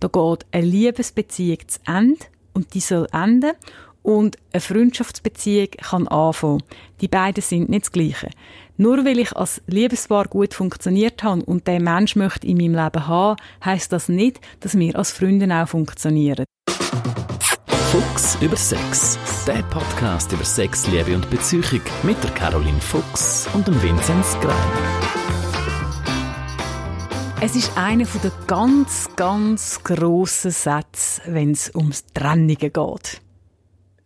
da 0.00 0.08
geht 0.08 0.46
eine 0.52 0.66
Liebesbeziehung 0.66 1.58
zu 1.66 1.80
Ende 1.86 2.24
und 2.52 2.74
die 2.74 2.80
soll 2.80 3.06
enden 3.12 3.52
und 4.02 4.36
eine 4.52 4.60
Freundschaftsbeziehung 4.60 5.68
kann 5.70 6.08
anfangen. 6.08 6.62
Die 7.00 7.08
beiden 7.08 7.42
sind 7.42 7.68
nicht 7.68 7.86
das 7.86 7.92
Gleiche. 7.92 8.30
Nur 8.76 9.04
weil 9.04 9.18
ich 9.18 9.36
als 9.36 9.60
Liebespaar 9.66 10.28
gut 10.28 10.54
funktioniert 10.54 11.22
habe 11.22 11.44
und 11.44 11.66
der 11.66 11.80
Mensch 11.80 12.16
möchte 12.16 12.46
in 12.46 12.58
meinem 12.58 12.74
Leben 12.74 13.06
haben, 13.08 13.36
heißt 13.64 13.92
das 13.92 14.08
nicht, 14.08 14.40
dass 14.60 14.78
wir 14.78 14.96
als 14.96 15.12
Freunde 15.12 15.52
auch 15.52 15.68
funktionieren. 15.68 16.44
Fuchs 17.90 18.38
über 18.40 18.56
Sex. 18.56 19.18
Der 19.46 19.62
Podcast 19.64 20.32
über 20.32 20.44
Sex, 20.44 20.86
Liebe 20.88 21.14
und 21.14 21.28
Beziehung 21.30 21.80
mit 22.02 22.22
der 22.22 22.30
Caroline 22.30 22.80
Fuchs 22.80 23.48
und 23.54 23.66
dem 23.66 23.82
Vinzenz 23.82 24.36
Greiner. 24.40 25.37
Es 27.40 27.54
ist 27.54 27.78
einer 27.78 28.04
der 28.04 28.32
ganz, 28.48 29.08
ganz 29.14 29.84
grossen 29.84 30.50
Sätze, 30.50 31.22
wenn 31.26 31.52
es 31.52 31.72
ums 31.72 32.04
Trennungen 32.12 32.56
geht. 32.56 33.20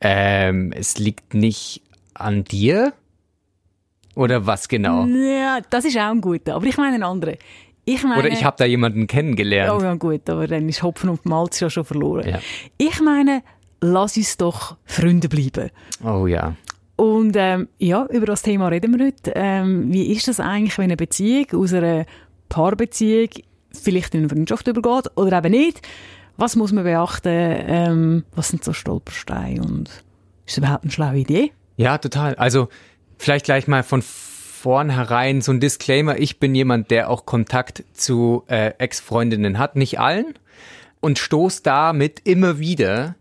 Ähm, 0.02 0.70
es 0.76 0.98
liegt 0.98 1.32
nicht 1.32 1.80
an 2.12 2.44
dir? 2.44 2.92
Oder 4.14 4.44
was 4.44 4.68
genau? 4.68 5.06
Ja, 5.06 5.60
das 5.70 5.86
ist 5.86 5.96
auch 5.96 6.10
ein 6.10 6.20
guter, 6.20 6.56
aber 6.56 6.66
ich 6.66 6.76
meine 6.76 6.96
einen 6.96 7.04
anderen. 7.04 7.38
Ich 7.86 8.04
meine, 8.04 8.18
Oder 8.18 8.28
ich 8.28 8.44
habe 8.44 8.56
da 8.58 8.66
jemanden 8.66 9.06
kennengelernt. 9.06 9.80
Oh 9.80 9.82
ja, 9.82 9.94
gut, 9.94 10.28
aber 10.28 10.46
dann 10.46 10.68
ist 10.68 10.82
Hopfen 10.82 11.08
und 11.08 11.24
Malz 11.24 11.58
ja 11.60 11.70
schon 11.70 11.86
verloren. 11.86 12.28
Ja. 12.28 12.38
Ich 12.76 13.00
meine, 13.00 13.42
lass 13.80 14.18
uns 14.18 14.36
doch 14.36 14.76
Freunde 14.84 15.30
bleiben. 15.30 15.70
Oh 16.04 16.26
ja. 16.26 16.54
Und 16.96 17.34
ähm, 17.36 17.68
ja, 17.78 18.06
über 18.10 18.26
das 18.26 18.42
Thema 18.42 18.68
reden 18.68 18.96
wir 18.96 19.06
heute. 19.06 19.32
Ähm, 19.34 19.90
wie 19.90 20.12
ist 20.12 20.28
das 20.28 20.38
eigentlich, 20.38 20.76
wenn 20.76 20.84
eine 20.84 20.96
Beziehung 20.96 21.46
aus 21.54 21.72
einer 21.72 22.04
Paarbeziehung 22.52 23.30
vielleicht 23.72 24.14
in 24.14 24.20
eine 24.20 24.28
Freundschaft 24.28 24.68
übergeht 24.68 25.10
oder 25.16 25.38
eben 25.38 25.52
nicht? 25.52 25.80
Was 26.36 26.54
muss 26.54 26.70
man 26.70 26.84
beachten? 26.84 27.30
Ähm, 27.30 28.24
was 28.34 28.48
sind 28.48 28.62
so 28.62 28.74
Stolpersteine 28.74 29.62
und 29.62 29.88
ist 29.88 30.04
das 30.46 30.58
überhaupt 30.58 30.84
eine 30.84 30.92
schlaue 30.92 31.16
Idee? 31.16 31.52
Ja, 31.76 31.96
total. 31.96 32.34
Also 32.34 32.68
vielleicht 33.16 33.46
gleich 33.46 33.68
mal 33.68 33.82
von 33.82 34.02
vornherein 34.02 35.40
so 35.40 35.50
ein 35.52 35.60
Disclaimer. 35.60 36.18
Ich 36.18 36.40
bin 36.40 36.54
jemand, 36.54 36.90
der 36.90 37.08
auch 37.08 37.24
Kontakt 37.24 37.84
zu 37.94 38.44
äh, 38.48 38.74
Ex-Freundinnen 38.76 39.58
hat, 39.58 39.76
nicht 39.76 39.98
allen. 39.98 40.34
Und 41.00 41.18
stoß 41.18 41.62
damit 41.62 42.20
immer 42.24 42.58
wieder 42.58 43.16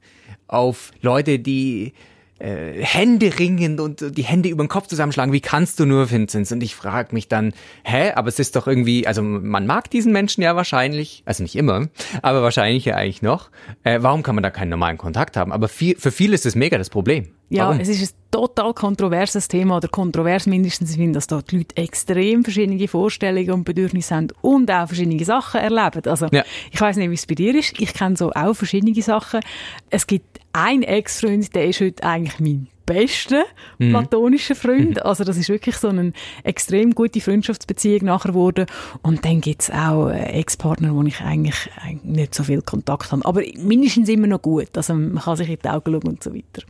auf 0.48 0.92
Leute, 1.02 1.40
die 1.40 1.94
äh, 2.42 2.84
Hände 2.84 3.38
ringend 3.38 3.80
und 3.80 4.18
die 4.18 4.24
Hände 4.24 4.50
über 4.50 4.64
den 4.64 4.70
Kopf 4.70 4.88
zusammenschlagen. 4.88 5.34
Wie 5.34 5.42
kannst 5.42 5.80
du 5.80 5.86
nur, 5.86 6.10
Vinzenz? 6.10 6.52
Und 6.52 6.64
ich 6.64 6.76
frage 6.76 7.14
mich 7.14 7.28
dann, 7.28 7.54
hä, 7.84 8.12
aber 8.16 8.28
es 8.28 8.40
ist 8.40 8.56
doch 8.56 8.68
irgendwie, 8.68 9.08
also 9.08 9.22
man 9.22 9.68
mag 9.68 9.90
diesen 9.90 10.12
Menschen 10.12 10.42
ja 10.42 10.56
wahrscheinlich, 10.56 11.24
also 11.26 11.44
nicht 11.44 11.56
immer, 11.56 11.88
aber 12.22 12.42
wahrscheinlich 12.42 12.86
ja 12.86 12.96
eigentlich 12.96 13.22
noch. 13.22 13.50
Äh, 13.84 14.00
warum 14.02 14.24
kann 14.24 14.36
man 14.36 14.44
da 14.44 14.50
keinen 14.50 14.70
normalen 14.70 14.98
Kontakt 14.98 15.38
haben? 15.38 15.52
Aber 15.52 15.68
viel, 15.68 15.96
für 15.98 16.12
viele 16.12 16.34
ist 16.34 16.46
das 16.46 16.56
mega 16.56 16.78
das 16.78 16.90
Problem. 16.90 17.30
Ja, 17.50 17.68
Warum? 17.68 17.80
es 17.82 17.90
ist 17.90 18.16
total 18.32 18.74
kontroverses 18.74 19.48
Thema 19.48 19.78
oder 19.78 19.88
kontrovers 19.90 20.46
mindestens, 20.48 20.92
ich 20.92 20.98
finde, 20.98 21.14
dass 21.18 21.28
da 21.28 21.42
die 21.42 21.58
Leute 21.58 21.78
extrem 21.78 22.44
verschiedene 22.44 22.88
Vorstellungen 22.88 23.52
und 23.52 23.64
Bedürfnisse 23.66 24.16
haben 24.16 24.28
und 24.42 24.72
auch 24.72 24.88
verschiedene 24.88 25.24
Sachen 25.24 25.60
erleben. 25.62 26.02
Also 26.06 26.28
Ja. 26.32 26.44
ich 26.72 26.80
weiß 26.82 26.96
nicht, 26.98 27.10
wie 27.10 27.16
es 27.16 27.26
bei 27.26 27.36
dir 27.36 27.54
ist. 27.56 27.80
Ich 27.80 27.94
kenne 27.94 28.16
so 28.18 28.32
auch 28.32 28.54
verschiedene 28.54 29.00
Sachen. 29.02 29.42
Es 29.90 30.08
gibt 30.08 30.40
einen 30.54 30.84
Ex-Freund, 30.84 31.54
der 31.56 31.68
ist 31.68 31.82
heute 31.82 32.04
eigentlich 32.04 32.40
mein 32.40 32.68
bester 32.86 33.44
Mhm. 33.78 33.92
platonischer 33.92 34.56
Freund. 34.56 35.02
Also 35.06 35.24
das 35.24 35.38
ist 35.38 35.50
wirklich 35.50 35.76
so 35.78 35.90
eine 35.90 36.12
extrem 36.44 36.94
gute 36.96 37.22
Freundschaftsbeziehung 37.22 38.06
nachher 38.06 38.30
geworden. 38.30 38.66
Und 39.02 39.24
dann 39.24 39.40
gibt's 39.42 39.70
auch 39.70 40.10
äh, 40.10 40.40
Ex-Partner, 40.40 40.94
wo 40.96 41.04
ich 41.04 41.22
eigentlich, 41.22 41.70
eigentlich 41.82 42.04
nicht 42.04 42.36
so 42.36 42.44
viel 42.44 42.62
Kontakt 42.62 43.12
habe. 43.12 43.24
Aber 43.26 43.42
mindestens 43.60 44.10
immer 44.10 44.28
noch 44.28 44.42
gut. 44.42 44.76
Also 44.76 44.94
man 44.94 45.20
kann 45.24 45.38
sich 45.38 45.50
in 45.50 45.58
die 45.64 45.70
Augen 45.70 45.92
schauen 45.94 46.04
und 46.10 46.24
so 46.24 46.34
weiter. 46.34 46.64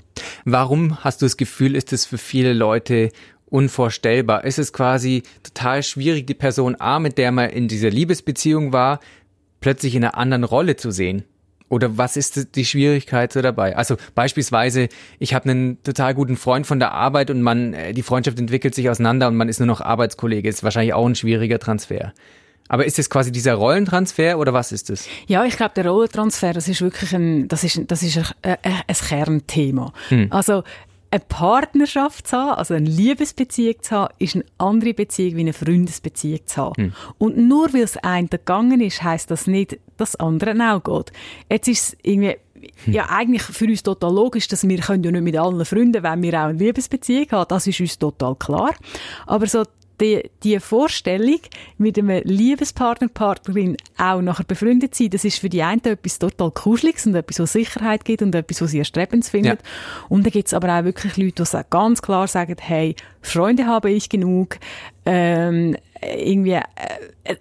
Warum 0.45 1.03
hast 1.03 1.22
du 1.22 1.25
das 1.25 1.38
Gefühl, 1.38 1.75
ist 1.75 1.94
es 1.94 2.06
für 2.06 2.17
viele 2.17 2.53
Leute 2.53 3.11
unvorstellbar? 3.45 4.44
Ist 4.44 4.59
es 4.59 4.74
quasi 4.74 5.24
total 5.44 5.84
schwierig, 5.84 6.28
die 6.28 6.34
Person 6.34 6.75
A, 6.79 7.00
mit 7.00 7.18
der 7.18 7.31
man 7.31 7.50
in 7.50 7.68
dieser 7.68 7.90
Liebesbeziehung 7.90 8.74
war, 8.74 9.00
plötzlich 9.59 9.96
in 9.96 10.03
einer 10.03 10.18
anderen 10.18 10.44
Rolle 10.44 10.75
zu 10.75 10.91
sehen? 10.91 11.24
Oder 11.69 11.97
was 11.97 12.18
ist 12.18 12.56
die 12.56 12.66
Schwierigkeit 12.66 13.31
so 13.31 13.41
dabei? 13.41 13.78
Also 13.78 13.96
beispielsweise, 14.13 14.90
ich 15.19 15.34
habe 15.34 15.50
einen 15.50 15.81
total 15.84 16.13
guten 16.13 16.35
Freund 16.35 16.68
von 16.68 16.79
der 16.79 16.91
Arbeit 16.91 17.29
und 17.29 17.41
man, 17.41 17.73
äh, 17.73 17.94
die 17.94 18.02
Freundschaft 18.02 18.40
entwickelt 18.40 18.75
sich 18.75 18.90
auseinander 18.90 19.29
und 19.29 19.38
man 19.38 19.47
ist 19.47 19.59
nur 19.59 19.68
noch 19.68 19.79
Arbeitskollege. 19.79 20.50
Ist 20.50 20.63
wahrscheinlich 20.63 20.94
auch 20.94 21.06
ein 21.06 21.16
schwieriger 21.16 21.59
Transfer. 21.59 22.13
Aber 22.72 22.86
ist 22.86 22.98
es 22.98 23.09
quasi 23.09 23.34
dieser 23.34 23.56
Rollentransfer 23.56 24.40
oder 24.40 24.54
was 24.54 24.72
ist 24.72 24.90
es? 24.90 25.06
Ja, 25.28 25.44
ich 25.44 25.58
glaube, 25.58 25.74
der 25.76 25.90
Rollentransfer, 25.90 26.54
das 26.54 26.70
ist 26.70 26.82
wirklich 26.82 27.14
ein, 27.14 27.50
das 27.50 27.66
ist, 27.66 27.82
das 27.88 28.02
ist 28.02 28.18
ein, 28.18 28.56
ein, 28.64 28.82
ein 28.88 28.96
Kernthema. 28.96 29.92
Also, 30.30 30.64
eine 31.12 31.22
Partnerschaft 31.28 32.30
zu 32.30 32.38
haben, 32.38 32.58
also 32.58 32.74
eine 32.74 32.88
Liebesbeziehung 32.88 33.76
zu 33.82 33.92
haben, 33.94 34.14
ist 34.20 34.36
eine 34.36 34.46
andere 34.58 34.94
Beziehung 34.94 35.36
wie 35.36 35.42
eine 35.42 35.52
Freundesbeziehung 35.52 36.40
zu 36.46 36.62
haben. 36.62 36.94
Und 37.18 37.36
nur 37.36 37.74
weil 37.74 37.82
es 37.82 37.98
einem 37.98 38.30
gegangen 38.30 38.80
ist, 38.80 39.03
heisst 39.03 39.32
das 39.32 39.48
nicht, 39.48 39.78
dass 39.98 40.12
es 40.12 40.16
anderen 40.16 40.62
auch 40.62 40.82
geht. 40.82 41.12
Jetzt 41.50 41.68
ist 41.68 41.88
es 41.90 41.98
irgendwie, 42.03 42.38
ja, 42.86 43.09
eigentlich 43.09 43.44
für 43.44 43.66
uns 43.66 43.84
total 43.84 44.14
logisch, 44.14 44.48
dass 44.48 44.66
wir 44.66 44.78
können 44.78 45.03
ja 45.03 45.12
nicht 45.12 45.24
mit 45.24 45.38
allen 45.38 45.66
Freunden, 45.66 46.03
wenn 46.03 46.24
wir 46.24 46.40
auch 46.40 46.46
eine 46.46 46.58
Liebesbeziehung 46.58 47.28
haben, 47.32 47.50
das 47.50 47.68
ist 47.68 47.82
uns 47.82 48.00
total 48.00 48.36
klar. 48.36 48.74
Aber 49.28 49.46
so 49.46 49.66
die, 50.01 50.29
die 50.44 50.59
Vorstellung, 50.59 51.39
mit 51.78 51.97
einem 51.97 52.22
Liebespartner, 52.23 53.07
Partnerin 53.07 53.78
auch 53.97 54.22
nachher 54.22 54.44
befreundet 54.44 54.95
zu 54.95 55.03
sein, 55.03 55.12
das 55.12 55.23
ist 55.23 55.39
für 55.39 55.50
die 55.50 55.62
einen 55.62 55.84
etwas 55.84 56.19
total 56.19 56.51
Kuscheliges 56.51 57.06
und 57.06 57.16
etwas, 57.16 57.39
was 57.39 57.53
Sicherheit 57.53 58.03
gibt 58.03 58.22
und 58.22 58.34
etwas, 58.35 58.61
was 58.61 58.72
sie 58.72 58.79
erstrebenswert 58.79 59.31
finden. 59.31 59.57
Und 60.09 60.25
dann 60.25 60.31
gibt 60.31 60.47
es 60.47 60.53
aber 60.53 60.78
auch 60.78 60.84
wirklich 60.84 61.17
Leute, 61.17 61.44
die 61.44 61.59
ganz 61.69 62.01
klar 62.01 62.28
sagen, 62.28 62.56
hey, 62.59 62.95
Freunde 63.22 63.67
habe 63.67 63.91
ich 63.91 64.09
genug, 64.09 64.57
ähm, 65.06 65.75
irgendwie, 66.01 66.53
äh, 66.53 66.62
äh, 67.23 67.35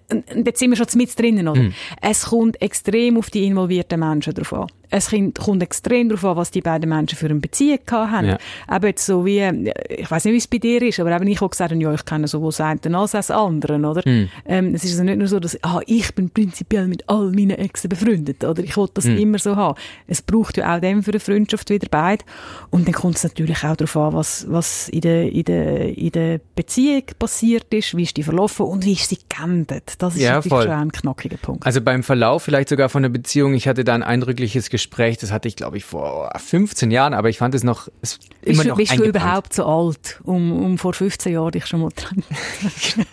jetzt 0.45 0.59
sind 0.59 0.69
wir 0.69 0.77
schon 0.77 0.85
mit 0.95 1.17
drinnen, 1.17 1.47
oder? 1.47 1.61
Es 2.01 2.25
kommt 2.25 2.61
extrem 2.61 3.17
auf 3.17 3.29
die 3.29 3.45
involvierten 3.45 3.99
Menschen 3.99 4.33
drauf 4.33 4.53
an. 4.53 4.67
Es 4.93 5.09
kommt 5.09 5.63
extrem 5.63 6.09
darauf 6.09 6.25
an, 6.25 6.35
was 6.35 6.51
die 6.51 6.59
beiden 6.59 6.89
Menschen 6.89 7.17
für 7.17 7.27
eine 7.27 7.39
Beziehung 7.39 7.79
haben. 7.89 8.27
Ja. 8.27 8.37
Eben 8.69 8.87
jetzt 8.87 9.05
so 9.05 9.25
wie, 9.25 9.39
äh, 9.39 9.73
ich 9.89 10.11
weiß 10.11 10.25
nicht, 10.25 10.33
wie 10.33 10.37
es 10.37 10.47
bei 10.47 10.57
dir 10.57 10.81
ist, 10.81 10.99
aber 10.99 11.15
eben 11.15 11.27
ich 11.27 11.39
habe 11.41 11.49
gesagt, 11.49 11.71
ja, 11.71 11.93
ich 11.93 12.05
kenne 12.05 12.27
sowohl 12.27 12.49
das 12.49 12.61
eine 12.61 12.79
als 12.97 13.15
auch 13.15 13.19
das 13.19 13.31
andere, 13.31 13.77
oder? 13.77 14.01
Ähm, 14.45 14.75
es 14.75 14.83
ist 14.83 14.91
also 14.91 15.03
nicht 15.03 15.17
nur 15.17 15.27
so, 15.27 15.39
dass, 15.39 15.57
ah, 15.63 15.79
ich 15.87 16.13
bin 16.13 16.29
prinzipiell 16.29 16.87
mit 16.87 17.07
all 17.09 17.31
meinen 17.31 17.51
Exen 17.57 17.89
befreundet, 17.89 18.43
oder? 18.43 18.63
Ich 18.63 18.77
wollte 18.77 18.95
das 18.95 19.05
immer 19.05 19.39
so 19.39 19.55
haben. 19.55 19.79
Es 20.07 20.21
braucht 20.21 20.57
ja 20.57 20.75
auch 20.75 20.81
dem 20.81 21.03
für 21.03 21.11
eine 21.11 21.19
Freundschaft 21.19 21.69
wieder 21.69 21.87
beide. 21.89 22.23
Und 22.69 22.85
dann 22.85 22.93
kommt 22.93 23.15
es 23.15 23.23
natürlich 23.23 23.63
auch 23.63 23.75
darauf 23.75 23.95
an, 23.97 24.13
was, 24.13 24.45
was 24.49 24.89
in 24.89 25.01
der, 25.01 25.31
in 25.31 25.43
der, 25.45 25.97
in 25.97 26.11
der 26.11 26.41
Beziehung 26.55 27.03
passiert 27.17 27.50
ist, 27.55 27.95
wie 27.95 28.03
ist 28.03 28.17
die 28.17 28.23
verlaufen 28.23 28.65
und 28.65 28.85
wie 28.85 28.93
ist 28.93 29.09
sie 29.09 29.17
geendet. 29.29 29.93
Das 29.99 30.15
ist 30.15 30.21
Ja, 30.21 30.33
natürlich 30.35 30.49
voll. 30.49 30.63
schon 30.63 30.71
ein 30.73 30.91
knackiger 30.91 31.37
Punkt. 31.37 31.65
Also 31.65 31.81
beim 31.81 32.03
Verlauf 32.03 32.43
vielleicht 32.43 32.69
sogar 32.69 32.89
von 32.89 33.03
der 33.03 33.09
Beziehung, 33.09 33.53
ich 33.53 33.67
hatte 33.67 33.83
da 33.83 33.93
ein 33.95 34.03
eindrückliches 34.03 34.69
Gespräch, 34.69 35.17
das 35.17 35.31
hatte 35.31 35.47
ich 35.47 35.55
glaube 35.55 35.77
ich 35.77 35.85
vor 35.85 36.31
15 36.37 36.91
Jahren, 36.91 37.13
aber 37.13 37.29
ich 37.29 37.37
fand 37.37 37.55
es 37.55 37.63
noch 37.63 37.87
es 38.01 38.19
immer 38.41 38.55
bist 38.57 38.63
du, 38.63 38.69
noch 38.69 38.77
bist 38.77 38.97
du 38.97 39.03
überhaupt 39.03 39.53
so 39.53 39.65
alt, 39.65 40.19
um, 40.23 40.51
um 40.63 40.77
vor 40.77 40.93
15 40.93 41.33
Jahren 41.33 41.51
dich 41.51 41.65
schon 41.65 41.81
mal 41.81 41.89
dran 41.95 42.23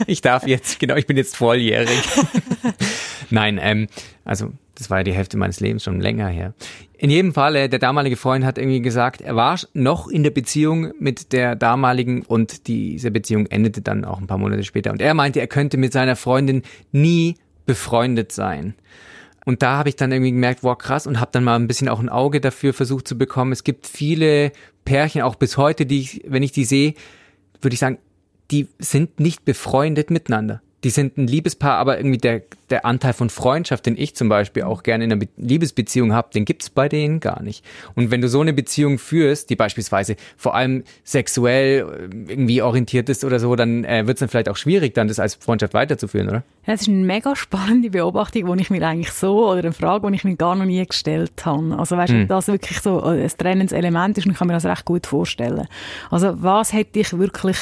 Ich 0.06 0.20
darf 0.20 0.46
jetzt, 0.46 0.78
genau, 0.78 0.96
ich 0.96 1.06
bin 1.06 1.16
jetzt 1.16 1.36
volljährig. 1.36 1.98
Nein, 3.30 3.58
ähm, 3.60 3.88
also 4.24 4.52
das 4.74 4.90
war 4.90 4.98
ja 4.98 5.04
die 5.04 5.12
Hälfte 5.12 5.36
meines 5.36 5.58
Lebens 5.60 5.82
schon 5.82 6.00
länger 6.00 6.28
her. 6.28 6.54
In 6.96 7.10
jedem 7.10 7.34
Fall, 7.34 7.56
äh, 7.56 7.68
der 7.68 7.78
damalige 7.78 8.16
Freund 8.16 8.44
hat 8.44 8.58
irgendwie 8.58 8.80
gesagt, 8.80 9.20
er 9.20 9.34
war 9.34 9.58
noch 9.72 10.08
in 10.08 10.22
der 10.22 10.30
Beziehung 10.30 10.92
mit 10.98 11.32
der 11.32 11.56
damaligen 11.56 12.22
und 12.22 12.68
diese 12.68 13.10
Beziehung 13.10 13.46
endete 13.46 13.82
dann 13.82 14.04
auch 14.04 14.20
ein 14.20 14.26
paar 14.26 14.38
Monate 14.38 14.62
später. 14.62 14.92
Und 14.92 15.02
er 15.02 15.14
meinte, 15.14 15.40
er 15.40 15.48
könnte 15.48 15.76
mit 15.76 15.92
seiner 15.92 16.16
Freundin 16.16 16.62
nie 16.92 17.34
befreundet 17.66 18.32
sein. 18.32 18.74
Und 19.44 19.62
da 19.62 19.78
habe 19.78 19.88
ich 19.88 19.96
dann 19.96 20.12
irgendwie 20.12 20.32
gemerkt, 20.32 20.62
wow, 20.62 20.76
krass, 20.76 21.06
und 21.06 21.20
habe 21.20 21.30
dann 21.32 21.42
mal 21.42 21.56
ein 21.56 21.66
bisschen 21.66 21.88
auch 21.88 22.00
ein 22.00 22.08
Auge 22.08 22.40
dafür 22.40 22.74
versucht 22.74 23.08
zu 23.08 23.16
bekommen. 23.16 23.50
Es 23.50 23.64
gibt 23.64 23.86
viele 23.86 24.52
Pärchen, 24.84 25.22
auch 25.22 25.36
bis 25.36 25.56
heute, 25.56 25.86
die 25.86 26.00
ich, 26.00 26.22
wenn 26.26 26.42
ich 26.42 26.52
die 26.52 26.64
sehe, 26.64 26.94
würde 27.60 27.74
ich 27.74 27.80
sagen, 27.80 27.98
die 28.50 28.68
sind 28.78 29.20
nicht 29.20 29.44
befreundet 29.44 30.10
miteinander. 30.10 30.62
Die 30.84 30.90
sind 30.90 31.18
ein 31.18 31.26
Liebespaar, 31.26 31.76
aber 31.78 31.98
irgendwie 31.98 32.18
der, 32.18 32.42
der 32.70 32.84
Anteil 32.84 33.12
von 33.12 33.30
Freundschaft, 33.30 33.86
den 33.86 33.96
ich 33.96 34.14
zum 34.14 34.28
Beispiel 34.28 34.62
auch 34.62 34.84
gerne 34.84 35.04
in 35.04 35.12
einer 35.12 35.18
Be 35.18 35.28
Liebesbeziehung 35.36 36.12
habe, 36.12 36.28
den 36.32 36.44
gibt's 36.44 36.70
bei 36.70 36.88
denen 36.88 37.18
gar 37.18 37.42
nicht. 37.42 37.64
Und 37.96 38.10
wenn 38.12 38.20
du 38.20 38.28
so 38.28 38.40
eine 38.40 38.52
Beziehung 38.52 38.98
führst, 38.98 39.50
die 39.50 39.56
beispielsweise 39.56 40.14
vor 40.36 40.54
allem 40.54 40.84
sexuell 41.02 41.80
äh, 41.80 42.30
irgendwie 42.32 42.62
orientiert 42.62 43.08
ist 43.08 43.24
oder 43.24 43.40
so, 43.40 43.56
dann 43.56 43.84
äh, 43.84 44.06
wird's 44.06 44.20
dann 44.20 44.28
vielleicht 44.28 44.48
auch 44.48 44.56
schwierig, 44.56 44.94
dann 44.94 45.08
das 45.08 45.18
als 45.18 45.34
Freundschaft 45.34 45.74
weiterzuführen, 45.74 46.28
oder? 46.28 46.44
Ja, 46.66 46.74
Das 46.74 46.82
ist 46.82 46.88
eine 46.88 46.98
mega 46.98 47.34
spannende 47.34 47.90
Beobachtung, 47.90 48.56
die 48.56 48.62
ich 48.62 48.70
mir 48.70 48.86
eigentlich 48.86 49.12
so, 49.12 49.48
oder 49.50 49.58
eine 49.60 49.72
Frage, 49.72 50.08
die 50.08 50.14
ich 50.14 50.24
mir 50.24 50.36
gar 50.36 50.54
noch 50.54 50.64
nie 50.64 50.84
gestellt 50.86 51.44
habe. 51.44 51.76
Also 51.76 51.96
weißt 51.96 52.12
du, 52.12 52.26
das 52.26 52.46
wirklich 52.46 52.80
so 52.80 53.02
ein 53.02 53.28
trennendes 53.36 53.72
Element 53.72 54.16
ist 54.16 54.26
und 54.26 54.32
ich 54.32 54.38
kann 54.38 54.46
mir 54.46 54.54
das 54.54 54.64
recht 54.64 54.84
gut 54.84 55.06
vorstellen. 55.06 55.66
Also 56.10 56.34
was 56.40 56.72
hätte 56.72 56.92
dich 56.92 57.18
wirklich 57.18 57.56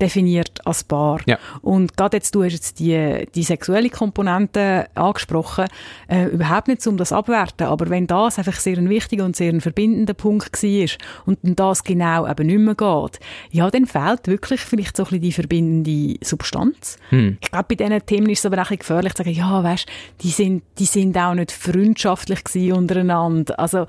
definiert 0.00 0.64
als 0.64 0.84
Paar? 0.84 1.20
Ja. 1.26 1.38
Und 1.62 1.96
gerade 1.96 2.16
jetzt, 2.18 2.34
du 2.34 2.44
hast 2.44 2.59
jetzt 2.60 2.78
die, 2.78 3.26
die 3.34 3.42
sexuelle 3.42 3.88
Komponente 3.88 4.86
angesprochen, 4.94 5.64
äh, 6.08 6.26
überhaupt 6.26 6.68
nicht 6.68 6.86
um 6.86 6.98
das 6.98 7.12
abwerten, 7.12 7.66
aber 7.66 7.88
wenn 7.88 8.06
das 8.06 8.38
einfach 8.38 8.60
sehr 8.60 8.76
ein 8.76 8.90
wichtiger 8.90 9.24
und 9.24 9.34
sehr 9.34 9.52
ein 9.52 9.62
verbindender 9.62 10.14
Punkt 10.14 10.62
war 10.62 10.88
und 11.24 11.38
das 11.42 11.82
genau 11.82 12.28
eben 12.28 12.46
nicht 12.46 12.58
mehr 12.58 12.74
geht, 12.74 13.20
ja, 13.50 13.70
dann 13.70 13.86
fehlt 13.86 14.28
wirklich 14.28 14.60
vielleicht 14.60 14.96
so 14.96 15.04
ein 15.04 15.06
bisschen 15.06 15.22
die 15.22 15.32
verbindende 15.32 16.16
Substanz. 16.22 16.98
Hm. 17.08 17.38
Ich 17.40 17.50
glaube, 17.50 17.64
bei 17.70 17.74
diesen 17.76 18.06
Themen 18.06 18.28
ist 18.28 18.40
es 18.40 18.46
aber 18.46 18.56
auch 18.56 18.70
ein 18.70 18.76
bisschen 18.76 18.96
gefährlich 18.96 19.14
zu 19.14 19.24
sagen, 19.24 19.36
ja, 19.36 19.64
weißt, 19.64 19.86
die 20.22 20.30
sind, 20.30 20.62
die 20.78 20.84
sind 20.84 21.16
auch 21.16 21.34
nicht 21.34 21.52
freundschaftlich 21.52 22.72
untereinander. 22.72 23.58
Also, 23.58 23.86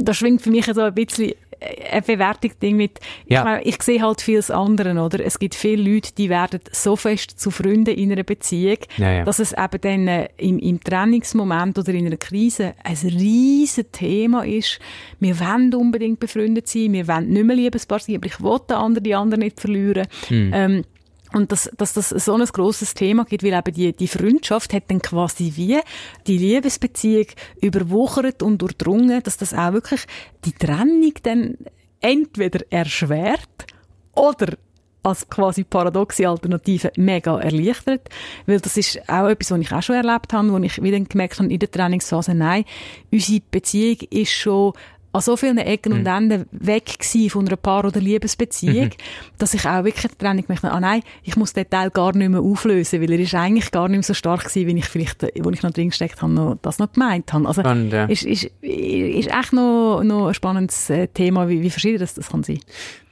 da 0.00 0.14
schwingt 0.14 0.42
für 0.42 0.50
mich 0.50 0.66
so 0.66 0.80
ein 0.80 0.94
bisschen 0.94 1.32
eine 1.60 2.02
Bewertung 2.02 2.52
Ding 2.60 2.76
mit, 2.76 3.00
ja. 3.26 3.40
ich, 3.40 3.44
meine, 3.44 3.62
ich 3.62 3.82
sehe 3.82 4.02
halt 4.02 4.20
vieles 4.20 4.50
anderen, 4.50 4.98
oder? 4.98 5.24
Es 5.24 5.38
gibt 5.38 5.54
viele 5.54 5.82
Leute, 5.82 6.12
die 6.16 6.28
werden 6.28 6.60
so 6.72 6.96
fest 6.96 7.38
zu 7.38 7.50
Freunden 7.50 7.94
in 7.94 8.12
einer 8.12 8.22
Beziehung, 8.22 8.78
ja, 8.96 9.12
ja. 9.12 9.24
dass 9.24 9.38
es 9.38 9.52
eben 9.52 9.80
dann 9.80 10.08
äh, 10.08 10.28
im, 10.36 10.58
im 10.58 10.80
Trennungsmoment 10.80 11.78
oder 11.78 11.92
in 11.92 12.06
einer 12.06 12.16
Krise 12.16 12.74
ein 12.84 12.96
riesen 12.96 13.90
Thema 13.92 14.44
ist. 14.44 14.78
Wir 15.20 15.38
wollen 15.40 15.74
unbedingt 15.74 16.20
befreundet 16.20 16.68
sein, 16.68 16.92
wir 16.92 17.08
wollen 17.08 17.30
nicht 17.30 17.44
mehr 17.44 17.56
Liebespaar 17.56 18.00
sein, 18.00 18.16
aber 18.16 18.26
ich 18.26 18.40
will 18.40 18.58
den 18.68 18.76
anderen, 18.76 19.04
die 19.04 19.14
anderen 19.14 19.40
nicht 19.40 19.60
verlieren. 19.60 20.06
Hm. 20.28 20.50
Ähm, 20.54 20.84
und 21.32 21.52
dass, 21.52 21.70
dass 21.76 21.92
das 21.92 22.08
so 22.08 22.34
ein 22.34 22.44
grosses 22.46 22.94
Thema 22.94 23.24
gibt, 23.24 23.42
weil 23.42 23.52
eben 23.52 23.74
die, 23.74 23.92
die 23.92 24.08
Freundschaft 24.08 24.72
hat 24.72 24.84
dann 24.88 25.02
quasi 25.02 25.52
wie 25.56 25.78
die 26.26 26.38
Liebesbeziehung 26.38 27.26
überwuchert 27.60 28.42
und 28.42 28.58
durchdrungen, 28.58 29.22
dass 29.22 29.36
das 29.36 29.54
auch 29.54 29.72
wirklich 29.72 30.06
die 30.44 30.52
Trennung 30.52 31.12
dann 31.22 31.56
entweder 32.00 32.60
erschwert 32.70 33.66
oder 34.14 34.54
als 35.02 35.28
quasi 35.28 35.64
paradoxe 35.64 36.28
Alternative 36.28 36.92
mega 36.96 37.38
erleichtert, 37.40 38.08
weil 38.46 38.60
das 38.60 38.76
ist 38.76 39.00
auch 39.08 39.28
etwas, 39.28 39.50
was 39.50 39.60
ich 39.60 39.72
auch 39.72 39.82
schon 39.82 39.96
erlebt 39.96 40.32
habe, 40.32 40.52
wo 40.52 40.58
ich 40.58 40.82
wieder 40.82 40.98
gemerkt 41.00 41.38
habe 41.38 41.52
in 41.52 41.58
der 41.58 41.70
Trainingsphase, 41.70 42.34
nein, 42.34 42.64
unsere 43.10 43.40
Beziehung 43.50 43.98
ist 44.10 44.32
schon 44.32 44.72
an 45.18 45.22
so 45.22 45.36
vielen 45.36 45.58
Ecken 45.58 45.92
mhm. 45.92 45.98
und 45.98 46.06
Enden 46.06 46.46
weg 46.52 47.04
von 47.30 47.46
einer 47.46 47.56
Paar- 47.56 47.84
oder 47.84 48.00
Liebesbeziehung, 48.00 48.86
mhm. 48.86 49.36
dass 49.36 49.52
ich 49.52 49.66
auch 49.66 49.84
wirklich 49.84 50.06
die 50.12 50.18
Trennung 50.18 50.44
möchte, 50.48 50.70
ah 50.70 50.80
nein, 50.80 51.02
ich 51.24 51.36
muss 51.36 51.52
den 51.52 51.68
Teil 51.68 51.90
gar 51.90 52.16
nicht 52.16 52.28
mehr 52.28 52.40
auflösen, 52.40 53.02
weil 53.02 53.10
er 53.10 53.18
ist 53.18 53.34
eigentlich 53.34 53.70
gar 53.70 53.88
nicht 53.88 53.98
mehr 53.98 54.02
so 54.04 54.14
stark 54.14 54.44
gewesen, 54.44 54.66
wie 54.66 54.78
ich 54.78 54.86
vielleicht, 54.86 55.22
wo 55.40 55.50
ich 55.50 55.62
noch 55.62 55.72
drin 55.72 55.88
gesteckt 55.88 56.22
habe, 56.22 56.32
noch, 56.32 56.56
das 56.62 56.78
noch 56.78 56.92
gemeint 56.92 57.32
habe. 57.32 57.46
Also, 57.46 57.62
Spannend, 57.62 57.92
ja. 57.92 58.04
ist, 58.06 58.22
ist, 58.22 58.44
ist 58.62 59.30
echt 59.30 59.52
noch, 59.52 60.02
noch 60.04 60.28
ein 60.28 60.34
spannendes 60.34 60.88
äh, 60.90 61.08
Thema, 61.08 61.48
wie, 61.48 61.62
wie 61.62 61.70
verschieden 61.70 61.98
das, 61.98 62.14
das 62.14 62.30
kann 62.30 62.44
sein. 62.44 62.60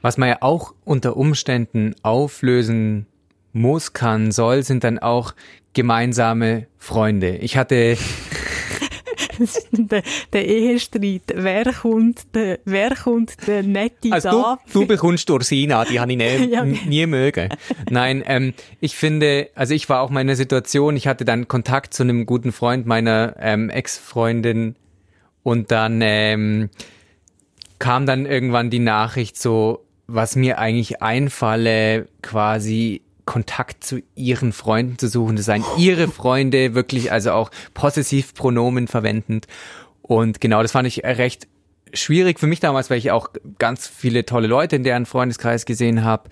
Was 0.01 0.17
man 0.17 0.29
ja 0.29 0.37
auch 0.41 0.73
unter 0.85 1.17
Umständen 1.17 1.93
auflösen 2.03 3.05
muss, 3.51 3.93
kann, 3.93 4.31
soll, 4.31 4.63
sind 4.63 4.83
dann 4.83 4.99
auch 4.99 5.33
gemeinsame 5.73 6.67
Freunde. 6.77 7.35
Ich 7.37 7.57
hatte 7.57 7.97
der, 9.71 10.03
der 10.33 10.45
Ehestreit. 10.47 11.21
Wer 11.33 11.73
kommt, 11.73 12.35
der, 12.35 12.59
wer 12.65 12.95
kommt 12.95 13.47
der 13.47 13.63
nette 13.63 14.11
also 14.11 14.29
da? 14.29 14.59
Du, 14.71 14.81
du 14.81 14.87
bekommst 14.87 15.29
Ursina, 15.29 15.85
die 15.85 15.99
habe 15.99 16.11
ich 16.11 16.17
nie, 16.17 16.45
ja. 16.51 16.63
nie 16.63 17.05
mögen. 17.05 17.49
Nein, 17.89 18.23
ähm, 18.25 18.53
ich 18.79 18.95
finde, 18.95 19.49
also 19.55 19.73
ich 19.73 19.89
war 19.89 20.01
auch 20.01 20.09
mal 20.09 20.21
in 20.21 20.27
einer 20.27 20.35
Situation, 20.35 20.95
ich 20.95 21.07
hatte 21.07 21.25
dann 21.25 21.47
Kontakt 21.47 21.93
zu 21.93 22.03
einem 22.03 22.25
guten 22.25 22.51
Freund 22.51 22.85
meiner 22.85 23.35
ähm, 23.39 23.69
Ex-Freundin 23.69 24.75
und 25.43 25.71
dann 25.71 26.01
ähm, 26.01 26.69
kam 27.79 28.05
dann 28.05 28.25
irgendwann 28.25 28.69
die 28.69 28.79
Nachricht 28.79 29.37
so, 29.37 29.85
was 30.07 30.35
mir 30.35 30.57
eigentlich 30.57 31.01
einfalle, 31.01 32.07
quasi 32.21 33.01
Kontakt 33.27 33.83
zu 33.83 34.01
ihren 34.15 34.53
Freunden 34.53 34.97
zu 34.97 35.07
suchen. 35.07 35.35
Das 35.35 35.45
seien 35.45 35.63
ihre 35.77 36.07
Freunde, 36.07 36.73
wirklich 36.73 37.11
also 37.11 37.33
auch 37.33 37.51
Possessivpronomen 37.75 38.87
verwendend. 38.87 39.45
Und 40.01 40.41
genau, 40.41 40.63
das 40.63 40.71
fand 40.71 40.87
ich 40.87 41.03
recht 41.03 41.47
schwierig 41.93 42.39
für 42.39 42.47
mich 42.47 42.59
damals, 42.59 42.89
weil 42.89 42.97
ich 42.97 43.11
auch 43.11 43.29
ganz 43.59 43.87
viele 43.87 44.25
tolle 44.25 44.47
Leute 44.47 44.75
in 44.75 44.83
deren 44.83 45.05
Freundeskreis 45.05 45.65
gesehen 45.65 46.03
habe. 46.03 46.29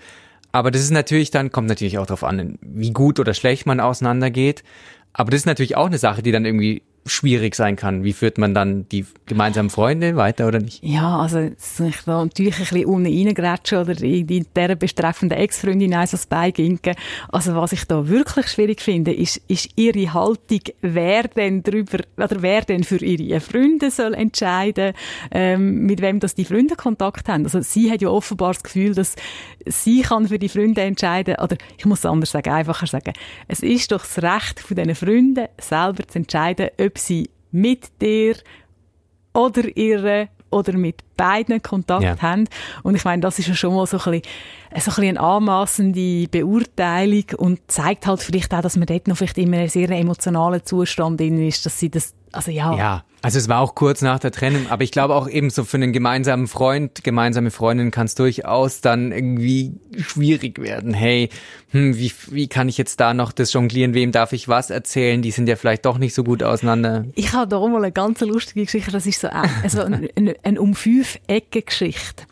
Aber 0.52 0.70
das 0.70 0.82
ist 0.82 0.90
natürlich 0.90 1.30
dann, 1.30 1.52
kommt 1.52 1.68
natürlich 1.68 1.98
auch 1.98 2.06
darauf 2.06 2.24
an, 2.24 2.58
wie 2.62 2.92
gut 2.92 3.20
oder 3.20 3.34
schlecht 3.34 3.66
man 3.66 3.78
auseinandergeht. 3.78 4.64
Aber 5.12 5.30
das 5.30 5.40
ist 5.40 5.46
natürlich 5.46 5.76
auch 5.76 5.86
eine 5.86 5.98
Sache, 5.98 6.22
die 6.22 6.32
dann 6.32 6.44
irgendwie 6.44 6.82
schwierig 7.06 7.54
sein 7.54 7.76
kann. 7.76 8.04
Wie 8.04 8.12
führt 8.12 8.38
man 8.38 8.54
dann 8.54 8.88
die 8.88 9.06
gemeinsamen 9.26 9.70
Freunde 9.70 10.16
weiter 10.16 10.46
oder 10.46 10.58
nicht? 10.58 10.82
Ja, 10.82 11.18
also 11.18 11.40
ich 11.40 11.96
da 12.04 12.24
natürlich 12.24 12.54
ein 12.54 12.60
bisschen 12.60 12.84
unten 12.86 13.06
reingrätschen 13.06 13.78
oder 13.78 14.00
in 14.02 14.26
die 14.26 14.44
der 14.54 14.74
bestreffenden 14.74 15.38
Ex-Freundin 15.38 15.94
eins 15.94 16.12
als 16.12 16.26
beiginken. 16.26 16.94
Also 17.28 17.54
was 17.54 17.72
ich 17.72 17.84
da 17.84 18.08
wirklich 18.08 18.48
schwierig 18.48 18.80
finde, 18.80 19.12
ist, 19.12 19.40
ist 19.48 19.70
ihre 19.76 20.12
Haltung, 20.12 20.60
wer 20.82 21.24
denn 21.28 21.62
drüber, 21.62 21.98
oder 22.16 22.42
wer 22.42 22.62
denn 22.62 22.84
für 22.84 23.04
ihre 23.04 23.40
Freunde 23.40 23.90
soll 23.90 24.14
entscheiden, 24.14 24.92
ähm, 25.30 25.86
mit 25.86 26.00
wem 26.00 26.20
das 26.20 26.34
die 26.34 26.44
Freunde 26.44 26.76
Kontakt 26.76 27.28
haben. 27.28 27.44
Also 27.44 27.60
sie 27.60 27.90
hat 27.90 28.02
ja 28.02 28.08
offenbar 28.08 28.52
das 28.52 28.62
Gefühl, 28.62 28.94
dass 28.94 29.16
sie 29.64 30.02
kann 30.02 30.28
für 30.28 30.38
die 30.38 30.48
Freunde 30.48 30.82
entscheiden, 30.82 31.36
oder 31.42 31.56
ich 31.76 31.86
muss 31.86 32.00
es 32.00 32.06
anders 32.06 32.30
sagen, 32.30 32.50
einfacher 32.50 32.86
sagen, 32.86 33.12
es 33.48 33.60
ist 33.60 33.92
doch 33.92 34.02
das 34.02 34.22
Recht 34.22 34.60
von 34.60 34.76
diesen 34.76 34.94
Freunden, 34.94 35.46
selber 35.60 36.06
zu 36.06 36.18
entscheiden, 36.18 36.68
ob 36.80 36.95
sie 36.96 37.30
mit 37.52 38.00
dir 38.00 38.36
oder 39.32 39.76
ihre 39.76 40.28
oder 40.50 40.72
mit 40.74 41.02
beiden 41.16 41.62
Kontakt 41.62 42.02
ja. 42.02 42.20
haben. 42.20 42.48
Und 42.82 42.94
ich 42.94 43.04
meine, 43.04 43.20
das 43.20 43.38
ist 43.38 43.48
ja 43.48 43.54
schon 43.54 43.74
mal 43.74 43.86
so 43.86 43.98
ein 43.98 44.20
bisschen, 44.20 44.22
so 44.22 44.78
ein 44.78 44.84
bisschen 44.84 45.04
eine 45.04 45.20
anmassende 45.20 46.28
Beurteilung 46.28 47.24
und 47.36 47.60
zeigt 47.66 48.06
halt 48.06 48.20
vielleicht 48.20 48.54
auch, 48.54 48.60
dass 48.60 48.76
man 48.76 48.86
dort 48.86 49.08
noch 49.08 49.16
vielleicht 49.16 49.38
immer 49.38 49.58
einen 49.58 49.68
sehr 49.68 49.90
emotionalen 49.90 50.64
Zustand 50.64 51.20
drin 51.20 51.46
ist, 51.46 51.66
dass 51.66 51.78
sie 51.78 51.90
das, 51.90 52.14
also 52.36 52.50
ja. 52.50 52.76
Ja, 52.76 53.04
also 53.22 53.38
es 53.38 53.48
war 53.48 53.60
auch 53.60 53.74
kurz 53.74 54.02
nach 54.02 54.18
der 54.18 54.30
Trennung, 54.30 54.66
aber 54.68 54.84
ich 54.84 54.92
glaube 54.92 55.14
auch 55.14 55.28
eben 55.28 55.50
so 55.50 55.64
für 55.64 55.78
einen 55.78 55.92
gemeinsamen 55.92 56.46
Freund, 56.46 57.02
gemeinsame 57.02 57.50
Freundin 57.50 57.90
kann 57.90 58.06
es 58.06 58.14
durchaus 58.14 58.80
dann 58.80 59.10
irgendwie 59.10 59.72
schwierig 59.98 60.60
werden. 60.60 60.94
Hey, 60.94 61.30
hm, 61.70 61.96
wie, 61.96 62.12
wie 62.30 62.46
kann 62.46 62.68
ich 62.68 62.78
jetzt 62.78 63.00
da 63.00 63.14
noch 63.14 63.32
das 63.32 63.52
jonglieren? 63.52 63.94
Wem 63.94 64.12
darf 64.12 64.32
ich 64.32 64.48
was 64.48 64.70
erzählen? 64.70 65.22
Die 65.22 65.30
sind 65.30 65.48
ja 65.48 65.56
vielleicht 65.56 65.86
doch 65.86 65.98
nicht 65.98 66.14
so 66.14 66.22
gut 66.22 66.42
auseinander. 66.42 67.06
Ich 67.14 67.32
habe 67.32 67.48
da 67.48 67.58
mal 67.58 67.82
eine 67.82 67.92
ganz 67.92 68.20
lustige 68.20 68.64
Geschichte. 68.64 68.92
Das 68.92 69.06
ist 69.06 69.20
so 69.20 69.28
also 69.28 69.82
eine, 69.82 70.08
eine, 70.14 70.36
eine 70.42 70.60
um 70.60 70.74
fünf 70.74 71.18
Ecken 71.26 71.64
Geschichte 71.64 72.24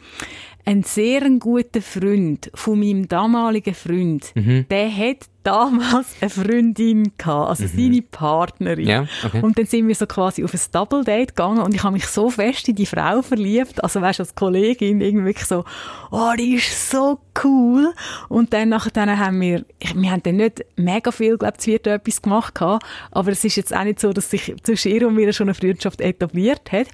ein 0.64 0.82
sehr 0.82 1.28
guter 1.38 1.82
Freund 1.82 2.50
von 2.54 2.78
meinem 2.78 3.08
damaligen 3.08 3.74
Freund, 3.74 4.32
mhm. 4.34 4.66
der 4.70 4.94
hat 4.96 5.28
damals 5.44 6.16
eine 6.20 6.30
Freundin 6.30 7.12
gehabt, 7.16 7.50
also 7.50 7.64
mhm. 7.64 7.68
seine 7.68 8.02
Partnerin. 8.02 8.88
Ja, 8.88 9.06
okay. 9.24 9.42
Und 9.42 9.58
dann 9.58 9.66
sind 9.66 9.86
wir 9.86 9.94
so 9.94 10.06
quasi 10.06 10.42
auf 10.42 10.52
ein 10.52 10.60
Double 10.72 11.04
Date 11.04 11.36
gegangen 11.36 11.60
und 11.60 11.74
ich 11.74 11.82
habe 11.82 11.92
mich 11.92 12.06
so 12.06 12.30
fest 12.30 12.68
in 12.68 12.74
die 12.74 12.86
Frau 12.86 13.22
verliebt, 13.22 13.82
also 13.82 14.00
weißt 14.00 14.18
du, 14.18 14.22
als 14.22 14.34
Kollegin 14.34 15.00
irgendwie 15.00 15.34
so, 15.44 15.64
oh, 16.10 16.32
die 16.38 16.54
ist 16.54 16.90
so 16.90 17.20
cool. 17.44 17.92
Und 18.28 18.52
dann 18.52 18.70
nachher 18.70 19.18
haben 19.18 19.40
wir, 19.40 19.64
wir 19.94 20.10
haben 20.10 20.22
dann 20.22 20.36
nicht 20.36 20.64
mega 20.76 21.10
viel, 21.10 21.36
glaube 21.36 21.56
ich, 21.60 21.86
etwas 21.86 22.22
gemacht 22.22 22.54
gehabt, 22.54 22.84
aber 23.10 23.32
es 23.32 23.44
ist 23.44 23.56
jetzt 23.56 23.74
auch 23.74 23.84
nicht 23.84 24.00
so, 24.00 24.12
dass 24.12 24.30
sich 24.30 24.54
zwischen 24.62 24.92
ihr 24.92 25.06
und 25.06 25.14
mir 25.14 25.32
schon 25.32 25.48
eine 25.48 25.54
Freundschaft 25.54 26.00
etabliert 26.00 26.72
hat. 26.72 26.86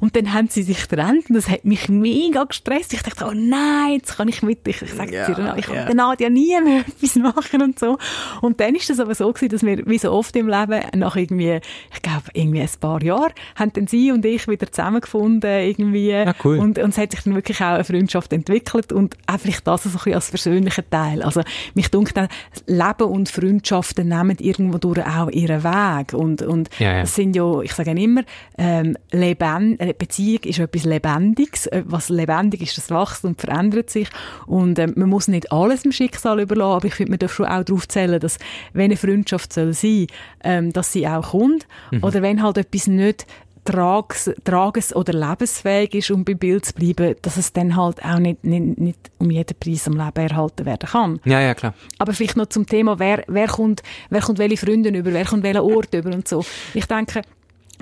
Und 0.00 0.16
dann 0.16 0.32
haben 0.32 0.48
sie 0.48 0.62
sich 0.62 0.88
getrennt 0.88 1.30
und 1.30 1.36
das 1.36 1.48
hat 1.48 1.64
mich 1.64 1.88
mega 1.88 2.44
gestresst. 2.44 2.92
Ich 2.92 3.02
dachte, 3.02 3.26
oh 3.26 3.32
nein, 3.34 3.94
jetzt 3.94 4.16
kann 4.16 4.28
ich 4.28 4.42
mit, 4.42 4.66
ich, 4.66 4.82
ich 4.82 4.92
sage 4.92 5.14
ja, 5.14 5.26
dir, 5.26 5.54
ich 5.56 5.68
ja. 5.68 5.84
kann 5.84 5.96
Nadia 5.96 6.28
nie 6.28 6.60
mehr 6.60 6.80
etwas 6.86 7.16
machen 7.16 7.62
und 7.62 7.78
so. 7.78 7.93
Und 8.40 8.60
dann 8.60 8.74
ist 8.74 8.90
es 8.90 9.00
aber 9.00 9.14
so 9.14 9.32
gewesen, 9.32 9.50
dass 9.50 9.62
wir, 9.62 9.86
wie 9.86 9.98
so 9.98 10.12
oft 10.12 10.34
im 10.36 10.48
Leben, 10.48 10.82
nach 10.94 11.16
irgendwie, 11.16 11.60
ich 11.92 12.02
glaube, 12.02 12.24
irgendwie 12.32 12.60
ein 12.60 12.68
paar 12.80 13.02
Jahren, 13.02 13.32
haben 13.56 13.72
dann 13.72 13.86
sie 13.86 14.12
und 14.12 14.24
ich 14.24 14.48
wieder 14.48 14.70
zusammengefunden, 14.70 15.50
irgendwie. 15.50 16.10
Ja, 16.10 16.34
cool. 16.44 16.58
Und, 16.58 16.78
und 16.78 16.90
es 16.90 16.98
hat 16.98 17.12
sich 17.12 17.22
dann 17.22 17.34
wirklich 17.34 17.60
auch 17.60 17.74
eine 17.74 17.84
Freundschaft 17.84 18.32
entwickelt 18.32 18.92
und 18.92 19.16
auch 19.26 19.38
vielleicht 19.38 19.66
das 19.66 19.84
so 19.84 19.88
ein 19.88 19.92
bisschen 19.92 20.14
als 20.14 20.30
persönlicher 20.30 20.88
Teil. 20.88 21.22
Also, 21.22 21.42
mich 21.74 21.90
dunkt 21.90 22.16
dann, 22.16 22.28
Leben 22.66 23.10
und 23.10 23.28
Freundschaften 23.28 24.08
nehmen 24.08 24.36
irgendwo 24.38 24.78
durch 24.78 25.04
auch 25.04 25.30
ihren 25.30 25.64
Weg. 25.64 26.12
Und, 26.12 26.42
und 26.42 26.70
ja, 26.78 26.92
ja. 26.92 27.00
es 27.02 27.14
sind 27.14 27.36
ja, 27.36 27.60
ich 27.60 27.72
sage 27.72 27.90
immer, 27.90 28.22
ähm, 28.58 28.96
Leben, 29.10 29.78
äh, 29.78 29.94
Beziehung 29.96 30.42
ist 30.44 30.58
etwas 30.58 30.84
Lebendiges. 30.84 31.66
Äh, 31.66 31.82
was 31.86 32.08
lebendig 32.08 32.62
ist, 32.62 32.76
das 32.76 32.90
wächst 32.90 33.24
und 33.24 33.40
verändert 33.40 33.90
sich. 33.90 34.08
Und 34.46 34.78
ähm, 34.78 34.94
man 34.96 35.08
muss 35.08 35.28
nicht 35.28 35.52
alles 35.52 35.82
dem 35.82 35.92
Schicksal 35.92 36.40
überlassen, 36.40 36.76
aber 36.76 36.86
ich 36.86 36.94
finde, 36.94 37.12
man 37.12 37.18
darf 37.18 37.32
schon 37.32 37.46
auch 37.46 37.64
darauf 37.64 37.83
zählen, 37.88 38.20
dass 38.20 38.38
wenn 38.72 38.86
eine 38.86 38.96
Freundschaft 38.96 39.52
soll 39.52 39.72
sein, 39.72 40.06
ähm, 40.42 40.72
dass 40.72 40.92
sie 40.92 41.06
auch 41.06 41.30
kommt. 41.30 41.66
Mhm. 41.90 42.04
Oder 42.04 42.22
wenn 42.22 42.42
halt 42.42 42.58
etwas 42.58 42.86
nicht 42.86 43.26
trages, 43.64 44.30
trages 44.44 44.94
oder 44.94 45.12
lebensfähig 45.12 45.94
ist, 45.94 46.10
um 46.10 46.24
beim 46.24 46.38
Bild 46.38 46.66
zu 46.66 46.74
bleiben, 46.74 47.16
dass 47.22 47.36
es 47.36 47.52
dann 47.52 47.76
halt 47.76 48.04
auch 48.04 48.18
nicht, 48.18 48.44
nicht, 48.44 48.78
nicht 48.78 49.10
um 49.18 49.30
jeden 49.30 49.58
Preis 49.58 49.88
am 49.88 49.94
Leben 49.94 50.28
erhalten 50.28 50.66
werden 50.66 50.88
kann. 50.88 51.20
Ja, 51.24 51.40
ja, 51.40 51.54
klar. 51.54 51.74
Aber 51.98 52.12
vielleicht 52.12 52.36
noch 52.36 52.46
zum 52.46 52.66
Thema, 52.66 52.98
wer, 52.98 53.24
wer 53.26 53.48
kommt, 53.48 53.82
wer 54.10 54.20
kommt 54.20 54.38
welche 54.38 54.58
Freunde 54.58 54.90
über, 54.90 55.12
wer 55.12 55.24
kommt 55.24 55.42
welchen 55.42 55.60
Ort 55.60 55.94
über 55.94 56.12
und 56.12 56.28
so. 56.28 56.44
Ich 56.74 56.86
denke, 56.86 57.22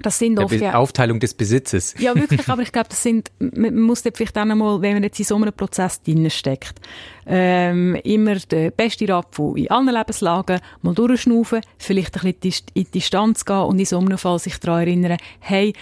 das 0.00 0.18
sind 0.18 0.38
oft, 0.38 0.54
ja, 0.54 0.74
Aufteilung 0.74 1.20
des 1.20 1.34
Besitzes. 1.34 1.94
Ja, 1.98 2.14
wirklich, 2.14 2.48
aber 2.48 2.62
ich 2.62 2.72
glaube, 2.72 2.88
das 2.88 3.02
sind, 3.02 3.30
man 3.38 3.78
muss 3.80 4.02
dort 4.02 4.16
vielleicht 4.16 4.36
auch 4.36 4.42
einmal, 4.42 4.80
wenn 4.80 4.94
man 4.94 5.02
jetzt 5.02 5.18
in 5.18 5.24
so 5.24 5.36
einem 5.36 5.52
Prozess 5.52 6.02
drin 6.02 6.28
steckt, 6.30 6.80
ähm, 7.26 7.94
immer 8.04 8.36
der 8.36 8.70
beste 8.70 9.08
Rat 9.08 9.28
von 9.30 9.56
in 9.56 9.70
allen 9.70 9.88
Lebenslagen 9.88 10.60
mal 10.82 10.94
durchschnaufen, 10.94 11.60
vielleicht 11.78 12.24
ein 12.24 12.34
bisschen 12.34 12.66
in 12.74 12.84
die 12.84 12.90
Distanz 12.90 13.44
gehen 13.44 13.56
und 13.56 13.78
in 13.78 13.86
so 13.86 13.98
einem 13.98 14.18
Fall 14.18 14.38
sich 14.38 14.58
daran 14.58 14.80
erinnern, 14.82 15.18
hey, 15.40 15.72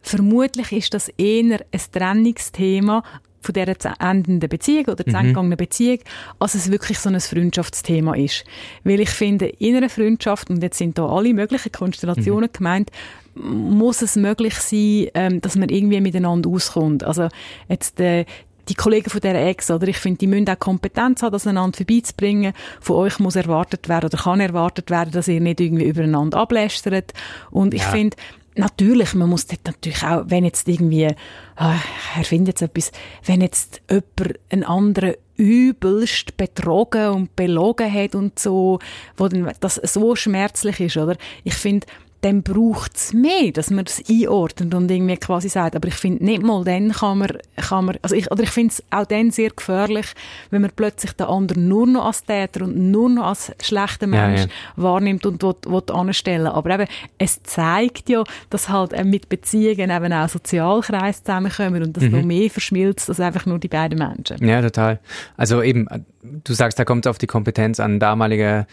vermutlich 0.00 0.72
ist 0.72 0.94
das 0.94 1.08
eher 1.18 1.60
ein 1.72 1.80
Trennungsthema, 1.92 3.02
von 3.46 3.54
dieser 3.54 3.78
zu 3.78 3.88
endenden 3.98 4.48
Beziehung 4.48 4.86
oder 4.86 5.04
zu 5.04 5.16
mhm. 5.16 5.56
Beziehung, 5.56 5.98
als 6.38 6.54
es 6.54 6.70
wirklich 6.70 6.98
so 6.98 7.08
ein 7.08 7.20
Freundschaftsthema 7.20 8.14
ist. 8.14 8.44
Weil 8.84 9.00
ich 9.00 9.10
finde, 9.10 9.46
in 9.46 9.76
einer 9.76 9.88
Freundschaft, 9.88 10.50
und 10.50 10.62
jetzt 10.62 10.78
sind 10.78 10.98
da 10.98 11.06
alle 11.06 11.32
möglichen 11.32 11.72
Konstellationen 11.72 12.50
mhm. 12.50 12.56
gemeint, 12.56 12.90
muss 13.34 14.02
es 14.02 14.16
möglich 14.16 14.54
sein, 14.54 15.08
ähm, 15.14 15.40
dass 15.40 15.56
man 15.56 15.68
irgendwie 15.68 16.00
miteinander 16.00 16.48
auskommt. 16.50 17.04
Also 17.04 17.28
jetzt 17.68 18.00
äh, 18.00 18.24
die 18.68 18.74
Kollegen 18.74 19.10
von 19.10 19.20
dieser 19.20 19.34
Ex, 19.34 19.70
oder 19.70 19.86
ich 19.86 19.98
finde, 19.98 20.18
die 20.18 20.26
müssen 20.26 20.48
auch 20.48 20.58
Kompetenz 20.58 21.22
haben, 21.22 21.32
das 21.32 21.46
einander 21.46 21.76
vorbeizubringen. 21.76 22.52
Von 22.80 22.96
euch 22.96 23.18
muss 23.18 23.36
erwartet 23.36 23.88
werden 23.88 24.06
oder 24.06 24.18
kann 24.18 24.40
erwartet 24.40 24.90
werden, 24.90 25.12
dass 25.12 25.28
ihr 25.28 25.40
nicht 25.40 25.60
irgendwie 25.60 25.84
übereinander 25.84 26.38
ablästert. 26.38 27.12
Und 27.50 27.74
ich 27.74 27.82
ja. 27.82 27.90
finde, 27.90 28.16
natürlich, 28.58 29.14
man 29.14 29.28
muss 29.28 29.46
dort 29.46 29.64
natürlich 29.64 30.02
auch, 30.02 30.24
wenn 30.26 30.44
jetzt 30.44 30.68
irgendwie, 30.68 31.08
ah, 31.56 31.76
er 32.16 32.24
findet 32.24 32.62
etwas, 32.62 32.92
wenn 33.24 33.40
jetzt 33.40 33.80
jemand 33.90 34.38
einen 34.50 34.64
anderen 34.64 35.14
übelst 35.36 36.36
betrogen 36.36 37.08
und 37.10 37.36
belogen 37.36 37.92
hat 37.92 38.14
und 38.14 38.38
so, 38.38 38.78
wo 39.16 39.28
dann 39.28 39.52
das 39.60 39.74
so 39.76 40.16
schmerzlich 40.16 40.80
ist, 40.80 40.96
oder? 40.96 41.16
Ich 41.44 41.54
finde, 41.54 41.86
dann 42.22 42.42
braucht 42.42 42.96
es 42.96 43.12
mehr, 43.12 43.52
dass 43.52 43.70
man 43.70 43.84
das 43.84 44.02
einordnet 44.08 44.74
und 44.74 44.90
irgendwie 44.90 45.16
quasi 45.16 45.48
sagt. 45.48 45.76
Aber 45.76 45.86
ich 45.88 45.94
finde, 45.94 46.24
nicht 46.24 46.42
mal 46.42 46.64
dann 46.64 46.92
kann 46.92 47.18
man, 47.18 47.28
kann 47.56 47.84
man 47.84 47.98
also 48.02 48.14
ich, 48.14 48.30
oder 48.30 48.42
ich 48.42 48.50
finde 48.50 48.72
es 48.72 48.82
auch 48.90 49.06
dann 49.06 49.30
sehr 49.30 49.50
gefährlich, 49.50 50.06
wenn 50.50 50.62
man 50.62 50.70
plötzlich 50.74 51.12
den 51.12 51.26
anderen 51.26 51.68
nur 51.68 51.86
noch 51.86 52.06
als 52.06 52.24
Täter 52.24 52.64
und 52.64 52.90
nur 52.90 53.08
noch 53.08 53.26
als 53.26 53.52
schlechter 53.62 54.06
Mensch 54.06 54.40
ja, 54.40 54.46
ja. 54.46 54.52
wahrnimmt 54.76 55.26
und 55.26 55.42
will, 55.42 55.54
will 55.66 55.82
anstellen. 55.92 56.46
Aber 56.46 56.70
eben, 56.70 56.86
es 57.18 57.42
zeigt 57.42 58.08
ja, 58.08 58.24
dass 58.50 58.68
halt 58.68 58.92
mit 59.04 59.28
Beziehungen 59.28 59.90
eben 59.90 60.12
auch 60.12 60.28
Sozialkreise 60.28 61.22
zusammenkommen 61.22 61.82
und 61.82 61.96
dass 61.96 62.04
mhm. 62.04 62.10
noch 62.10 62.22
mehr 62.22 62.50
verschmilzt 62.50 63.08
als 63.08 63.20
einfach 63.20 63.46
nur 63.46 63.58
die 63.58 63.68
beiden 63.68 63.98
Menschen. 63.98 64.46
Ja, 64.46 64.62
total. 64.62 65.00
Also 65.36 65.62
eben, 65.62 65.86
du 66.22 66.52
sagst, 66.54 66.78
da 66.78 66.84
kommt 66.84 67.06
es 67.06 67.10
auf 67.10 67.18
die 67.18 67.26
Kompetenz 67.26 67.78
an 67.78 68.00
damaliger 68.00 68.66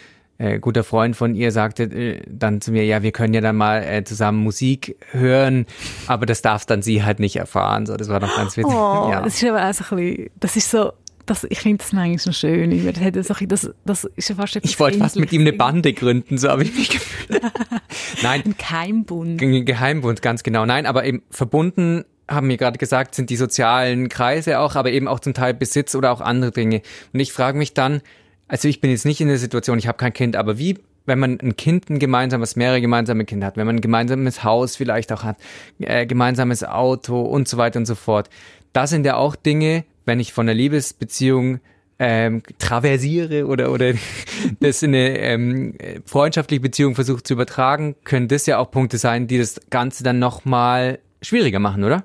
äh, 0.44 0.60
guter 0.60 0.84
Freund 0.84 1.16
von 1.16 1.36
ihr 1.36 1.52
sagte 1.52 1.84
äh, 1.84 2.22
dann 2.28 2.60
zu 2.60 2.72
mir, 2.72 2.84
ja, 2.84 3.02
wir 3.02 3.14
können 3.14 3.34
ja 3.34 3.40
dann 3.40 3.56
mal 3.56 3.82
äh, 3.82 4.04
zusammen 4.04 4.44
Musik 4.44 4.98
hören, 5.12 5.66
aber 6.08 6.26
das 6.26 6.42
darf 6.42 6.66
dann 6.66 6.82
sie 6.82 7.04
halt 7.04 7.20
nicht 7.20 7.38
erfahren. 7.38 7.86
So, 7.86 7.96
das 7.96 8.10
war 8.10 8.20
noch 8.20 8.36
ganz 8.36 8.58
witzig. 8.58 8.74
Oh, 8.74 9.08
ja. 9.10 9.22
Das 9.22 9.42
ist 9.42 9.50
aber 9.50 9.70
auch 9.70 9.74
so 9.74 9.96
ein 9.96 9.98
bisschen, 9.98 10.30
das 10.40 10.56
ist 10.58 10.70
so, 10.70 10.92
das, 11.26 11.46
ich 11.50 11.62
finde 11.62 11.78
das 11.78 11.94
manchmal 11.94 12.26
noch 12.26 12.34
schön. 12.34 12.94
Das, 13.14 13.32
das, 13.48 13.74
das 13.86 14.04
ist 14.18 14.30
ja 14.30 14.36
fast 14.36 14.58
ich 14.62 14.80
wollte 14.80 14.98
fast 14.98 15.16
mit 15.16 15.32
ihm 15.32 15.42
eine 15.42 15.54
Bande 15.54 15.94
gründen, 15.94 16.38
so 16.38 16.50
habe 16.50 16.64
ich 16.64 16.76
mich 16.76 16.90
gefühlt. 16.90 17.42
Nein. 18.22 18.42
Ein 18.44 18.56
Geheimbund. 18.58 19.42
Ein 19.42 19.64
Geheimbund, 19.64 20.22
ganz 20.22 20.44
genau. 20.44 20.66
Nein, 20.66 20.86
aber 20.86 21.06
eben 21.06 21.24
verbunden 21.30 22.04
haben 22.30 22.50
wir 22.50 22.58
gerade 22.58 22.78
gesagt, 22.78 23.16
sind 23.16 23.30
die 23.30 23.38
sozialen 23.38 24.10
Kreise 24.10 24.60
auch, 24.60 24.76
aber 24.76 24.92
eben 24.92 25.08
auch 25.08 25.22
zum 25.22 25.34
Teil 25.34 25.54
Besitz 25.54 25.96
oder 25.96 26.12
auch 26.12 26.20
andere 26.20 26.52
Dinge. 26.52 26.82
Und 27.14 27.20
ich 27.22 27.32
frage 27.32 27.58
mich 27.58 27.74
dann, 27.74 28.02
also 28.54 28.68
ich 28.68 28.82
bin 28.82 28.92
jetzt 28.92 29.04
nicht 29.04 29.20
in 29.20 29.30
der 29.30 29.40
Situation, 29.40 29.80
ich 29.80 29.88
habe 29.88 29.98
kein 29.98 30.14
Kind, 30.14 30.36
aber 30.36 30.60
wie, 30.60 30.78
wenn 31.08 31.18
man 31.18 31.40
ein 31.42 31.58
Kind, 31.58 31.90
ein 31.90 31.98
gemeinsames, 31.98 32.56
mehrere 32.56 32.82
gemeinsame 32.82 33.26
Kinder 33.26 33.48
hat, 33.48 33.58
wenn 33.58 33.66
man 33.66 33.78
ein 33.78 33.82
gemeinsames 33.82 34.44
Haus 34.44 34.76
vielleicht 34.76 35.12
auch 35.12 35.24
hat, 35.24 35.38
äh, 35.80 36.06
gemeinsames 36.06 36.64
Auto 36.64 37.20
und 37.20 37.48
so 37.48 37.58
weiter 37.58 37.80
und 37.80 37.88
so 37.88 37.96
fort. 37.96 38.30
Das 38.72 38.92
sind 38.92 39.08
ja 39.08 39.16
auch 39.16 39.36
Dinge, 39.36 39.86
wenn 40.06 40.20
ich 40.20 40.34
von 40.34 40.48
einer 40.48 40.54
Liebesbeziehung 40.54 41.62
ähm, 41.98 42.44
traversiere 42.60 43.48
oder 43.48 43.72
oder 43.72 43.94
das 44.60 44.84
in 44.84 44.94
eine 44.94 45.18
ähm, 45.18 45.74
freundschaftliche 46.06 46.62
Beziehung 46.62 46.94
versucht 46.94 47.26
zu 47.26 47.34
übertragen, 47.34 47.96
können 48.04 48.28
das 48.28 48.46
ja 48.46 48.60
auch 48.60 48.70
Punkte 48.70 49.00
sein, 49.00 49.26
die 49.26 49.40
das 49.40 49.62
Ganze 49.72 50.04
dann 50.04 50.20
nochmal 50.20 51.00
schwieriger 51.24 51.60
machen, 51.60 51.84
oder? 51.84 52.04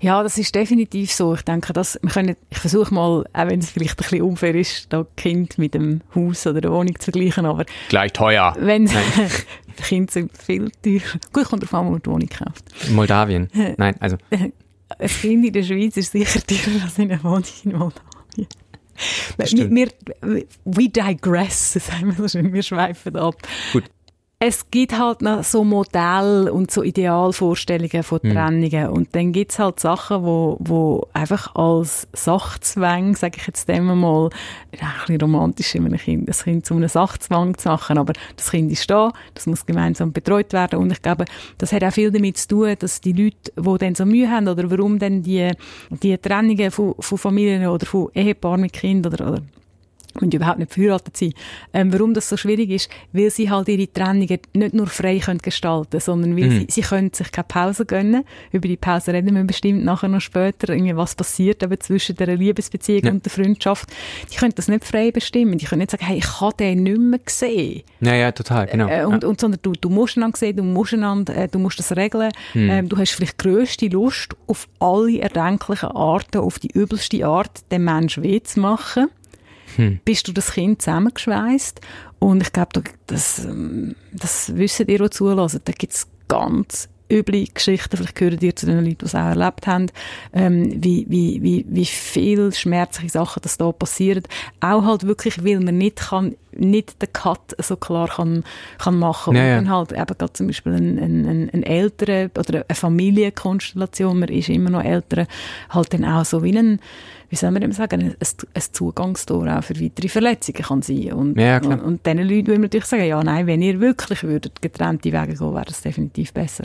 Ja, 0.00 0.22
das 0.22 0.38
ist 0.38 0.54
definitiv 0.54 1.12
so. 1.12 1.34
Ich 1.34 1.42
denke, 1.42 1.72
dass 1.72 1.98
wir 2.02 2.10
können, 2.10 2.36
ich 2.50 2.58
versuche 2.58 2.92
mal, 2.92 3.24
auch 3.32 3.46
wenn 3.46 3.60
es 3.60 3.70
vielleicht 3.70 3.98
ein 3.98 4.02
bisschen 4.02 4.22
unfair 4.22 4.54
ist, 4.54 4.92
da 4.92 5.06
Kind 5.16 5.58
mit 5.58 5.74
dem 5.74 6.02
Haus 6.14 6.46
oder 6.46 6.60
der 6.60 6.72
Wohnung 6.72 6.98
zu 6.98 7.10
vergleichen, 7.10 7.46
aber 7.46 7.64
gleich 7.88 8.12
teuer. 8.12 8.54
Wenn 8.58 8.90
Kinder 9.76 10.12
sind 10.12 10.36
viel 10.36 10.70
teurer. 10.82 11.20
Gut, 11.32 11.44
kommt 11.44 11.62
darauf 11.62 11.74
an, 11.74 11.86
wo 11.86 11.90
man 11.92 12.02
die 12.02 12.10
Wohnung 12.10 12.28
kauft. 12.28 12.64
Moldawien. 12.90 13.48
Nein, 13.76 13.94
also 14.00 14.16
ein 14.30 14.52
Kind 15.08 15.46
in 15.46 15.52
der 15.52 15.62
Schweiz 15.62 15.96
ist 15.96 16.12
sicher 16.12 16.40
teurer 16.46 16.84
als 16.84 16.98
in 16.98 17.10
einer 17.10 17.22
Wohnung 17.22 17.44
in 17.64 17.72
Moldawien. 17.72 18.48
Wir, 19.36 19.88
we 20.64 20.88
digress, 20.88 21.72
sagen 21.74 22.06
wir 22.06 22.14
so 22.14 22.28
schön, 22.28 22.52
wir 22.52 22.62
schweifen 22.62 23.16
ab. 23.16 23.36
Gut 23.72 23.84
es 24.38 24.70
gibt 24.70 24.98
halt 24.98 25.22
noch 25.22 25.42
so 25.44 25.64
Modelle 25.64 26.52
und 26.52 26.70
so 26.70 26.82
Idealvorstellungen 26.82 28.02
von 28.02 28.20
hm. 28.22 28.32
Trennungen. 28.32 28.86
Mhm. 28.88 28.92
Und 28.92 29.14
dann 29.14 29.32
gibt's 29.32 29.58
halt 29.58 29.80
Sachen, 29.80 30.24
wo, 30.24 30.58
wo 30.60 31.08
einfach 31.14 31.54
als 31.54 32.06
Sachzwang, 32.12 33.16
sage 33.16 33.38
ich 33.38 33.46
jetzt 33.46 33.66
dem 33.66 33.86
mal, 33.86 34.28
ein 34.72 34.78
bisschen 35.00 35.20
romantisch, 35.22 35.74
wenn 35.74 35.86
ein 35.86 35.96
Kind, 35.96 36.28
das 36.28 36.44
Kind 36.44 36.66
zu 36.66 36.74
einem 36.74 36.88
Sachzwang 36.88 37.56
zu 37.56 37.70
machen, 37.70 37.96
aber 37.96 38.12
das 38.36 38.50
Kind 38.50 38.70
ist 38.70 38.90
da, 38.90 39.10
das 39.32 39.46
muss 39.46 39.64
gemeinsam 39.64 40.12
betreut 40.12 40.52
werden. 40.52 40.80
Und 40.80 40.92
ich 40.92 41.00
glaube, 41.00 41.24
das 41.56 41.72
hat 41.72 41.82
auch 41.82 41.92
viel 41.92 42.10
damit 42.10 42.36
zu 42.36 42.48
tun, 42.48 42.74
dass 42.78 43.00
die 43.00 43.14
Leute, 43.14 43.52
die 43.58 43.78
dann 43.78 43.94
so 43.94 44.04
Mühe 44.04 44.30
haben, 44.30 44.48
oder 44.48 44.70
warum 44.70 44.98
dann 44.98 45.22
die, 45.22 45.50
die 46.02 46.18
Trennungen 46.18 46.70
von, 46.70 46.94
von 46.98 47.16
Familien 47.16 47.66
oder 47.68 47.86
von 47.86 48.10
Ehepaaren 48.12 48.60
mit 48.60 48.74
Kindern 48.74 49.14
oder, 49.14 49.32
oder 49.32 49.42
und 50.20 50.34
überhaupt 50.34 50.58
nicht 50.58 50.72
verheiratet 50.72 51.16
sind. 51.16 51.34
Ähm, 51.72 51.92
warum 51.92 52.14
das 52.14 52.28
so 52.28 52.36
schwierig 52.36 52.70
ist, 52.70 52.90
weil 53.12 53.30
sie 53.30 53.50
halt 53.50 53.68
ihre 53.68 53.92
Trennungen 53.92 54.38
nicht 54.54 54.74
nur 54.74 54.86
frei 54.86 55.18
können 55.18 55.38
gestalten 55.38 56.00
sondern 56.00 56.36
weil 56.36 56.44
mhm. 56.44 56.58
sie, 56.60 56.66
sie 56.68 56.80
können 56.82 57.12
sich 57.12 57.30
keine 57.32 57.46
Pause 57.48 57.84
gönnen. 57.84 58.24
Über 58.52 58.68
die 58.68 58.76
Pause 58.76 59.12
reden 59.12 59.34
wir 59.34 59.44
bestimmt 59.44 59.84
nachher 59.84 60.08
noch 60.08 60.20
später, 60.20 60.72
irgendwie 60.72 60.96
was 60.96 61.14
passiert 61.14 61.62
eben 61.62 61.80
zwischen 61.80 62.16
der 62.16 62.36
Liebesbeziehung 62.36 63.04
ja. 63.04 63.10
und 63.10 63.24
der 63.24 63.32
Freundschaft. 63.32 63.88
Die 64.32 64.36
können 64.36 64.52
das 64.54 64.68
nicht 64.68 64.84
frei 64.84 65.10
bestimmen. 65.10 65.58
Die 65.58 65.66
können 65.66 65.80
nicht 65.80 65.90
sagen, 65.90 66.04
hey, 66.04 66.18
ich 66.18 66.40
habe 66.40 66.56
den 66.56 66.82
nicht 66.82 66.98
mehr 66.98 67.18
gesehen. 67.18 67.82
Ja, 68.00 68.14
ja, 68.14 68.32
total, 68.32 68.66
genau. 68.66 68.88
Äh, 68.88 69.04
und, 69.04 69.22
ja. 69.22 69.28
und, 69.28 69.40
sondern 69.40 69.60
du, 69.62 69.72
du 69.72 69.88
musst 69.88 70.16
einander 70.16 70.38
sehen, 70.38 70.56
du 70.56 70.62
musst 70.62 70.94
einander, 70.94 71.36
äh, 71.36 71.48
du 71.48 71.58
musst 71.58 71.78
das 71.78 71.96
regeln. 71.96 72.30
Mhm. 72.54 72.70
Ähm, 72.70 72.88
du 72.88 72.96
hast 72.96 73.12
vielleicht 73.12 73.38
grösste 73.38 73.88
Lust, 73.88 74.36
auf 74.46 74.68
alle 74.78 75.20
erdenklichen 75.20 75.90
Arten, 75.90 76.38
auf 76.38 76.58
die 76.58 76.70
übelste 76.72 77.26
Art, 77.26 77.50
den 77.70 77.84
Menschen 77.84 78.22
weh 78.22 78.42
zu 78.42 78.60
machen 78.60 79.08
hm. 79.76 80.00
bist 80.04 80.28
du 80.28 80.32
das 80.32 80.52
Kind 80.52 80.82
zusammengeschweißt. 80.82 81.80
Und 82.18 82.42
ich 82.42 82.52
glaube, 82.52 82.82
das, 83.06 83.44
ähm, 83.44 83.94
das 84.12 84.56
wissen 84.56 84.88
ihr, 84.88 84.98
die 84.98 85.10
zulassen. 85.10 85.60
Da 85.64 85.72
gibt 85.72 85.92
es 85.92 86.08
ganz 86.28 86.88
üble 87.10 87.46
Geschichten, 87.46 87.96
vielleicht 87.96 88.14
gehören 88.14 88.40
ihr 88.40 88.56
zu 88.56 88.66
den 88.66 88.84
Leuten, 88.84 88.98
die 88.98 89.04
es 89.04 89.14
auch 89.14 89.20
erlebt 89.20 89.66
haben, 89.66 89.86
ähm, 90.32 90.82
wie, 90.82 91.06
wie, 91.08 91.42
wie, 91.42 91.64
wie 91.68 91.84
viel 91.84 92.52
schmerzliche 92.52 93.10
Sachen 93.10 93.42
das 93.42 93.58
da 93.58 93.70
passieren. 93.72 94.24
Auch 94.60 94.84
halt 94.84 95.06
wirklich, 95.06 95.44
weil 95.44 95.60
man 95.60 95.78
nicht 95.78 95.96
kann, 95.96 96.34
nicht 96.52 97.00
den 97.00 97.12
Cut 97.12 97.54
so 97.58 97.76
klar 97.76 98.08
kann, 98.08 98.44
kann 98.78 98.98
machen. 98.98 99.36
Ja, 99.36 99.44
ja. 99.44 99.58
Und 99.58 99.70
halt 99.70 99.92
eben 99.92 100.06
gerade 100.06 100.32
zum 100.32 100.48
Beispiel 100.48 100.72
ein, 100.72 100.98
ein, 100.98 101.26
ein, 101.26 101.50
ein 101.50 101.62
ältere 101.62 102.30
oder 102.36 102.64
eine 102.68 102.74
Familienkonstellation, 102.74 104.18
man 104.18 104.28
ist 104.28 104.48
immer 104.48 104.70
noch 104.70 104.82
älter, 104.82 105.26
halt 105.70 105.92
dann 105.92 106.04
auch 106.04 106.24
so 106.24 106.42
wie 106.42 106.56
ein, 106.56 106.80
wie 107.28 107.36
soll 107.36 107.50
man 107.50 107.62
dem 107.62 107.72
sagen, 107.72 108.00
ein, 108.02 108.16
ein 108.20 108.62
Zugangstor 108.72 109.58
auch 109.58 109.64
für 109.64 109.80
weitere 109.80 110.08
Verletzungen 110.08 110.62
kann 110.62 110.82
sein. 110.82 111.12
Und, 111.12 111.38
ja, 111.38 111.58
und, 111.58 111.80
und 111.80 112.06
diesen 112.06 112.18
Leuten 112.18 112.46
will 112.46 112.54
man 112.54 112.62
natürlich 112.62 112.86
sagen, 112.86 113.04
ja, 113.04 113.22
nein, 113.22 113.46
wenn 113.46 113.62
ihr 113.62 113.80
wirklich 113.80 114.22
würdet 114.22 114.62
getrennte 114.62 115.12
Wege 115.12 115.34
gehen, 115.34 115.54
wäre 115.54 115.64
das 115.64 115.82
definitiv 115.82 116.32
besser. 116.32 116.64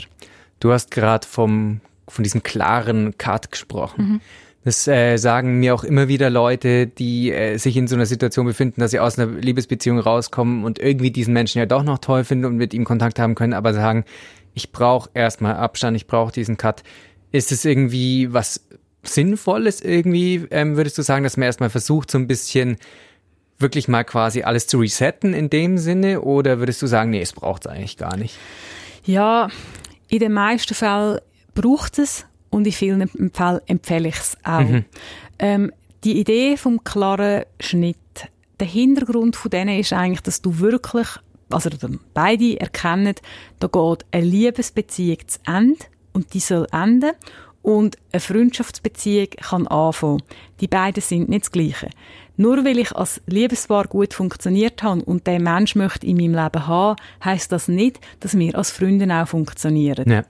Du 0.60 0.72
hast 0.72 0.90
gerade 0.90 1.26
vom, 1.26 1.80
von 2.08 2.22
diesem 2.22 2.42
klaren 2.42 3.16
Cut 3.18 3.50
gesprochen. 3.50 4.04
Mhm. 4.04 4.20
Das 4.64 4.86
äh, 4.86 5.16
sagen 5.16 5.58
mir 5.58 5.74
auch 5.74 5.82
immer 5.82 6.06
wieder 6.06 6.30
Leute, 6.30 6.86
die 6.86 7.32
äh, 7.32 7.56
sich 7.56 7.76
in 7.76 7.88
so 7.88 7.96
einer 7.96 8.06
Situation 8.06 8.46
befinden, 8.46 8.80
dass 8.80 8.92
sie 8.92 9.00
aus 9.00 9.18
einer 9.18 9.32
Liebesbeziehung 9.32 9.98
rauskommen 9.98 10.64
und 10.64 10.78
irgendwie 10.78 11.10
diesen 11.10 11.34
Menschen 11.34 11.58
ja 11.58 11.66
doch 11.66 11.82
noch 11.82 11.98
toll 11.98 12.22
finden 12.22 12.44
und 12.44 12.56
mit 12.56 12.72
ihm 12.72 12.84
Kontakt 12.84 13.18
haben 13.18 13.34
können, 13.34 13.54
aber 13.54 13.74
sagen, 13.74 14.04
ich 14.54 14.70
brauche 14.70 15.10
erstmal 15.14 15.56
Abstand, 15.56 15.96
ich 15.96 16.06
brauche 16.06 16.30
diesen 16.30 16.58
Cut. 16.58 16.84
Ist 17.32 17.50
es 17.50 17.64
irgendwie 17.64 18.32
was 18.32 18.60
Sinnvolles 19.02 19.80
irgendwie, 19.80 20.46
ähm, 20.50 20.76
würdest 20.76 20.98
du 20.98 21.02
sagen, 21.02 21.24
dass 21.24 21.36
man 21.36 21.46
erstmal 21.46 21.70
versucht, 21.70 22.10
so 22.10 22.18
ein 22.18 22.26
bisschen 22.26 22.78
wirklich 23.58 23.88
mal 23.88 24.04
quasi 24.04 24.42
alles 24.42 24.66
zu 24.66 24.78
resetten 24.78 25.34
in 25.34 25.50
dem 25.50 25.78
Sinne? 25.78 26.20
Oder 26.20 26.58
würdest 26.58 26.82
du 26.82 26.86
sagen, 26.86 27.10
nee, 27.10 27.22
es 27.22 27.32
braucht 27.32 27.66
es 27.66 27.72
eigentlich 27.72 27.96
gar 27.96 28.16
nicht? 28.16 28.36
Ja, 29.04 29.48
in 30.08 30.18
den 30.18 30.32
meisten 30.32 30.74
Fällen 30.74 31.18
braucht 31.54 31.98
es 31.98 32.26
und 32.50 32.66
in 32.66 32.72
vielen 32.72 33.08
Fällen 33.32 33.60
empfehle 33.66 34.08
ich 34.08 34.16
es 34.16 34.36
auch. 34.44 34.60
Mhm. 34.60 34.84
Ähm, 35.38 35.72
die 36.04 36.20
Idee 36.20 36.56
vom 36.56 36.84
klaren 36.84 37.44
Schnitt, 37.60 37.96
der 38.60 38.66
Hintergrund 38.66 39.36
von 39.36 39.50
denen 39.50 39.78
ist 39.78 39.92
eigentlich, 39.92 40.20
dass 40.20 40.42
du 40.42 40.58
wirklich 40.58 41.08
also 41.50 41.70
beide 42.14 42.60
erkennen, 42.60 43.14
da 43.58 43.66
geht 43.66 44.06
eine 44.10 44.24
Liebesbeziehung 44.24 45.18
zu 45.26 45.38
Ende 45.46 45.84
und 46.12 46.34
die 46.34 46.40
soll 46.40 46.66
enden 46.72 47.12
und 47.62 47.96
eine 48.12 48.20
Freundschaftsbeziehung 48.20 49.28
kann 49.30 49.66
anfangen. 49.66 50.22
Die 50.60 50.68
beiden 50.68 51.02
sind 51.02 51.28
nicht 51.28 51.44
das 51.44 51.52
Gleiche. 51.52 51.90
Nur 52.36 52.64
weil 52.64 52.78
ich 52.78 52.92
als 52.92 53.20
Liebespaar 53.26 53.86
gut 53.86 54.14
funktioniert 54.14 54.82
habe 54.82 55.04
und 55.04 55.26
der 55.26 55.38
Mensch 55.38 55.74
möchte 55.74 56.06
in 56.06 56.16
meinem 56.16 56.34
Leben 56.34 56.66
haben, 56.66 56.96
heißt 57.24 57.52
das 57.52 57.68
nicht, 57.68 58.00
dass 58.20 58.38
wir 58.38 58.56
als 58.56 58.70
Freunde 58.70 59.12
auch 59.14 59.28
funktionieren. 59.28 60.10
Ja. 60.10 60.24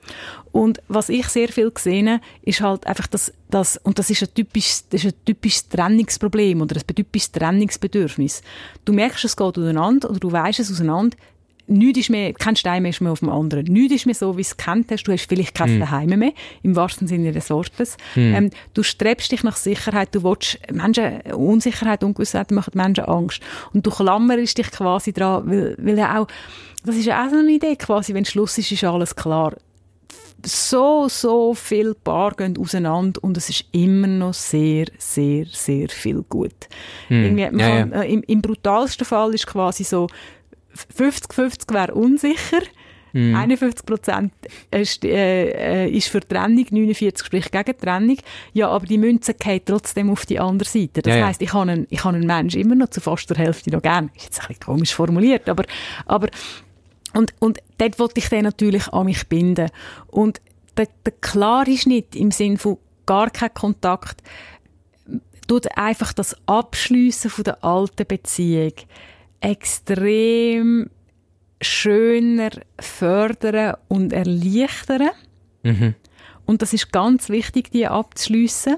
Und 0.51 0.83
was 0.89 1.09
ich 1.09 1.27
sehr 1.29 1.49
viel 1.49 1.71
gesehen 1.71 2.11
habe, 2.11 2.23
ist 2.43 2.61
halt 2.61 2.87
einfach 2.87 3.07
das, 3.07 3.33
das 3.51 3.79
und 3.79 3.99
das 3.99 4.11
ist 4.11 4.23
ein 4.23 4.35
typisches, 4.35 4.89
das 4.89 5.05
ist 5.05 5.15
ein 5.15 5.25
typisches 5.25 5.69
Trennungsproblem 5.69 6.61
oder 6.61 6.77
ein 6.77 6.95
typisches 6.95 7.31
Trennungsbedürfnis. 7.33 8.43
Du 8.85 8.93
merkst, 8.93 9.25
es 9.25 9.37
geht 9.37 9.57
auseinander 9.59 10.11
oder 10.11 10.19
du 10.19 10.33
weißt 10.33 10.59
es 10.59 10.73
auseinander, 10.73 11.17
nichts 11.73 12.01
ist 12.01 12.11
mehr, 12.11 12.33
kein 12.33 12.57
Stein 12.57 12.83
mehr 12.83 12.91
ist 12.91 13.01
mehr 13.01 13.13
auf 13.13 13.21
dem 13.21 13.31
anderen. 13.31 13.65
Nichts 13.67 13.95
ist 13.95 14.07
mehr 14.07 14.15
so, 14.15 14.37
wie 14.37 14.43
du 14.43 14.49
es 14.49 14.57
kennt 14.57 14.91
hast. 14.91 15.05
Du 15.05 15.13
hast 15.13 15.29
vielleicht 15.29 15.55
kein 15.55 15.79
mm. 15.79 15.91
Heim 15.91 16.19
mehr, 16.19 16.33
im 16.63 16.77
wahrsten 16.77 17.07
Sinne 17.07 17.33
des 17.33 17.51
Wortes. 17.51 17.97
Mm. 18.15 18.35
Ähm, 18.35 18.51
du 18.75 18.83
strebst 18.83 19.33
dich 19.33 19.43
nach 19.43 19.57
Sicherheit, 19.57 20.15
du 20.15 20.23
willst, 20.23 20.59
Menschen, 20.73 21.21
Unsicherheit, 21.33 22.05
Ungewissheit 22.05 22.51
machen 22.51 22.73
Menschen 22.75 23.05
Angst. 23.05 23.41
Und 23.73 23.87
du 23.87 23.91
klammerst 23.91 24.59
dich 24.59 24.71
quasi 24.71 25.13
dran, 25.13 25.43
weil, 25.47 25.77
weil 25.79 25.99
ja 25.99 26.21
auch, 26.21 26.27
das 26.85 26.97
ist 26.97 27.07
ja 27.07 27.25
auch 27.25 27.31
so 27.31 27.39
eine 27.39 27.51
Idee 27.51 27.77
quasi, 27.77 28.15
wenn 28.15 28.25
Schluss 28.25 28.59
ist, 28.59 28.73
ist 28.73 28.85
alles 28.85 29.15
klar. 29.15 29.55
So, 30.45 31.07
so 31.09 31.55
viel 31.55 31.95
Paar 31.95 32.33
gehen 32.33 32.59
auseinander 32.59 33.23
und 33.23 33.37
es 33.37 33.49
ist 33.49 33.65
immer 33.71 34.09
noch 34.09 34.35
sehr, 34.35 34.87
sehr, 34.99 35.47
sehr 35.47 35.89
viel 35.89 36.25
gut. 36.29 36.69
Mm. 37.09 37.39
Ja, 37.39 37.51
kann, 37.51 37.59
ja. 37.93 38.03
Äh, 38.03 38.13
im, 38.13 38.23
Im 38.25 38.43
brutalsten 38.43 39.07
Fall 39.07 39.35
ist 39.35 39.47
quasi 39.47 39.85
so, 39.85 40.09
50-50 40.97 41.73
wäre 41.73 41.95
unsicher. 41.95 42.61
Mm. 43.13 43.35
51 43.35 43.85
Prozent 43.85 44.33
ist, 44.71 45.05
äh, 45.05 45.89
ist 45.89 46.09
für 46.09 46.21
Trennung, 46.21 46.67
49 46.71 47.27
spricht 47.27 47.53
gegen 47.53 47.77
Trennung. 47.77 48.17
Ja, 48.55 48.71
aber 48.71 48.87
die 48.87 48.97
Münze 48.97 49.35
geht 49.35 49.67
trotzdem 49.67 50.11
auf 50.11 50.25
die 50.25 50.41
andere 50.41 50.69
Seite. 50.69 51.03
Das 51.03 51.15
ja, 51.15 51.27
heisst, 51.27 51.43
ich 51.43 51.53
habe 51.53 51.71
einen, 51.71 51.87
ich 51.91 52.05
habe 52.05 52.17
einen 52.17 52.27
Menschen 52.27 52.61
immer 52.61 52.75
noch 52.75 52.89
zu 52.89 53.01
fast 53.01 53.29
der 53.29 53.37
Hälfte 53.37 53.71
noch 53.71 53.83
gern. 53.83 54.11
Ist 54.17 54.25
jetzt 54.25 54.41
ein 54.41 54.49
bisschen 54.49 54.65
komisch 54.65 54.95
formuliert, 54.95 55.49
aber, 55.49 55.65
aber 56.07 56.29
und, 57.13 57.35
und 57.39 57.59
dort 57.77 57.99
wollte 57.99 58.21
ich 58.21 58.29
den 58.29 58.45
natürlich 58.45 58.89
an 58.89 59.05
mich 59.05 59.29
binden. 59.29 59.69
Und 60.09 60.41
der, 60.77 60.89
der 61.05 61.13
klare 61.21 61.77
Schnitt 61.77 62.17
im 62.17 62.31
Sinn 62.31 62.57
von 62.57 62.79
gar 63.05 63.31
kein 63.31 63.53
Kontakt 63.53 64.23
tut 65.49 65.77
einfach 65.77 66.13
das 66.13 66.37
Abschliessen 66.47 67.31
von 67.31 67.45
der 67.45 67.63
alten 67.63 68.07
Beziehung 68.07 68.73
extrem 69.43 70.89
schöner 71.61 72.51
fördern 72.79 73.77
und 73.89 74.13
erleichtern. 74.13 75.11
Mhm. 75.63 75.95
Und 76.47 76.63
das 76.63 76.73
ist 76.73 76.93
ganz 76.93 77.29
wichtig, 77.29 77.71
die 77.71 77.87
abzuschliessen. 77.87 78.77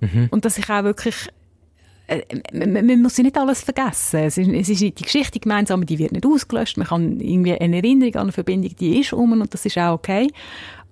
Mhm. 0.00 0.28
Und 0.30 0.44
dass 0.44 0.58
ich 0.58 0.68
auch 0.68 0.84
wirklich 0.84 1.28
äh, 2.06 2.22
man 2.52 3.02
muss 3.02 3.18
ja 3.18 3.24
nicht 3.24 3.36
alles 3.36 3.62
vergessen. 3.62 4.20
Es 4.20 4.38
ist, 4.38 4.48
es 4.48 4.68
ist 4.68 4.80
die 4.80 4.94
Geschichte 4.94 5.40
gemeinsam, 5.40 5.84
die 5.84 5.98
wird 5.98 6.12
nicht 6.12 6.26
ausgelöscht. 6.26 6.78
Man 6.78 6.86
kann 6.86 7.20
irgendwie 7.20 7.54
eine 7.54 7.76
Erinnerung 7.76 8.14
an 8.14 8.22
eine 8.22 8.32
Verbindung, 8.32 8.74
die 8.76 9.00
ist 9.00 9.12
um 9.12 9.32
und 9.32 9.52
das 9.52 9.66
ist 9.66 9.78
auch 9.78 9.94
okay. 9.94 10.28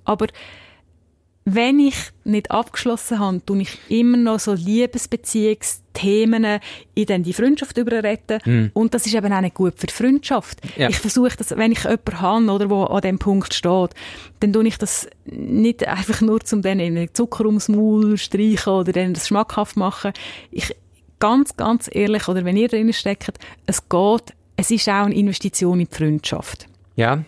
Aber 0.04 0.26
wenn 1.48 1.78
ich 1.78 1.94
nicht 2.24 2.50
abgeschlossen 2.50 3.20
habe, 3.20 3.40
tue 3.46 3.62
ich 3.62 3.78
immer 3.88 4.16
noch 4.16 4.40
so 4.40 4.52
Liebesbeziehungsthemen 4.52 6.58
in 6.96 7.22
die 7.22 7.32
Freundschaft 7.32 7.78
überreden. 7.78 8.40
Mm. 8.44 8.72
Und 8.74 8.94
das 8.94 9.06
ist 9.06 9.14
eben 9.14 9.32
auch 9.32 9.40
nicht 9.40 9.54
gut 9.54 9.74
für 9.76 9.86
die 9.86 9.94
Freundschaft. 9.94 10.58
Ja. 10.76 10.88
Ich 10.88 10.98
versuche 10.98 11.36
das, 11.38 11.56
wenn 11.56 11.70
ich 11.70 11.84
jemanden 11.84 12.20
habe, 12.20 12.50
oder, 12.50 12.68
wo 12.68 12.82
an 12.82 13.00
dem 13.00 13.20
Punkt 13.20 13.54
steht, 13.54 13.90
dann 14.40 14.52
tue 14.52 14.66
ich 14.66 14.76
das 14.76 15.08
nicht 15.24 15.86
einfach 15.86 16.20
nur 16.20 16.40
zum 16.40 16.62
denen 16.62 17.14
Zucker 17.14 17.46
ums 17.46 17.68
Maul 17.68 18.18
streichen 18.18 18.72
oder 18.72 18.90
denen 18.90 19.14
das 19.14 19.28
schmackhaft 19.28 19.76
machen. 19.76 20.14
Ich, 20.50 20.74
ganz, 21.20 21.56
ganz 21.56 21.88
ehrlich, 21.92 22.26
oder 22.26 22.44
wenn 22.44 22.56
ihr 22.56 22.66
drin 22.66 22.92
steckt, 22.92 23.38
es 23.66 23.88
geht, 23.88 24.34
es 24.56 24.72
ist 24.72 24.88
auch 24.88 25.04
eine 25.04 25.14
Investition 25.14 25.78
in 25.78 25.86
die 25.86 25.94
Freundschaft. 25.94 26.66
Ja, 26.96 27.22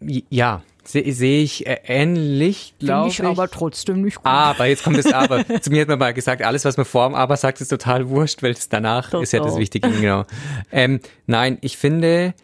ja, 0.00 0.64
sehe 0.84 1.12
seh 1.12 1.42
ich 1.42 1.66
äh, 1.66 1.78
ähnlich, 1.86 2.74
glaube 2.78 3.08
ich. 3.08 3.22
aber 3.24 3.48
trotzdem 3.48 4.02
nicht 4.02 4.16
gut. 4.16 4.26
Aber, 4.26 4.66
jetzt 4.66 4.84
kommt 4.84 4.98
das 4.98 5.06
Aber. 5.12 5.44
Zu 5.60 5.70
mir 5.70 5.82
hat 5.82 5.88
man 5.88 5.98
mal 5.98 6.14
gesagt, 6.14 6.42
alles, 6.42 6.64
was 6.64 6.76
man 6.76 6.86
vor 6.86 7.08
dem 7.08 7.14
Aber 7.14 7.36
sagt, 7.36 7.60
ist 7.60 7.68
total 7.68 8.08
wurscht, 8.08 8.42
weil 8.42 8.52
es 8.52 8.68
danach 8.68 9.10
Total. 9.10 9.22
ist 9.22 9.32
ja 9.32 9.40
das 9.40 9.56
Wichtige, 9.56 9.90
genau. 9.90 10.24
Ähm, 10.70 11.00
nein, 11.26 11.58
ich 11.60 11.76
finde, 11.76 12.34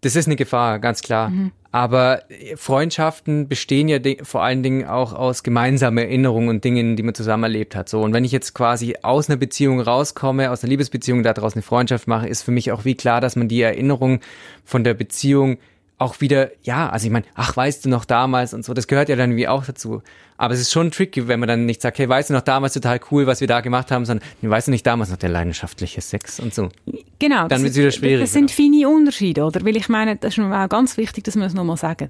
das 0.00 0.16
ist 0.16 0.26
eine 0.26 0.36
Gefahr, 0.36 0.78
ganz 0.78 1.02
klar. 1.02 1.30
Mhm. 1.30 1.52
Aber 1.72 2.22
Freundschaften 2.56 3.46
bestehen 3.46 3.88
ja 3.88 3.98
vor 4.24 4.42
allen 4.42 4.64
Dingen 4.64 4.88
auch 4.88 5.12
aus 5.12 5.44
gemeinsamen 5.44 5.98
Erinnerungen 5.98 6.48
und 6.48 6.64
Dingen, 6.64 6.96
die 6.96 7.04
man 7.04 7.14
zusammen 7.14 7.44
erlebt 7.44 7.76
hat. 7.76 7.88
So 7.88 8.00
und 8.02 8.12
wenn 8.12 8.24
ich 8.24 8.32
jetzt 8.32 8.54
quasi 8.54 8.96
aus 9.02 9.28
einer 9.28 9.36
Beziehung 9.36 9.80
rauskomme, 9.80 10.50
aus 10.50 10.64
einer 10.64 10.70
Liebesbeziehung 10.70 11.22
daraus 11.22 11.54
eine 11.54 11.62
Freundschaft 11.62 12.08
mache, 12.08 12.26
ist 12.26 12.42
für 12.42 12.50
mich 12.50 12.72
auch 12.72 12.84
wie 12.84 12.96
klar, 12.96 13.20
dass 13.20 13.36
man 13.36 13.46
die 13.46 13.62
Erinnerung 13.62 14.18
von 14.64 14.82
der 14.82 14.94
Beziehung 14.94 15.58
auch 16.00 16.20
wieder, 16.22 16.50
ja, 16.62 16.88
also 16.88 17.06
ich 17.06 17.12
meine, 17.12 17.26
ach, 17.34 17.54
weißt 17.56 17.84
du 17.84 17.90
noch 17.90 18.06
damals 18.06 18.54
und 18.54 18.64
so, 18.64 18.72
das 18.72 18.86
gehört 18.86 19.10
ja 19.10 19.16
dann 19.16 19.30
irgendwie 19.30 19.48
auch 19.48 19.64
dazu. 19.66 20.02
Aber 20.38 20.54
es 20.54 20.60
ist 20.60 20.72
schon 20.72 20.90
tricky, 20.90 21.28
wenn 21.28 21.38
man 21.38 21.48
dann 21.48 21.66
nicht 21.66 21.82
sagt, 21.82 21.98
hey, 21.98 22.08
weißt 22.08 22.30
du 22.30 22.34
noch 22.34 22.40
damals 22.40 22.72
total 22.72 22.98
cool, 23.10 23.26
was 23.26 23.42
wir 23.42 23.46
da 23.46 23.60
gemacht 23.60 23.90
haben, 23.90 24.06
sondern 24.06 24.26
weißt 24.40 24.68
du 24.68 24.70
nicht 24.70 24.86
damals 24.86 25.10
noch 25.10 25.18
der 25.18 25.28
leidenschaftliche 25.28 26.00
Sex 26.00 26.40
und 26.40 26.54
so. 26.54 26.70
Genau. 27.18 27.48
Dann 27.48 27.62
wird 27.62 27.72
es 27.72 27.76
wieder 27.76 27.90
schwierig. 27.90 28.22
Das 28.22 28.32
sind 28.32 28.50
feine 28.50 28.88
Unterschiede, 28.88 29.44
oder? 29.44 29.62
Weil 29.62 29.76
ich 29.76 29.90
meine, 29.90 30.16
das 30.16 30.38
ist 30.38 30.42
auch 30.42 30.68
ganz 30.70 30.96
wichtig, 30.96 31.24
dass 31.24 31.36
wir 31.36 31.44
es 31.44 31.52
nochmal 31.52 31.76
sagen. 31.76 32.08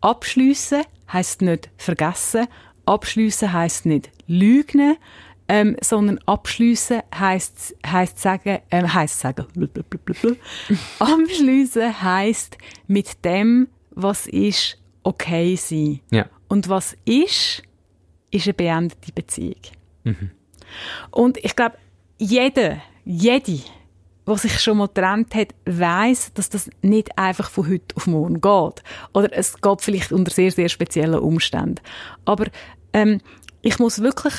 Abschliessen 0.00 0.82
heisst 1.12 1.40
nicht 1.40 1.70
vergessen. 1.76 2.48
Abschliessen 2.86 3.52
heisst 3.52 3.86
nicht 3.86 4.10
lügen 4.26 4.96
ähm, 5.48 5.76
sondern 5.80 6.18
abschließen 6.26 7.02
heißt 7.14 7.76
heißt 7.86 8.18
sagen 8.18 8.58
ähm, 8.70 8.92
heißt 8.92 9.20
sagen 9.20 9.46
abschließen 10.98 12.02
heißt 12.02 12.58
mit 12.86 13.24
dem 13.24 13.68
was 13.90 14.26
ist 14.26 14.78
okay 15.02 15.56
sein 15.56 16.00
ja. 16.10 16.26
und 16.48 16.68
was 16.68 16.96
ist 17.04 17.62
ist 18.30 18.46
eine 18.46 18.54
beendete 18.54 19.12
Beziehung 19.12 19.62
mhm. 20.04 20.30
und 21.10 21.38
ich 21.38 21.56
glaube 21.56 21.76
jeder 22.18 22.78
jede 23.04 23.60
was 24.28 24.42
sich 24.42 24.60
schon 24.60 24.76
mal 24.76 24.88
getrennt 24.88 25.34
hat, 25.34 25.54
weiß, 25.64 26.34
dass 26.34 26.50
das 26.50 26.70
nicht 26.82 27.16
einfach 27.18 27.48
von 27.50 27.66
heute 27.66 27.96
auf 27.96 28.06
morgen 28.06 28.42
geht. 28.42 28.82
Oder 29.14 29.32
es 29.32 29.58
geht 29.60 29.80
vielleicht 29.80 30.12
unter 30.12 30.30
sehr, 30.30 30.50
sehr 30.50 30.68
speziellen 30.68 31.18
Umständen. 31.18 31.80
Aber 32.26 32.44
ähm, 32.92 33.20
ich 33.62 33.78
muss 33.78 34.00
wirklich 34.00 34.34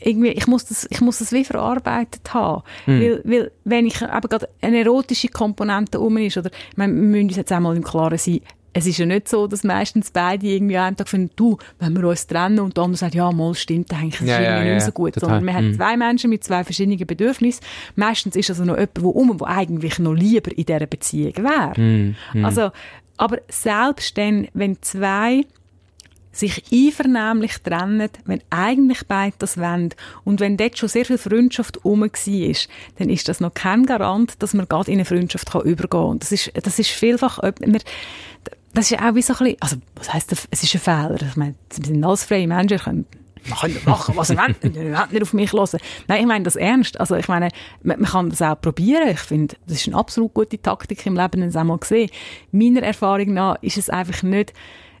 irgendwie, 0.00 0.30
ich 0.30 0.46
muss 0.46 0.64
das, 0.66 0.86
ich 0.90 1.00
muss 1.00 1.18
das 1.18 1.32
wie 1.32 1.44
verarbeitet 1.44 2.32
haben. 2.32 2.62
Mhm. 2.86 3.00
Weil, 3.00 3.22
weil, 3.24 3.52
wenn 3.64 3.86
ich 3.86 4.00
eben 4.00 4.20
gerade 4.28 4.48
eine 4.60 4.80
erotische 4.80 5.28
Komponente 5.28 6.00
um 6.00 6.16
ist, 6.18 6.36
oder, 6.36 6.50
ich 6.70 6.76
meine, 6.76 6.94
wir 6.94 7.02
müssen 7.02 7.28
uns 7.28 7.36
jetzt 7.36 7.52
einmal 7.52 7.76
im 7.76 7.84
Klaren 7.84 8.18
sein, 8.18 8.40
es 8.76 8.86
ist 8.86 8.98
ja 8.98 9.06
nicht 9.06 9.28
so, 9.28 9.46
dass 9.46 9.62
meistens 9.62 10.10
beide 10.10 10.48
irgendwie 10.48 10.76
einen 10.76 10.96
Tag 10.96 11.08
finden, 11.08 11.30
du, 11.36 11.58
wenn 11.78 11.96
wir 11.96 12.08
uns 12.08 12.26
trennen 12.26 12.58
und 12.58 12.76
der 12.76 12.84
andere 12.84 12.98
sagt, 12.98 13.14
ja, 13.14 13.30
mal 13.30 13.54
stimmt, 13.54 13.92
eigentlich 13.92 14.20
ist 14.20 14.28
ja, 14.28 14.40
irgendwie 14.40 14.68
ja, 14.68 14.74
nicht 14.74 14.84
so 14.84 14.90
gut. 14.90 15.14
Total. 15.14 15.28
Sondern 15.28 15.46
wir 15.46 15.54
haben 15.54 15.66
hm. 15.66 15.74
zwei 15.74 15.96
Menschen 15.96 16.30
mit 16.30 16.42
zwei 16.42 16.64
verschiedenen 16.64 17.06
Bedürfnissen. 17.06 17.64
Meistens 17.94 18.34
ist 18.34 18.50
also 18.50 18.64
noch 18.64 18.74
jemand, 18.74 18.96
der 18.96 19.04
um, 19.04 19.38
der 19.38 19.46
eigentlich 19.46 19.98
noch 20.00 20.12
lieber 20.12 20.50
in 20.56 20.66
dieser 20.66 20.86
Beziehung 20.86 21.36
wäre. 21.36 21.80
Mm. 21.80 22.44
Also, 22.44 22.72
aber 23.16 23.38
selbst 23.48 24.18
dann, 24.18 24.48
wenn 24.54 24.82
zwei 24.82 25.44
sich 26.34 26.64
einvernehmlich 26.72 27.58
trennen, 27.62 28.10
wenn 28.24 28.40
eigentlich 28.50 29.06
beide 29.06 29.36
das 29.38 29.58
wollen 29.58 29.94
und 30.24 30.40
wenn 30.40 30.56
dort 30.56 30.78
schon 30.78 30.88
sehr 30.88 31.04
viel 31.04 31.18
Freundschaft 31.18 31.84
rum 31.84 32.02
war, 32.02 32.56
dann 32.98 33.08
ist 33.08 33.28
das 33.28 33.40
noch 33.40 33.54
kein 33.54 33.86
Garant, 33.86 34.42
dass 34.42 34.54
man 34.54 34.68
gerade 34.68 34.90
in 34.90 34.98
eine 34.98 35.04
Freundschaft 35.04 35.52
kann 35.52 35.62
übergehen 35.62 36.10
kann. 36.10 36.18
Das 36.18 36.32
ist, 36.32 36.52
das 36.54 36.78
ist 36.78 36.90
vielfach, 36.90 37.38
wir, 37.42 37.80
das 38.72 38.90
ist 38.90 39.00
auch 39.00 39.14
wie 39.14 39.22
so 39.22 39.34
ein 39.34 39.38
bisschen, 39.38 39.56
also 39.60 39.76
was 39.94 40.12
heisst, 40.12 40.32
es 40.50 40.62
ist 40.62 40.74
ein 40.74 40.80
Fehler. 40.80 41.22
Ich 41.22 41.36
meine, 41.36 41.54
wir 41.76 41.86
sind 41.86 42.04
alles 42.04 42.24
freie 42.24 42.48
Menschen, 42.48 42.78
können 42.78 43.06
man 43.46 43.58
kann 43.58 43.76
machen, 43.84 44.16
was 44.16 44.30
er 44.30 44.38
will, 44.38 44.76
er 44.76 45.06
nicht 45.08 45.22
auf 45.22 45.32
mich 45.32 45.52
hören. 45.52 45.78
Nein, 46.08 46.20
ich 46.20 46.26
meine 46.26 46.44
das 46.44 46.56
ernst. 46.56 46.98
Also 46.98 47.14
ich 47.16 47.28
meine, 47.28 47.50
man, 47.82 48.00
man 48.00 48.10
kann 48.10 48.30
das 48.30 48.40
auch 48.42 48.60
probieren. 48.60 49.08
Ich 49.08 49.20
finde, 49.20 49.56
das 49.66 49.78
ist 49.78 49.86
eine 49.86 49.96
absolut 49.96 50.32
gute 50.34 50.60
Taktik 50.60 51.04
im 51.06 51.16
Leben, 51.16 51.42
das 51.42 51.56
einmal 51.56 51.78
gesehen. 51.78 52.10
Meiner 52.52 52.82
Erfahrung 52.82 53.34
nach 53.34 53.56
ist 53.60 53.76
es 53.76 53.90
einfach 53.90 54.22
nicht, 54.22 54.52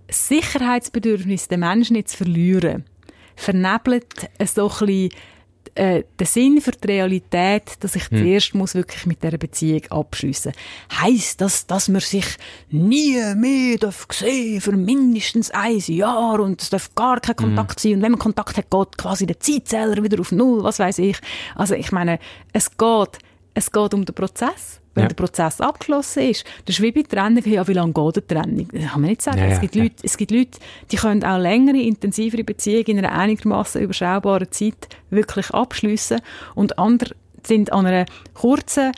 Sicherheitsbedürfnis 0.08 1.48
der 1.48 1.58
Menschen 1.58 1.94
nicht 1.94 2.08
zu 2.08 2.18
verlieren, 2.18 2.84
vernebelt 3.36 4.30
so 4.44 4.68
ein 4.68 4.86
bisschen 4.86 5.10
äh, 5.74 6.04
den 6.20 6.26
Sinn 6.26 6.60
für 6.60 6.70
die 6.70 6.86
Realität, 6.86 7.72
dass 7.80 7.96
ich 7.96 8.08
hm. 8.10 8.18
zuerst 8.18 8.54
muss 8.54 8.74
wirklich 8.74 9.06
mit 9.06 9.22
dieser 9.22 9.38
Beziehung 9.38 9.82
abschliessen. 9.90 10.52
Heißt 11.00 11.40
das, 11.40 11.66
dass 11.66 11.88
man 11.88 12.00
sich 12.00 12.26
nie 12.70 13.18
mehr 13.34 13.78
darf 13.78 14.06
sehen 14.12 14.60
für 14.60 14.72
mindestens 14.72 15.50
ein 15.50 15.78
Jahr 15.78 16.38
und 16.40 16.62
es 16.62 16.70
darf 16.70 16.94
gar 16.94 17.20
kein 17.20 17.36
Kontakt 17.36 17.80
hm. 17.80 17.90
sein 17.90 17.96
und 17.96 18.02
wenn 18.02 18.12
man 18.12 18.20
Kontakt 18.20 18.56
hat, 18.56 18.70
geht 18.70 18.98
quasi 18.98 19.26
der 19.26 19.40
Zeitzähler 19.40 20.02
wieder 20.02 20.20
auf 20.20 20.30
null, 20.30 20.62
was 20.62 20.78
weiß 20.78 20.98
ich. 20.98 21.18
Also 21.56 21.74
ich 21.74 21.90
meine, 21.90 22.20
es 22.52 22.76
geht 22.76 23.18
es 23.54 23.70
geht 23.70 23.94
um 23.94 24.04
den 24.04 24.14
Prozess. 24.14 24.80
Wenn 24.94 25.02
ja. 25.02 25.08
der 25.08 25.16
Prozess 25.16 25.60
abgeschlossen 25.60 26.30
ist, 26.30 26.44
das 26.64 26.76
ist 26.76 26.82
wie 26.82 26.92
bei 26.92 27.02
Trennung, 27.02 27.42
ja, 27.44 27.66
wie 27.66 27.72
lange 27.72 27.92
geht 27.92 28.16
die 28.16 28.34
Trennung? 28.34 28.68
Das 28.72 28.92
kann 28.92 29.00
man 29.00 29.10
nicht 29.10 29.22
sagen. 29.22 29.38
Ja, 29.38 29.46
es, 29.46 29.60
gibt 29.60 29.74
ja. 29.74 29.82
Leute, 29.82 29.96
es 30.02 30.16
gibt 30.16 30.30
Leute, 30.30 30.58
die 30.90 30.96
können 30.96 31.24
auch 31.24 31.38
längere, 31.38 31.78
intensivere 31.78 32.44
Beziehungen 32.44 32.86
in 32.86 32.98
einer 32.98 33.12
einigermaßen 33.12 33.80
überschaubaren 33.80 34.50
Zeit 34.52 34.88
wirklich 35.10 35.50
abschliessen 35.50 36.20
und 36.54 36.78
andere 36.78 37.14
sind 37.42 37.72
an 37.72 37.86
einer 37.86 38.06
kurzen 38.34 38.92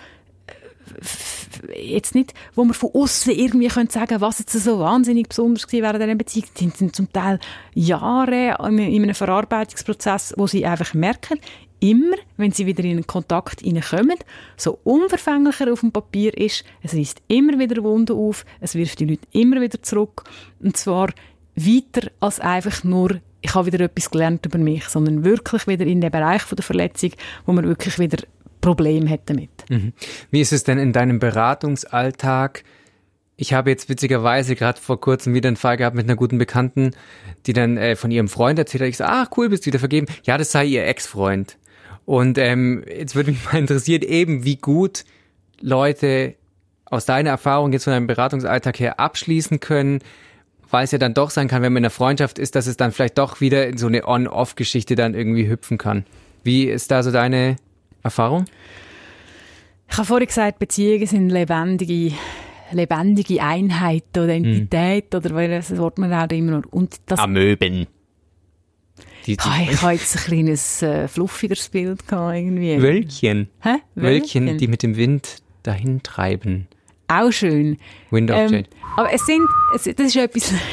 jetzt 1.75 2.15
nicht, 2.15 2.33
wo 2.55 2.65
man 2.65 2.75
von 2.75 2.91
außen 2.95 3.33
irgendwie 3.33 3.69
können 3.69 3.91
sagen 3.91 4.21
was 4.21 4.39
jetzt 4.39 4.53
so 4.53 4.79
wahnsinnig 4.79 5.29
besonders 5.29 5.65
war 5.73 5.81
während 5.83 6.03
dieser 6.03 6.15
Beziehung, 6.15 6.47
die 6.59 6.69
sind 6.71 6.97
zum 6.97 7.13
Teil 7.13 7.39
Jahre 7.75 8.57
in 8.61 9.03
einem 9.03 9.15
Verarbeitungsprozess, 9.15 10.35
wo 10.37 10.47
sie 10.47 10.65
einfach 10.65 10.95
merken, 10.95 11.39
immer, 11.81 12.17
wenn 12.37 12.53
sie 12.53 12.67
wieder 12.67 12.85
in 12.85 13.07
Kontakt 13.07 13.61
hineinkommen, 13.61 14.19
so 14.57 14.79
unverfänglicher 14.85 15.73
auf 15.73 15.81
dem 15.81 15.93
Papier 15.93 16.37
ist, 16.37 16.65
es 16.83 16.95
reißt 16.95 17.23
immer 17.29 17.59
wieder 17.59 17.83
Wunden 17.83 18.17
auf, 18.17 18.45
es 18.61 18.75
wirft 18.75 19.01
die 19.01 19.07
Leute 19.07 19.27
immer 19.33 19.61
wieder 19.61 19.83
zurück 19.83 20.25
und 20.61 20.77
zwar 20.77 21.11
weiter 21.55 22.11
als 22.21 22.41
einfach 22.41 22.85
nur 22.85 23.21
ich 23.43 23.55
habe 23.55 23.73
wieder 23.73 23.85
etwas 23.85 24.11
gelernt 24.11 24.45
über 24.45 24.59
mich, 24.59 24.85
sondern 24.89 25.25
wirklich 25.25 25.69
wieder 25.69 25.87
in 25.87 26.01
den 26.01 26.11
Bereich 26.11 26.43
von 26.43 26.57
der 26.57 26.65
Verletzung, 26.65 27.13
wo 27.45 27.53
man 27.53 27.65
wirklich 27.65 27.97
wieder 27.99 28.19
Problem 28.61 29.09
hat 29.09 29.21
damit. 29.27 29.51
Mhm. 29.69 29.93
Wie 30.33 30.41
ist 30.41 30.53
es 30.53 30.65
denn 30.65 30.79
in 30.79 30.93
deinem 30.93 31.21
Beratungsalltag? 31.21 32.65
Ich 33.37 33.53
habe 33.53 33.71
jetzt 33.71 33.89
witzigerweise 33.89 34.57
gerade 34.57 34.81
vor 34.81 35.01
kurzem 35.01 35.35
wieder 35.35 35.47
einen 35.47 35.57
Fall 35.57 35.77
gehabt 35.77 35.95
mit 35.95 36.07
einer 36.07 36.17
guten 36.17 36.39
Bekannten, 36.39 36.91
die 37.47 37.53
dann 37.53 37.77
äh, 37.77 37.95
von 37.95 38.11
ihrem 38.11 38.29
Freund 38.29 38.59
erzählt 38.59 38.83
hat. 38.83 38.89
Ich 38.89 38.97
so, 38.97 39.05
ach 39.05 39.29
cool, 39.37 39.51
bist 39.51 39.65
du 39.65 39.67
wieder 39.67 39.79
vergeben. 39.79 40.07
Ja, 40.25 40.39
das 40.39 40.51
sei 40.51 40.65
ihr 40.65 40.85
Ex-Freund. 40.85 41.57
Und 42.07 42.39
ähm, 42.39 42.85
jetzt 42.89 43.15
würde 43.15 43.33
mich 43.33 43.45
mal 43.53 43.59
interessieren, 43.59 44.03
eben 44.03 44.45
wie 44.45 44.57
gut 44.57 45.05
Leute 45.61 46.35
aus 46.87 47.05
deiner 47.05 47.31
Erfahrung 47.31 47.73
jetzt 47.73 47.85
von 47.85 47.93
deinem 47.93 48.07
Beratungsalltag 48.07 48.79
her 48.79 49.01
abschließen 49.01 49.61
können, 49.61 49.99
weil 50.71 50.85
es 50.85 50.93
ja 50.93 50.99
dann 50.99 51.15
doch 51.15 51.31
sein 51.31 51.49
kann, 51.49 51.63
wenn 51.63 51.73
man 51.73 51.83
in 51.83 51.85
einer 51.85 51.91
Freundschaft 51.91 52.39
ist, 52.39 52.55
dass 52.55 52.67
es 52.67 52.77
dann 52.77 52.93
vielleicht 52.93 53.19
doch 53.19 53.41
wieder 53.41 53.67
in 53.67 53.77
so 53.77 53.89
eine 53.89 54.07
On-Off-Geschichte 54.07 54.95
dann 54.95 55.15
irgendwie 55.15 55.49
hüpfen 55.49 55.79
kann. 55.79 56.07
Wie 56.45 56.65
ist 56.65 56.91
da 56.91 57.03
so 57.03 57.11
deine 57.11 57.57
Erfahrung? 58.03 58.47
Ich 59.89 59.97
habe 59.97 60.07
vorhin 60.07 60.27
gesagt, 60.27 60.59
Beziehungen 60.59 61.07
sind 61.07 61.31
lebendige, 61.31 62.13
lebendige 62.73 63.43
Einheiten 63.43 64.19
oder 64.19 64.35
Entität 64.35 65.13
hm. 65.13 65.21
oder 65.21 65.35
welches 65.35 65.77
Wort 65.77 65.99
man 65.99 66.13
auch 66.13 66.29
immer 66.31 66.53
noch. 66.53 66.73
Und 66.73 66.97
das, 67.07 67.19
Amöben. 67.19 67.87
Die, 69.27 69.37
die 69.37 69.43
oh, 69.45 69.71
ich 69.71 69.83
habe 69.83 69.93
jetzt 69.93 70.17
ein 70.17 70.23
kleines 70.23 70.83
äh, 70.83 71.09
fluffigeres 71.09 71.69
Bild 71.69 72.07
gehabt, 72.07 72.37
irgendwie. 72.37 72.81
Wölkchen. 72.81 73.49
Hä? 73.61 73.77
Wölkchen, 73.95 74.45
Wölkchen, 74.45 74.59
die 74.59 74.69
mit 74.69 74.83
dem 74.83 74.97
Wind 74.97 75.43
dahin 75.65 76.03
treiben. 76.03 76.69
Auch 77.09 77.33
schön. 77.33 77.79
Wind 78.11 78.31
of 78.31 78.53
ähm, 78.53 78.65
Aber 78.97 79.13
es 79.13 79.27
sind, 79.27 79.47
es, 79.75 79.83
das 79.85 80.07
ist 80.07 80.17
etwas, 80.17 80.55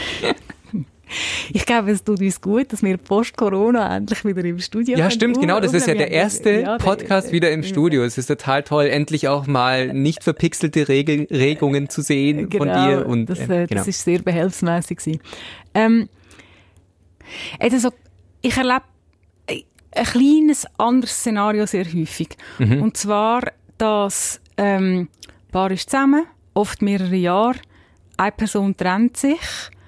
Ich 1.52 1.66
glaube, 1.66 1.92
es 1.92 2.04
tut 2.04 2.22
uns 2.22 2.42
gut, 2.42 2.74
dass 2.74 2.82
wir 2.82 2.98
post-Corona 2.98 3.98
endlich 3.98 4.26
wieder 4.26 4.44
im 4.44 4.60
Studio 4.60 4.98
Ja, 4.98 5.12
stimmt, 5.12 5.40
genau. 5.40 5.60
Das 5.60 5.74
ist 5.74 5.88
ja 5.88 5.94
der 5.94 6.12
erste 6.12 6.62
ja, 6.62 6.78
Podcast 6.78 7.32
wieder 7.32 7.52
im 7.52 7.64
Studio. 7.64 8.04
Es 8.04 8.18
ist 8.18 8.28
total 8.28 8.64
toll, 8.64 8.86
endlich 8.86 9.28
auch 9.28 9.46
mal 9.46 9.94
nicht 9.94 10.24
verpixelte 10.24 10.88
Regel 10.88 11.28
Regungen 11.30 11.90
zu 11.90 12.02
sehen 12.02 12.50
genau, 12.50 12.66
von 12.66 12.68
dir. 12.68 13.06
Und, 13.06 13.28
das, 13.28 13.40
äh, 13.42 13.46
genau. 13.48 13.68
das 13.70 13.88
ist 13.88 14.04
sehr 14.04 14.20
behelfsmäßig. 14.20 15.20
Ähm, 15.74 16.10
also, 17.60 17.90
ich 18.44 18.58
erlebe 18.58 18.84
ein 19.96 20.06
kleines 20.06 20.68
anderes 20.78 21.18
Szenario 21.18 21.66
sehr 21.66 21.86
häufig. 21.86 22.30
Mhm. 22.60 22.82
Und 22.82 22.98
zwar, 22.98 23.42
dass 23.78 24.40
ähm, 24.58 25.08
ein 25.26 25.52
Paar 25.52 25.72
ist 25.72 25.90
zusammen, 25.90 26.26
oft 26.54 26.82
mehrere 26.82 27.16
Jahre, 27.16 27.60
eine 28.18 28.32
Person 28.32 28.76
trennt 28.78 29.18
sich, 29.18 29.40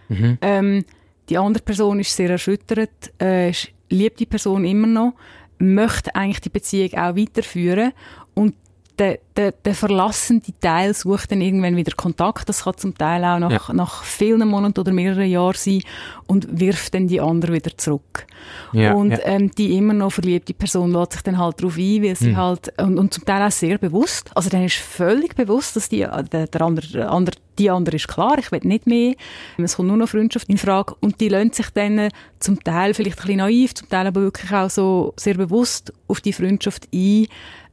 mhm. 0.10 0.38
ähm, 0.42 0.86
die 1.30 1.38
andere 1.38 1.64
Person 1.64 2.00
ist 2.00 2.16
sehr 2.16 2.30
erschüttert, 2.30 3.14
äh, 3.20 3.52
liebt 3.90 4.20
die 4.20 4.26
Person 4.26 4.66
immer 4.66 4.88
noch, 4.88 5.14
möchte 5.58 6.16
eigentlich 6.16 6.42
die 6.42 6.50
Beziehung 6.50 6.94
auch 6.94 7.16
weiterführen 7.16 7.94
und 8.34 8.56
der, 9.00 9.20
der, 9.36 9.52
der 9.52 9.76
verlassende 9.76 10.52
Teil 10.60 10.94
sucht 10.94 11.32
dann 11.32 11.42
irgendwann 11.42 11.76
wieder 11.76 11.92
Kontakt. 11.96 12.48
Das 12.50 12.64
kann 12.64 12.78
zum 12.78 12.98
Teil 12.98 13.24
auch 13.24 13.40
nach, 13.40 13.70
ja. 13.70 13.74
nach 13.74 14.04
vielen 14.04 14.48
Monaten 14.48 14.80
oder 14.80 14.92
mehreren 14.92 15.30
Jahren 15.30 15.56
sein 15.56 15.82
und 16.28 16.60
wirft 16.60 16.94
dann 16.94 17.08
die 17.08 17.22
andere 17.22 17.54
wieder 17.54 17.78
zurück. 17.78 18.26
Ja, 18.74 18.94
und 18.94 19.12
ja. 19.12 19.20
Ähm, 19.24 19.52
die 19.52 19.76
immer 19.78 19.94
noch 19.94 20.12
verliebte 20.12 20.54
Person 20.54 20.92
lässt 20.92 21.14
sich 21.14 21.22
dann 21.22 21.38
halt 21.38 21.60
darauf 21.60 21.78
ein, 21.78 22.04
weil 22.04 22.16
sie 22.16 22.32
mhm. 22.32 22.38
halt, 22.38 22.74
und, 22.82 22.98
und 22.98 23.14
zum 23.14 23.26
Teil 23.26 23.46
auch 23.46 23.52
sehr 23.52 23.78
bewusst, 23.78 24.32
also 24.36 24.50
dann 24.50 24.64
ist 24.64 24.76
völlig 24.76 25.36
bewusst, 25.36 25.76
dass 25.76 25.90
die, 25.90 26.02
äh, 26.02 26.24
der, 26.24 26.48
der 26.48 26.62
andere, 26.62 26.88
der 26.88 27.12
andere 27.12 27.36
die 27.58 27.70
andere 27.70 27.96
ist 27.96 28.08
klar, 28.08 28.38
ich 28.38 28.52
will 28.52 28.60
nicht 28.64 28.86
mehr. 28.86 29.16
Es 29.58 29.78
kommt 29.78 29.88
nur 29.88 29.98
noch 29.98 30.10
Freundschaft 30.10 30.50
in 30.50 30.58
Frage. 30.58 30.96
Und 31.00 31.22
die 31.22 31.30
lernt 31.30 31.56
sich 31.56 31.70
dann 31.70 32.10
zum 32.40 32.62
Teil 32.62 32.94
vielleicht 32.94 33.18
ein 33.20 33.22
bisschen 33.22 33.38
naiv, 33.38 33.74
zum 33.76 33.90
Teil 33.90 34.08
aber 34.08 34.22
wirklich 34.22 34.52
auch 34.52 34.70
so 34.70 35.14
sehr 35.16 35.36
bewusst 35.36 35.94
auf 36.08 36.22
die 36.22 36.34
Freundschaft 36.34 36.88
ein 36.94 37.28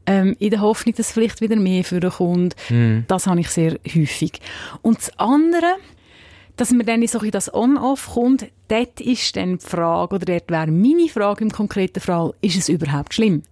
ähm, 0.07 0.37
in 0.39 0.51
der 0.51 0.61
Hoffnung, 0.61 0.95
dass 0.95 1.13
vielleicht 1.13 1.41
wieder 1.41 1.57
mehr 1.57 1.85
für 1.85 2.01
kommt. 2.01 2.57
Mm. 2.71 3.01
Das 3.09 3.27
habe 3.27 3.41
ich 3.41 3.49
sehr 3.49 3.79
häufig. 3.95 4.41
Und 4.83 4.99
das 4.99 5.19
andere, 5.19 5.77
dass 6.57 6.71
man 6.71 6.87
dann 6.87 7.07
so 7.07 7.21
in 7.21 7.31
das 7.31 7.53
On-Off 7.53 8.11
kommt, 8.15 8.47
dort 8.69 9.01
ist 9.01 9.37
dann 9.37 9.59
die 9.59 9.67
Frage, 9.67 10.17
oder 10.17 10.25
dort 10.25 10.51
wäre 10.51 10.71
meine 10.71 11.09
Frage 11.09 11.45
im 11.45 11.51
konkreten 11.51 12.01
Fall, 12.01 12.33
ist 12.41 12.57
es 12.57 12.69
überhaupt 12.69 13.15
schlimm? 13.15 13.43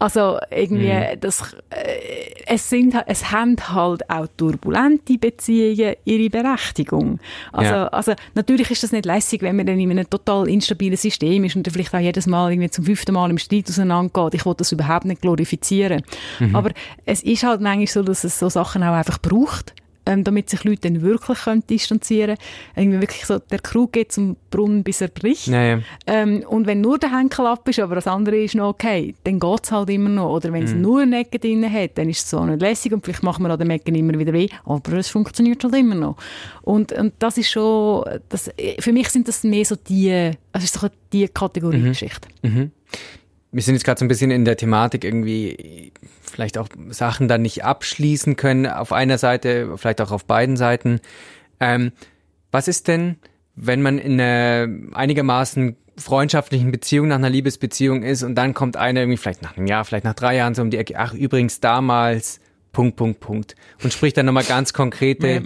Also 0.00 0.38
irgendwie, 0.50 0.90
mhm. 0.90 1.20
das, 1.20 1.54
äh, 1.68 2.32
es 2.46 2.70
sind, 2.70 2.94
es 3.06 3.30
haben 3.30 3.54
halt 3.68 4.08
auch 4.08 4.26
turbulente 4.34 5.18
Beziehungen 5.18 5.94
ihre 6.06 6.30
Berechtigung. 6.30 7.20
Also, 7.52 7.74
ja. 7.74 7.86
also 7.88 8.14
natürlich 8.34 8.70
ist 8.70 8.82
das 8.82 8.92
nicht 8.92 9.04
lässig, 9.04 9.42
wenn 9.42 9.56
man 9.56 9.66
dann 9.66 9.78
in 9.78 9.90
einem 9.90 10.08
total 10.08 10.48
instabilen 10.48 10.96
System 10.96 11.44
ist 11.44 11.54
und 11.54 11.66
dann 11.66 11.74
vielleicht 11.74 11.94
auch 11.94 11.98
jedes 11.98 12.26
Mal 12.26 12.50
irgendwie 12.50 12.70
zum 12.70 12.86
fünften 12.86 13.12
Mal 13.12 13.28
im 13.28 13.36
Streit 13.36 13.68
auseinandergeht. 13.68 14.40
Ich 14.40 14.46
will 14.46 14.54
das 14.56 14.72
überhaupt 14.72 15.04
nicht 15.04 15.20
glorifizieren. 15.20 16.02
Mhm. 16.38 16.56
Aber 16.56 16.70
es 17.04 17.22
ist 17.22 17.42
halt 17.42 17.60
manchmal 17.60 17.86
so, 17.86 18.02
dass 18.02 18.24
es 18.24 18.38
so 18.38 18.48
Sachen 18.48 18.82
auch 18.82 18.94
einfach 18.94 19.18
braucht 19.18 19.74
ähm, 20.10 20.24
damit 20.24 20.50
sich 20.50 20.64
Leute 20.64 20.90
dann 20.90 21.02
wirklich 21.02 21.38
können 21.38 21.64
distanzieren 21.66 22.36
können. 22.36 22.38
Irgendwie 22.76 23.00
wirklich 23.00 23.24
so, 23.24 23.38
der 23.38 23.58
Krug 23.60 23.92
geht 23.92 24.12
zum 24.12 24.36
Brunnen, 24.50 24.82
bis 24.82 25.00
er 25.00 25.08
bricht. 25.08 25.46
Ja, 25.46 25.62
ja. 25.62 25.78
Ähm, 26.06 26.44
und 26.48 26.66
wenn 26.66 26.80
nur 26.80 26.98
der 26.98 27.16
Henkel 27.16 27.46
ab 27.46 27.68
ist, 27.68 27.78
aber 27.78 27.94
das 27.94 28.06
andere 28.06 28.36
ist 28.36 28.54
noch 28.54 28.70
okay, 28.70 29.14
dann 29.24 29.38
geht 29.38 29.60
es 29.64 29.72
halt 29.72 29.90
immer 29.90 30.08
noch. 30.08 30.34
Oder 30.34 30.52
wenn 30.52 30.64
es 30.64 30.74
mhm. 30.74 30.80
nur 30.80 31.00
eine 31.02 31.20
Ecke 31.20 31.38
drin 31.38 31.70
hat, 31.72 31.96
dann 31.96 32.08
ist 32.08 32.24
es 32.24 32.30
so 32.30 32.44
nicht 32.44 32.60
lässig 32.60 32.92
und 32.92 33.04
vielleicht 33.04 33.22
machen 33.22 33.44
wir 33.44 33.50
an 33.50 33.58
den 33.58 33.70
Ecken 33.70 33.94
immer 33.94 34.18
wieder 34.18 34.32
weh, 34.32 34.48
aber 34.64 34.94
es 34.94 35.08
funktioniert 35.08 35.62
halt 35.62 35.74
immer 35.74 35.94
noch. 35.94 36.16
Und, 36.62 36.92
und 36.92 37.14
das 37.18 37.38
ist 37.38 37.50
schon, 37.50 38.04
das, 38.28 38.50
für 38.80 38.92
mich 38.92 39.08
sind 39.10 39.28
das 39.28 39.44
mehr 39.44 39.64
so 39.64 39.76
die, 39.76 40.32
also 40.52 40.64
ist 40.64 40.74
so 40.74 40.88
die 41.12 41.28
Kategorie 41.28 41.78
mhm. 41.78 41.88
Geschichte. 41.88 42.28
Mhm 42.42 42.72
wir 43.52 43.62
sind 43.62 43.74
jetzt 43.74 43.84
gerade 43.84 43.98
so 43.98 44.04
ein 44.04 44.08
bisschen 44.08 44.30
in 44.30 44.44
der 44.44 44.56
Thematik 44.56 45.04
irgendwie 45.04 45.92
vielleicht 46.22 46.58
auch 46.58 46.68
Sachen 46.90 47.28
dann 47.28 47.42
nicht 47.42 47.64
abschließen 47.64 48.36
können 48.36 48.66
auf 48.66 48.92
einer 48.92 49.18
Seite, 49.18 49.76
vielleicht 49.76 50.00
auch 50.00 50.12
auf 50.12 50.24
beiden 50.24 50.56
Seiten. 50.56 51.00
Ähm, 51.58 51.92
was 52.52 52.68
ist 52.68 52.88
denn, 52.88 53.16
wenn 53.56 53.82
man 53.82 53.98
in 53.98 54.20
einer 54.20 54.68
einigermaßen 54.94 55.76
freundschaftlichen 55.96 56.70
Beziehung 56.72 57.08
nach 57.08 57.16
einer 57.16 57.30
Liebesbeziehung 57.30 58.02
ist 58.02 58.22
und 58.22 58.34
dann 58.34 58.54
kommt 58.54 58.76
einer 58.76 59.00
irgendwie 59.00 59.18
vielleicht 59.18 59.42
nach 59.42 59.56
einem 59.56 59.66
Jahr, 59.66 59.84
vielleicht 59.84 60.04
nach 60.04 60.14
drei 60.14 60.36
Jahren 60.36 60.54
so 60.54 60.62
um 60.62 60.70
die 60.70 60.78
Ecke, 60.78 60.94
ach 60.96 61.12
übrigens 61.12 61.60
damals, 61.60 62.40
Punkt, 62.72 62.96
Punkt, 62.96 63.20
Punkt 63.20 63.56
und 63.82 63.92
spricht 63.92 64.16
dann 64.16 64.26
nochmal 64.26 64.44
ganz 64.44 64.72
konkrete 64.72 65.42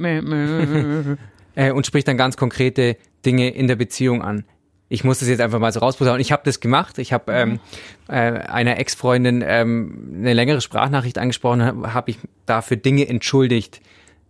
äh, 1.55 1.73
und 1.73 1.87
spricht 1.87 2.07
dann 2.07 2.19
ganz 2.19 2.37
konkrete 2.37 2.97
Dinge 3.25 3.51
in 3.51 3.67
der 3.67 3.77
Beziehung 3.77 4.23
an 4.23 4.45
ich 4.89 5.03
muss 5.03 5.19
das 5.19 5.29
jetzt 5.29 5.41
einfach 5.41 5.59
mal 5.59 5.73
so 5.73 5.81
rausposaunen. 5.81 6.21
Ich 6.21 6.31
habe 6.31 6.43
das 6.45 6.61
gemacht. 6.61 6.99
Ich 6.99 7.13
habe 7.13 7.33
ähm, 7.33 7.61
äh, 8.09 8.13
einer 8.13 8.79
Ex-Freundin 8.79 9.43
ähm, 9.47 10.15
eine 10.19 10.35
längere 10.35 10.61
Sprachnachricht 10.61 11.19
angesprochen, 11.19 11.65
habe 11.65 11.95
hab 11.95 12.09
ich 12.09 12.19
dafür 12.47 12.77
Dinge 12.77 13.09
entschuldigt. 13.09 13.81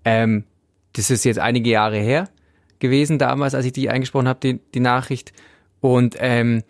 Ähm, 0.05 0.45
das 0.93 1.11
ist 1.11 1.25
jetzt 1.25 1.38
einige 1.38 1.71
Jahre 1.71 1.99
her 1.99 2.29
gewesen 2.79 3.19
damals, 3.19 3.55
als 3.55 3.67
ich 3.67 3.73
die 3.73 3.90
eingesprochen 3.90 4.29
habe, 4.29 4.40
die, 4.40 4.61
die 4.75 4.81
Nachricht. 4.81 5.33
Und 5.81 6.17
ähm, 6.19 6.62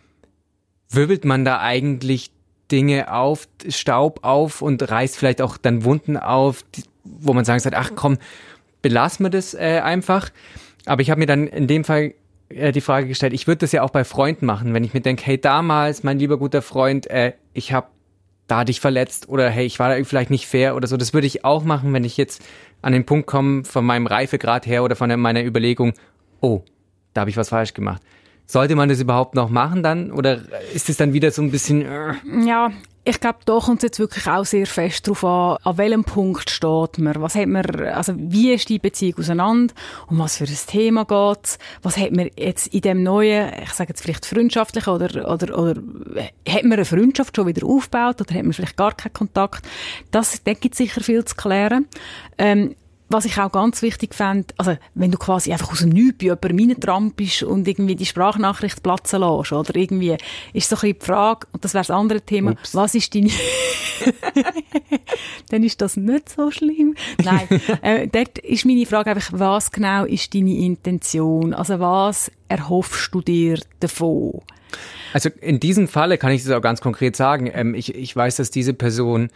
wirbelt 0.90 1.24
man 1.24 1.44
da 1.44 1.60
eigentlich 1.60 2.30
Dinge 2.70 3.12
auf, 3.12 3.48
Staub 3.68 4.20
auf 4.22 4.62
und 4.62 4.90
reißt 4.90 5.16
vielleicht 5.16 5.42
auch 5.42 5.56
dann 5.56 5.84
Wunden 5.84 6.16
auf, 6.16 6.64
die, 6.74 6.84
wo 7.04 7.34
man 7.34 7.44
sagen 7.44 7.60
sagt, 7.60 7.76
ach 7.76 7.92
komm, 7.94 8.18
belassen 8.80 9.26
wir 9.26 9.30
das 9.30 9.54
äh, 9.54 9.80
einfach. 9.84 10.30
Aber 10.86 11.02
ich 11.02 11.10
habe 11.10 11.18
mir 11.18 11.26
dann 11.26 11.46
in 11.46 11.66
dem 11.66 11.84
Fall 11.84 12.14
äh, 12.48 12.72
die 12.72 12.80
Frage 12.80 13.08
gestellt, 13.08 13.32
ich 13.32 13.46
würde 13.46 13.58
das 13.58 13.72
ja 13.72 13.82
auch 13.82 13.90
bei 13.90 14.04
Freunden 14.04 14.46
machen, 14.46 14.74
wenn 14.74 14.84
ich 14.84 14.94
mir 14.94 15.00
denke, 15.00 15.24
hey, 15.24 15.40
damals, 15.40 16.02
mein 16.02 16.18
lieber 16.18 16.38
guter 16.38 16.62
Freund, 16.62 17.08
äh, 17.08 17.32
ich 17.52 17.72
habe 17.72 17.88
da 18.46 18.64
dich 18.64 18.80
verletzt 18.80 19.28
oder 19.28 19.48
hey, 19.48 19.64
ich 19.64 19.78
war 19.78 19.96
da 19.96 20.04
vielleicht 20.04 20.30
nicht 20.30 20.46
fair 20.46 20.76
oder 20.76 20.86
so. 20.86 20.96
Das 20.96 21.14
würde 21.14 21.26
ich 21.26 21.44
auch 21.44 21.64
machen, 21.64 21.92
wenn 21.92 22.04
ich 22.04 22.16
jetzt 22.16 22.42
an 22.82 22.92
den 22.92 23.06
Punkt 23.06 23.26
komme 23.26 23.64
von 23.64 23.84
meinem 23.84 24.06
Reifegrad 24.06 24.66
her 24.66 24.84
oder 24.84 24.96
von 24.96 25.18
meiner 25.18 25.42
Überlegung, 25.42 25.94
oh, 26.40 26.62
da 27.14 27.22
habe 27.22 27.30
ich 27.30 27.36
was 27.36 27.48
falsch 27.48 27.72
gemacht. 27.72 28.02
Sollte 28.46 28.76
man 28.76 28.88
das 28.88 29.00
überhaupt 29.00 29.34
noch 29.34 29.48
machen 29.48 29.82
dann? 29.82 30.10
Oder 30.12 30.40
ist 30.72 30.88
es 30.88 30.96
dann 30.96 31.12
wieder 31.12 31.30
so 31.30 31.42
ein 31.42 31.50
bisschen... 31.50 31.82
Äh? 31.82 32.14
Ja, 32.46 32.70
ich 33.06 33.20
glaube, 33.20 33.38
da 33.44 33.58
kommt 33.58 33.80
es 33.80 33.82
jetzt 33.82 33.98
wirklich 33.98 34.26
auch 34.26 34.46
sehr 34.46 34.66
fest 34.66 35.06
darauf 35.06 35.24
an, 35.24 35.58
an 35.62 35.76
welchem 35.76 36.04
Punkt 36.04 36.48
steht 36.48 36.98
man. 36.98 37.20
Was 37.20 37.34
hat 37.34 37.48
man, 37.48 37.64
also 37.86 38.14
wie 38.16 38.52
ist 38.52 38.70
die 38.70 38.78
Beziehung 38.78 39.18
auseinander? 39.18 39.74
Um 40.08 40.18
was 40.18 40.38
für 40.38 40.44
ein 40.44 40.58
Thema 40.66 41.04
geht 41.04 41.58
Was 41.82 41.98
hat 41.98 42.12
man 42.12 42.30
jetzt 42.36 42.68
in 42.68 42.80
dem 42.80 43.02
neuen, 43.02 43.52
ich 43.62 43.72
sage 43.72 43.90
jetzt 43.90 44.02
vielleicht 44.02 44.24
freundschaftlich 44.24 44.88
oder, 44.88 45.30
oder, 45.30 45.58
oder 45.58 45.82
hat 46.48 46.62
man 46.62 46.72
eine 46.72 46.86
Freundschaft 46.86 47.36
schon 47.36 47.46
wieder 47.46 47.66
aufgebaut 47.66 48.22
oder 48.22 48.34
hat 48.34 48.42
man 48.42 48.54
vielleicht 48.54 48.76
gar 48.76 48.94
keinen 48.94 49.12
Kontakt? 49.12 49.66
Das, 50.10 50.42
da 50.42 50.54
gibt 50.54 50.74
sicher 50.74 51.02
viel 51.02 51.24
zu 51.26 51.34
klären. 51.36 51.86
Ähm, 52.38 52.74
was 53.14 53.24
ich 53.26 53.38
auch 53.38 53.52
ganz 53.52 53.80
wichtig 53.80 54.12
fände, 54.12 54.52
also 54.56 54.76
wenn 54.94 55.12
du 55.12 55.18
quasi 55.18 55.52
einfach 55.52 55.70
aus 55.70 55.78
dem 55.78 55.90
Nichts 55.90 56.18
bei 56.18 56.26
jemandem 56.48 56.70
reintrampst 56.70 57.44
und 57.44 57.68
irgendwie 57.68 57.94
die 57.94 58.06
Sprachnachricht 58.06 58.82
platzen 58.82 59.20
lässt, 59.20 59.52
oder 59.52 59.76
irgendwie, 59.76 60.16
ist 60.52 60.68
so 60.68 60.74
ein 60.74 60.80
bisschen 60.80 60.98
die 60.98 61.06
Frage, 61.06 61.46
und 61.52 61.64
das 61.64 61.74
wäre 61.74 61.82
das 61.82 61.90
andere 61.90 62.20
Thema, 62.20 62.50
Ups. 62.52 62.74
was 62.74 62.94
ist 62.96 63.14
deine... 63.14 63.30
Dann 65.50 65.62
ist 65.62 65.80
das 65.80 65.96
nicht 65.96 66.28
so 66.28 66.50
schlimm. 66.50 66.96
Nein, 67.22 67.46
äh, 67.82 68.08
dort 68.08 68.38
ist 68.38 68.66
meine 68.66 68.84
Frage 68.84 69.10
einfach, 69.10 69.30
was 69.32 69.70
genau 69.70 70.04
ist 70.04 70.34
deine 70.34 70.56
Intention? 70.56 71.54
Also 71.54 71.78
was 71.78 72.32
erhoffst 72.48 73.14
du 73.14 73.20
dir 73.20 73.60
davon? 73.78 74.40
Also 75.12 75.30
in 75.40 75.60
diesem 75.60 75.86
Falle 75.86 76.18
kann 76.18 76.32
ich 76.32 76.42
es 76.42 76.50
auch 76.50 76.60
ganz 76.60 76.80
konkret 76.80 77.14
sagen. 77.14 77.48
Ähm, 77.54 77.76
ich, 77.76 77.94
ich 77.94 78.16
weiß, 78.16 78.34
dass 78.36 78.50
diese 78.50 78.74
Person 78.74 79.30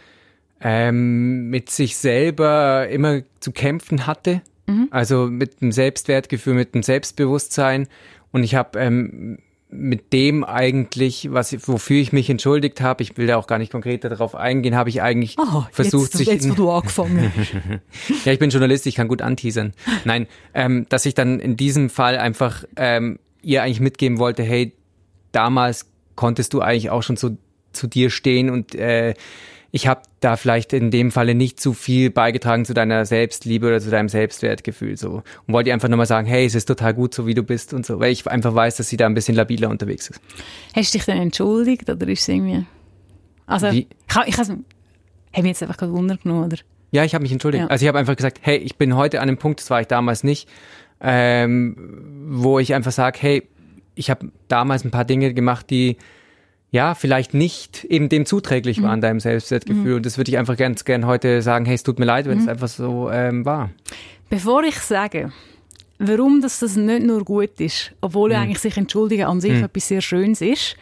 ähm, 0.61 1.49
mit 1.49 1.69
sich 1.69 1.97
selber 1.97 2.87
immer 2.89 3.21
zu 3.39 3.51
kämpfen 3.51 4.07
hatte. 4.07 4.41
Mhm. 4.67 4.87
Also 4.91 5.27
mit 5.27 5.61
dem 5.61 5.71
Selbstwertgefühl, 5.71 6.53
mit 6.53 6.75
dem 6.75 6.83
Selbstbewusstsein. 6.83 7.87
Und 8.31 8.43
ich 8.43 8.55
habe 8.55 8.79
ähm, 8.79 9.39
mit 9.71 10.13
dem 10.13 10.43
eigentlich, 10.43 11.31
was 11.31 11.55
wofür 11.67 12.01
ich 12.01 12.11
mich 12.11 12.29
entschuldigt 12.29 12.81
habe, 12.81 13.03
ich 13.03 13.17
will 13.17 13.27
da 13.27 13.37
auch 13.37 13.45
gar 13.45 13.59
nicht 13.59 13.71
konkreter 13.71 14.09
darauf 14.09 14.33
eingehen, 14.33 14.75
habe 14.75 14.89
ich 14.89 15.01
eigentlich 15.01 15.37
oh, 15.37 15.63
versucht, 15.71 16.05
jetzt, 16.05 16.17
sich 16.17 16.27
jetzt, 16.27 16.49
wo 16.49 16.55
du 16.55 16.71
angefangen 16.71 17.31
ja, 18.25 18.31
ich 18.31 18.39
bin 18.39 18.49
Journalist, 18.49 18.87
ich 18.87 18.95
kann 18.95 19.07
gut 19.07 19.21
anteasern. 19.21 19.73
Nein, 20.05 20.25
ähm, 20.55 20.87
dass 20.89 21.05
ich 21.05 21.13
dann 21.13 21.39
in 21.39 21.55
diesem 21.55 21.91
Fall 21.91 22.17
einfach 22.17 22.63
ähm, 22.77 23.19
ihr 23.43 23.61
eigentlich 23.61 23.79
mitgeben 23.79 24.17
wollte, 24.17 24.41
hey, 24.41 24.73
damals 25.31 25.85
konntest 26.15 26.53
du 26.53 26.61
eigentlich 26.61 26.89
auch 26.89 27.03
schon 27.03 27.15
so 27.15 27.37
zu 27.71 27.85
dir 27.85 28.09
stehen 28.09 28.49
und 28.49 28.73
äh, 28.73 29.13
ich 29.71 29.87
habe 29.87 30.01
da 30.19 30.35
vielleicht 30.35 30.73
in 30.73 30.91
dem 30.91 31.11
Falle 31.11 31.35
nicht 31.35 31.59
zu 31.59 31.73
viel 31.73 32.09
beigetragen 32.09 32.65
zu 32.65 32.73
deiner 32.73 33.05
Selbstliebe 33.05 33.67
oder 33.67 33.79
zu 33.79 33.89
deinem 33.89 34.09
Selbstwertgefühl 34.09 34.97
so 34.97 35.23
und 35.47 35.53
wollte 35.53 35.71
einfach 35.73 35.89
nochmal 35.89 36.05
sagen, 36.05 36.27
hey, 36.27 36.45
es 36.45 36.55
ist 36.55 36.65
total 36.65 36.93
gut 36.93 37.13
so 37.13 37.27
wie 37.27 37.33
du 37.33 37.43
bist 37.43 37.73
und 37.73 37.85
so, 37.85 37.99
weil 37.99 38.11
ich 38.11 38.27
einfach 38.27 38.55
weiß, 38.55 38.77
dass 38.77 38.89
sie 38.89 38.97
da 38.97 39.05
ein 39.05 39.13
bisschen 39.13 39.35
labiler 39.35 39.69
unterwegs 39.69 40.09
ist. 40.09 40.21
Hast 40.75 40.93
du 40.93 40.97
dich 40.97 41.05
denn 41.05 41.17
entschuldigt 41.17 41.89
oder 41.89 42.07
ist 42.07 42.21
es 42.21 42.27
irgendwie 42.27 42.65
also 43.45 43.71
wie? 43.71 43.87
ich, 44.07 44.27
ich, 44.27 44.39
ich 44.39 44.39
habe 44.39 44.63
mich 45.37 45.45
jetzt 45.45 45.63
einfach 45.63 45.77
gerade 45.77 45.91
Wunder 45.91 46.17
genommen 46.17 46.45
oder 46.45 46.57
ja, 46.91 47.03
ich 47.03 47.13
habe 47.13 47.21
mich 47.21 47.31
entschuldigt. 47.31 47.63
Ja. 47.63 47.67
Also 47.67 47.83
ich 47.83 47.87
habe 47.87 47.99
einfach 47.99 48.15
gesagt, 48.15 48.39
hey, 48.41 48.57
ich 48.57 48.77
bin 48.77 48.95
heute 48.95 49.19
an 49.19 49.29
einem 49.29 49.37
Punkt, 49.37 49.59
das 49.59 49.69
war 49.69 49.81
ich 49.81 49.87
damals 49.87 50.23
nicht, 50.23 50.49
ähm, 51.01 52.27
wo 52.29 52.59
ich 52.59 52.73
einfach 52.73 52.91
sage, 52.91 53.19
hey, 53.21 53.43
ich 53.95 54.09
habe 54.09 54.31
damals 54.47 54.85
ein 54.85 54.91
paar 54.91 55.05
Dinge 55.05 55.33
gemacht, 55.33 55.69
die 55.69 55.97
ja, 56.71 56.93
vielleicht 56.93 57.33
nicht 57.33 57.83
eben 57.85 58.09
dem 58.09 58.25
zuträglich 58.25 58.81
waren, 58.83 58.99
mhm. 58.99 59.01
deinem 59.01 59.19
Selbstwertgefühl. 59.19 59.91
Mhm. 59.91 59.95
Und 59.97 60.05
das 60.05 60.17
würde 60.17 60.31
ich 60.31 60.37
einfach 60.37 60.55
ganz 60.55 60.85
gern 60.85 61.05
heute 61.05 61.41
sagen, 61.41 61.65
hey, 61.65 61.75
es 61.75 61.83
tut 61.83 61.99
mir 61.99 62.05
leid, 62.05 62.25
wenn 62.25 62.37
mhm. 62.37 62.43
es 62.43 62.47
einfach 62.47 62.67
so 62.67 63.09
ähm, 63.11 63.45
war. 63.45 63.71
Bevor 64.29 64.63
ich 64.63 64.75
sage, 64.75 65.31
warum 65.97 66.41
das, 66.41 66.59
das 66.59 66.75
nicht 66.75 67.03
nur 67.03 67.25
gut 67.25 67.59
ist, 67.59 67.93
obwohl 68.01 68.29
mhm. 68.29 68.35
eigentlich 68.35 68.59
sich 68.59 68.77
entschuldigen 68.77 69.25
an 69.25 69.41
sich 69.41 69.53
mhm. 69.53 69.63
etwas 69.63 69.87
sehr 69.87 70.01
Schönes 70.01 70.41
ist, 70.41 70.75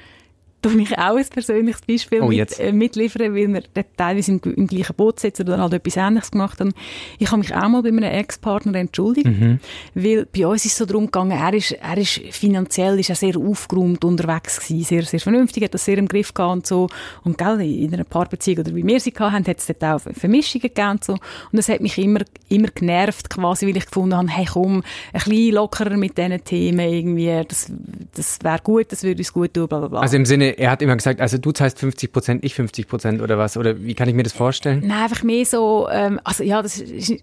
tue 0.68 0.78
mich 0.78 0.98
auch 0.98 1.16
ein 1.16 1.26
persönliches 1.26 1.82
Beispiel 1.82 2.22
oh, 2.22 2.28
mit, 2.28 2.60
äh, 2.60 2.72
mitliefern, 2.72 3.34
weil 3.34 3.54
wir 3.54 3.64
teilweise 3.96 4.32
im, 4.32 4.42
im, 4.56 4.68
gleichen 4.68 4.96
Boot 4.96 5.20
sitzen 5.20 5.44
oder 5.44 5.60
halt 5.60 5.74
etwas 5.74 5.98
Ähnliches 5.98 6.32
gemacht 6.32 6.60
haben. 6.60 6.74
Ich 7.20 7.28
habe 7.28 7.40
mich 7.40 7.54
auch 7.56 7.68
mal 7.68 7.82
bei 7.82 7.90
einem 7.90 8.04
Ex-Partner 8.04 8.76
entschuldigt, 8.76 9.28
mhm. 9.28 9.60
weil 9.94 10.26
bei 10.26 10.48
uns 10.48 10.66
ist 10.66 10.74
es 10.74 10.78
so 10.78 10.86
darum 10.86 11.06
gegangen, 11.06 11.32
er 11.32 11.54
ist, 11.54 11.72
er 11.72 11.98
ist 11.98 12.22
finanziell 12.32 13.00
ist 13.00 13.10
er 13.10 13.16
sehr 13.16 13.38
aufgeräumt 13.38 14.04
unterwegs 14.04 14.60
gewesen, 14.60 14.84
sehr, 14.84 15.04
sehr 15.04 15.20
vernünftig, 15.20 15.64
hat 15.64 15.74
das 15.74 15.86
sehr 15.86 15.98
im 15.98 16.08
Griff 16.08 16.34
gehabt 16.34 16.54
und 16.54 16.68
so. 16.68 16.90
Und 17.24 17.38
gell, 17.38 17.62
in 17.62 17.94
einer 17.94 18.04
Paarbeziehung 18.04 18.60
oder 18.60 18.76
wie 18.76 18.86
wir 18.86 19.00
sie 19.00 19.14
hatten, 19.18 19.48
hat 19.48 19.58
es 19.58 19.68
dort 19.68 19.84
auch 19.84 20.14
Vermischungen 20.14 20.62
gegeben 20.62 20.92
und 20.92 21.04
so. 21.04 21.14
Und 21.14 21.22
das 21.54 21.70
hat 21.70 21.82
mich 21.82 21.98
immer, 21.98 22.22
immer 22.50 22.68
genervt 22.70 23.30
quasi, 23.30 23.68
weil 23.68 23.78
ich 23.78 23.86
gefunden 23.86 24.16
habe, 24.16 24.30
hey 24.30 24.46
komm, 24.46 24.84
ein 25.14 25.22
bisschen 25.24 25.54
lockerer 25.56 25.98
mit 25.98 26.18
diesen 26.18 26.44
Themen 26.44 26.80
irgendwie, 26.80 27.42
das, 27.48 27.72
das 28.16 28.40
wäre 28.44 28.60
gut, 28.64 28.92
das 28.92 29.04
würde 29.04 29.20
uns 29.20 29.34
gut 29.34 29.54
tun, 29.54 29.68
bla 29.68 29.80
bla 29.80 29.88
bla. 29.88 30.00
Also 30.02 30.18
im 30.18 30.26
Sinne, 30.26 30.57
er 30.58 30.72
hat 30.72 30.82
immer 30.82 30.96
gesagt, 30.96 31.22
also 31.22 31.38
du 31.38 31.52
zahlst 31.52 31.80
50 31.80 32.12
Prozent, 32.12 32.44
ich 32.44 32.56
50 32.56 32.88
Prozent 32.88 33.22
oder 33.22 33.38
was? 33.38 33.58
Oder 33.58 33.84
wie 33.84 33.94
kann 33.94 34.10
ich 34.10 34.16
mir 34.16 34.24
das 34.24 34.34
vorstellen? 34.34 34.82
Nein, 34.86 35.04
einfach 35.04 35.24
mehr 35.24 35.46
so, 35.46 35.88
ähm, 35.90 36.20
also 36.24 36.44
ja, 36.44 36.62
das 36.62 36.80
ist, 36.80 37.14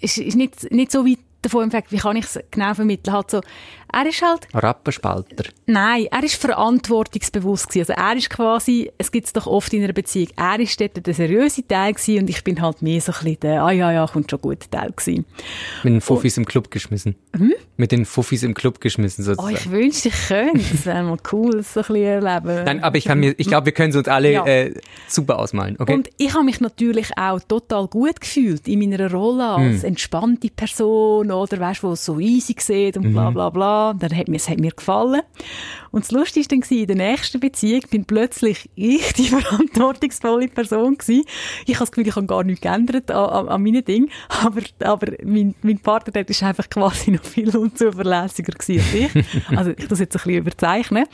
ist, 0.00 0.18
ist 0.18 0.36
nicht, 0.36 0.70
nicht 0.70 0.92
so 0.92 1.06
weit 1.06 1.18
davon 1.40 1.64
entfernt, 1.64 1.86
wie 1.90 1.96
kann 1.96 2.16
ich 2.16 2.26
es 2.26 2.38
genau 2.50 2.74
vermitteln? 2.74 3.14
Halt 3.14 3.30
so, 3.30 3.40
er 3.94 4.08
ist 4.08 4.22
halt... 4.22 4.48
Rappenspalter. 4.52 5.44
Nein, 5.66 6.06
er 6.10 6.22
ist 6.24 6.34
verantwortungsbewusst 6.36 7.68
gewesen. 7.68 7.90
Also 7.90 8.02
er 8.02 8.16
ist 8.16 8.30
quasi, 8.30 8.90
es 8.98 9.12
gibt 9.12 9.26
es 9.26 9.32
doch 9.32 9.46
oft 9.46 9.72
in 9.72 9.84
einer 9.84 9.92
Beziehung, 9.92 10.28
er 10.36 10.58
ist 10.60 10.80
dort 10.80 11.06
der 11.06 11.14
seriöse 11.14 11.66
Teil 11.66 11.94
gewesen 11.94 12.22
und 12.22 12.30
ich 12.30 12.42
bin 12.42 12.60
halt 12.60 12.82
mehr 12.82 13.00
so 13.00 13.12
ein 13.12 13.18
bisschen 13.18 13.40
der, 13.40 13.62
ah 13.62 13.70
ja, 13.70 13.92
ja, 13.92 14.06
kommt 14.06 14.30
schon 14.30 14.40
gut 14.40 14.70
Teil 14.70 14.90
gewesen. 14.90 15.24
Mit 15.82 15.92
den 15.94 16.00
Fuffis 16.00 16.36
im 16.36 16.44
Club 16.44 16.70
geschmissen. 16.70 17.14
Hm? 17.36 17.54
Mit 17.76 17.92
den 17.92 18.04
Fuffis 18.04 18.42
im 18.42 18.54
Club 18.54 18.80
geschmissen 18.80 19.24
sozusagen. 19.24 19.54
Oh, 19.54 19.56
ich 19.56 19.70
wünschte, 19.70 20.08
ich 20.08 20.26
könnte. 20.28 20.60
Das 20.72 20.86
wäre 20.86 21.02
mal 21.02 21.18
cool, 21.32 21.52
das 21.52 21.74
so 21.74 21.80
ein 21.80 21.86
bisschen 21.86 22.04
erleben. 22.24 22.64
Nein, 22.64 22.82
aber 22.82 22.96
ich 22.96 23.04
kann 23.04 23.20
mir, 23.20 23.34
ich 23.36 23.46
glaube, 23.46 23.66
wir 23.66 23.72
können 23.72 23.90
es 23.90 23.96
uns 23.96 24.08
alle 24.08 24.32
ja. 24.32 24.44
äh, 24.46 24.74
super 25.08 25.38
ausmalen, 25.38 25.76
okay? 25.78 25.94
Und 25.94 26.08
ich 26.18 26.34
habe 26.34 26.44
mich 26.44 26.60
natürlich 26.60 27.16
auch 27.16 27.40
total 27.40 27.86
gut 27.86 28.20
gefühlt 28.20 28.66
in 28.66 28.80
meiner 28.80 29.10
Rolle 29.10 29.44
als 29.44 29.82
hm. 29.82 29.88
entspannte 29.88 30.50
Person 30.50 31.30
oder 31.30 31.60
weißt, 31.60 31.82
du, 31.82 31.88
wo 31.88 31.92
es 31.92 32.04
so 32.04 32.18
easy 32.18 32.54
sieht 32.58 32.96
und 32.96 33.12
bla 33.12 33.30
mhm. 33.30 33.34
bla 33.34 33.50
Dann 33.92 34.16
hat 34.16 34.28
mir, 34.28 34.36
es 34.36 34.48
hat 34.48 34.58
mir 34.58 34.70
gefallen. 34.70 35.20
Und 35.90 36.04
das 36.04 36.10
Lustigste 36.10 36.56
war, 36.56 36.72
in 36.72 36.86
der 36.86 36.96
nächsten 36.96 37.38
Beziehung 37.38 37.82
bin 37.90 38.04
plötzlich 38.04 38.68
ich 38.74 39.12
die 39.12 39.28
verantwortungsvolle 39.28 40.48
Person 40.48 40.96
gewesen. 40.98 41.24
Ich 41.66 41.74
habe 41.74 41.84
das 41.84 41.92
Gefühl, 41.92 42.08
ich 42.08 42.16
habe 42.16 42.26
gar 42.26 42.42
nichts 42.42 42.62
geändert 42.62 43.10
an, 43.10 43.48
an, 43.48 43.62
meinen 43.62 43.84
Dingen. 43.84 44.10
Aber, 44.28 44.62
aber 44.80 45.12
mein, 45.22 45.54
mein 45.62 45.78
Partner 45.78 46.12
dort 46.12 46.30
ist 46.30 46.42
einfach 46.42 46.68
quasi 46.68 47.10
noch 47.12 47.22
viel 47.22 47.54
unzuverlässiger 47.56 48.54
als 48.56 48.68
ich. 48.68 49.10
also 49.56 49.70
ich 49.70 49.86
das 49.86 50.00
jetzt 50.00 50.16
ein 50.16 50.22
bisschen 50.22 50.40
überzeichnen. 50.40 51.04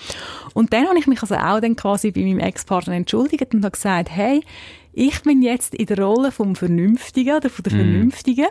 Und 0.55 0.73
dann 0.73 0.87
habe 0.87 0.99
ich 0.99 1.07
mich 1.07 1.21
also 1.21 1.35
auch 1.35 1.61
dann 1.61 1.77
quasi 1.77 2.11
bei 2.11 2.23
meinem 2.23 2.39
Ex-Partner 2.39 2.95
entschuldigt 2.95 3.53
und 3.53 3.65
habe 3.65 3.73
gesagt, 3.73 4.11
hey, 4.11 4.43
ich 4.93 5.23
bin 5.23 5.43
jetzt 5.43 5.75
in 5.75 5.87
der 5.87 5.99
Rolle 5.99 6.33
vom 6.33 6.57
Vernünftigen 6.57 7.37
oder 7.37 7.51
von 7.51 7.63
der 7.63 7.75
mm. 7.75 7.77
Vernünftigen 7.77 8.47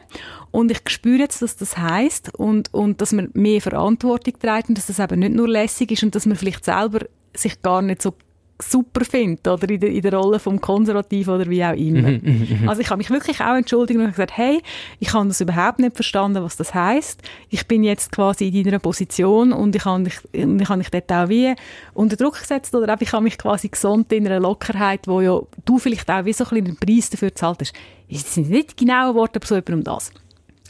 und 0.52 0.72
ich 0.72 0.82
spüre 0.88 1.20
jetzt, 1.20 1.42
dass 1.42 1.58
das 1.58 1.78
heißt 1.78 2.36
und, 2.36 2.74
und 2.74 3.02
dass 3.02 3.12
man 3.12 3.30
mehr 3.34 3.62
Verantwortung 3.62 4.40
trägt 4.40 4.70
und 4.70 4.78
dass 4.78 4.88
das 4.88 5.00
eben 5.00 5.20
nicht 5.20 5.34
nur 5.34 5.48
lässig 5.48 5.92
ist 5.92 6.04
und 6.04 6.16
dass 6.16 6.26
man 6.26 6.38
vielleicht 6.38 6.66
selber 6.66 7.06
sich 7.36 7.62
gar 7.62 7.82
nicht 7.82 8.02
so 8.02 8.14
super 8.62 9.06
findet, 9.06 9.48
oder 9.48 9.70
in 9.70 9.80
der, 9.80 9.90
in 9.90 10.02
der 10.02 10.14
Rolle 10.14 10.40
vom 10.40 10.60
Konservativen 10.60 11.34
oder 11.34 11.50
wie 11.50 11.64
auch 11.64 11.74
immer. 11.74 12.10
Mhm, 12.10 12.22
mhm, 12.24 12.58
mhm. 12.62 12.70
also 12.70 12.82
ich 12.82 12.90
habe 12.90 12.98
mich 12.98 13.10
wirklich 13.10 13.40
auch 13.40 13.56
entschuldigt 13.56 14.00
und 14.00 14.08
gesagt, 14.08 14.36
hey, 14.36 14.62
ich 15.00 15.14
habe 15.14 15.28
das 15.28 15.40
überhaupt 15.42 15.80
nicht 15.80 15.96
verstanden, 15.96 16.44
was 16.44 16.58
das 16.58 16.74
heißt. 16.74 17.22
Ich 17.50 17.68
bin 17.68 17.84
jetzt 17.84 18.12
quasi 18.12 18.50
in 18.50 18.64
deiner 18.64 18.80
Position 18.80 19.54
und 19.54 19.76
ich 19.76 19.86
habe 19.86 20.04
dich, 20.04 20.20
ich 20.32 20.70
habe 20.70 20.80
dich 20.80 20.90
dort 20.90 21.12
auch 21.12 21.30
wie 21.30 21.56
unter 21.94 22.18
Druck 22.18 22.40
gesetzt 22.40 22.76
oder 22.76 22.96
ich 23.00 23.14
habe 23.14 23.24
mich 23.24 23.38
quasi 23.38 23.70
gesund 23.70 24.12
in 24.12 24.28
einer 24.28 24.40
Lockerheit, 24.40 25.08
wo 25.08 25.22
ja 25.22 25.40
du 25.66 25.80
vielleicht 25.80 26.10
auch 26.10 26.26
wie 26.26 26.34
so 26.34 26.44
ein 26.46 26.50
bisschen 26.50 26.66
den 26.66 26.78
Preis 26.78 27.10
dafür 27.10 27.34
zahlt 27.34 27.62
hast. 27.62 27.74
Das 28.12 28.34
sind 28.34 28.50
nicht 28.50 28.76
genaue 28.76 29.16
Worte, 29.16 29.38
aber 29.38 29.48
so 29.48 29.56
etwas 29.56 29.76
um 29.76 29.84
das. 29.84 30.12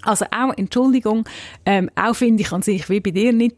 Also 0.04 0.26
auch 0.26 0.54
Entschuldigung, 0.56 1.26
ähm, 1.66 1.90
auch 1.96 2.14
finde 2.14 2.42
ich 2.42 2.52
an 2.52 2.62
sich 2.62 2.90
wie 2.90 3.00
bei 3.00 3.12
dir 3.12 3.34
nicht 3.34 3.56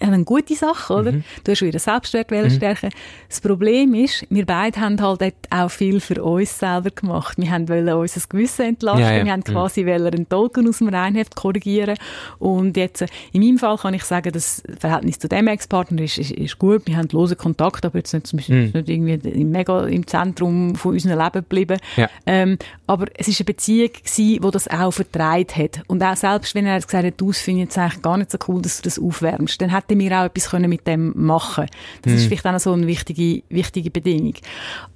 eine 0.00 0.24
gute 0.24 0.54
Sache, 0.54 0.92
oder? 0.92 1.12
Mhm. 1.12 1.24
Du 1.44 1.52
hast 1.52 1.62
wieder 1.62 1.78
Selbstwert 1.78 2.30
mhm. 2.30 2.50
stärken. 2.50 2.90
Das 3.28 3.40
Problem 3.40 3.94
ist, 3.94 4.26
wir 4.28 4.44
beide 4.44 4.80
haben 4.80 5.00
halt 5.00 5.34
auch 5.50 5.70
viel 5.70 6.00
für 6.00 6.22
uns 6.22 6.58
selber 6.58 6.90
gemacht. 6.90 7.38
Wir 7.38 7.50
haben 7.50 7.68
wollen 7.68 7.88
unser 7.88 8.20
Gewissen 8.28 8.66
entlasten, 8.66 9.02
ja, 9.02 9.16
ja. 9.16 9.24
wir 9.24 9.32
haben 9.32 9.44
mhm. 9.46 9.52
quasi 9.52 9.84
mhm. 9.84 9.90
einen 9.90 10.28
Token 10.28 10.68
aus 10.68 10.78
dem 10.78 10.88
Reinheft 10.88 11.34
korrigieren 11.34 11.96
und 12.38 12.76
jetzt, 12.76 13.02
äh, 13.02 13.06
in 13.32 13.42
meinem 13.42 13.58
Fall 13.58 13.76
kann 13.78 13.94
ich 13.94 14.04
sagen, 14.04 14.32
das 14.32 14.62
Verhältnis 14.78 15.18
zu 15.18 15.28
dem 15.28 15.46
Ex-Partner 15.46 16.02
ist, 16.02 16.18
ist, 16.18 16.32
ist, 16.32 16.58
gut, 16.58 16.86
wir 16.86 16.96
haben 16.96 17.08
lose 17.12 17.36
Kontakt, 17.36 17.84
aber 17.84 17.98
jetzt 17.98 18.12
nicht, 18.12 18.48
mhm. 18.48 18.70
nicht 18.74 18.88
irgendwie 18.88 19.44
mega 19.44 19.86
im 19.86 20.06
Zentrum 20.06 20.74
von 20.74 20.92
unserem 20.92 21.18
Leben 21.18 21.32
geblieben. 21.32 21.78
Ja. 21.96 22.08
Ähm, 22.26 22.58
aber 22.90 23.06
es 23.14 23.28
ist 23.28 23.38
eine 23.38 23.44
Beziehung 23.44 23.92
gewesen, 23.92 24.42
die 24.42 24.50
das 24.50 24.66
auch 24.66 24.90
vertreibt 24.90 25.56
hat. 25.56 25.80
Und 25.86 26.02
auch 26.02 26.16
selbst 26.16 26.56
wenn 26.56 26.66
er 26.66 26.80
gesagt 26.80 27.06
hat, 27.06 27.20
du 27.20 27.30
findest 27.30 27.70
es 27.70 27.78
eigentlich 27.78 28.02
gar 28.02 28.16
nicht 28.16 28.32
so 28.32 28.38
cool, 28.48 28.60
dass 28.60 28.78
du 28.78 28.82
das 28.82 28.98
aufwärmst, 28.98 29.62
dann 29.62 29.70
hätte 29.70 29.94
mir 29.94 30.10
auch 30.18 30.24
etwas 30.24 30.50
können 30.50 30.68
mit 30.68 30.88
dem 30.88 31.12
machen 31.14 31.66
Das 32.02 32.10
mhm. 32.10 32.18
ist 32.18 32.26
vielleicht 32.26 32.46
auch 32.46 32.58
so 32.58 32.72
eine 32.72 32.88
wichtige, 32.88 33.44
wichtige 33.48 33.92
Bedingung. 33.92 34.34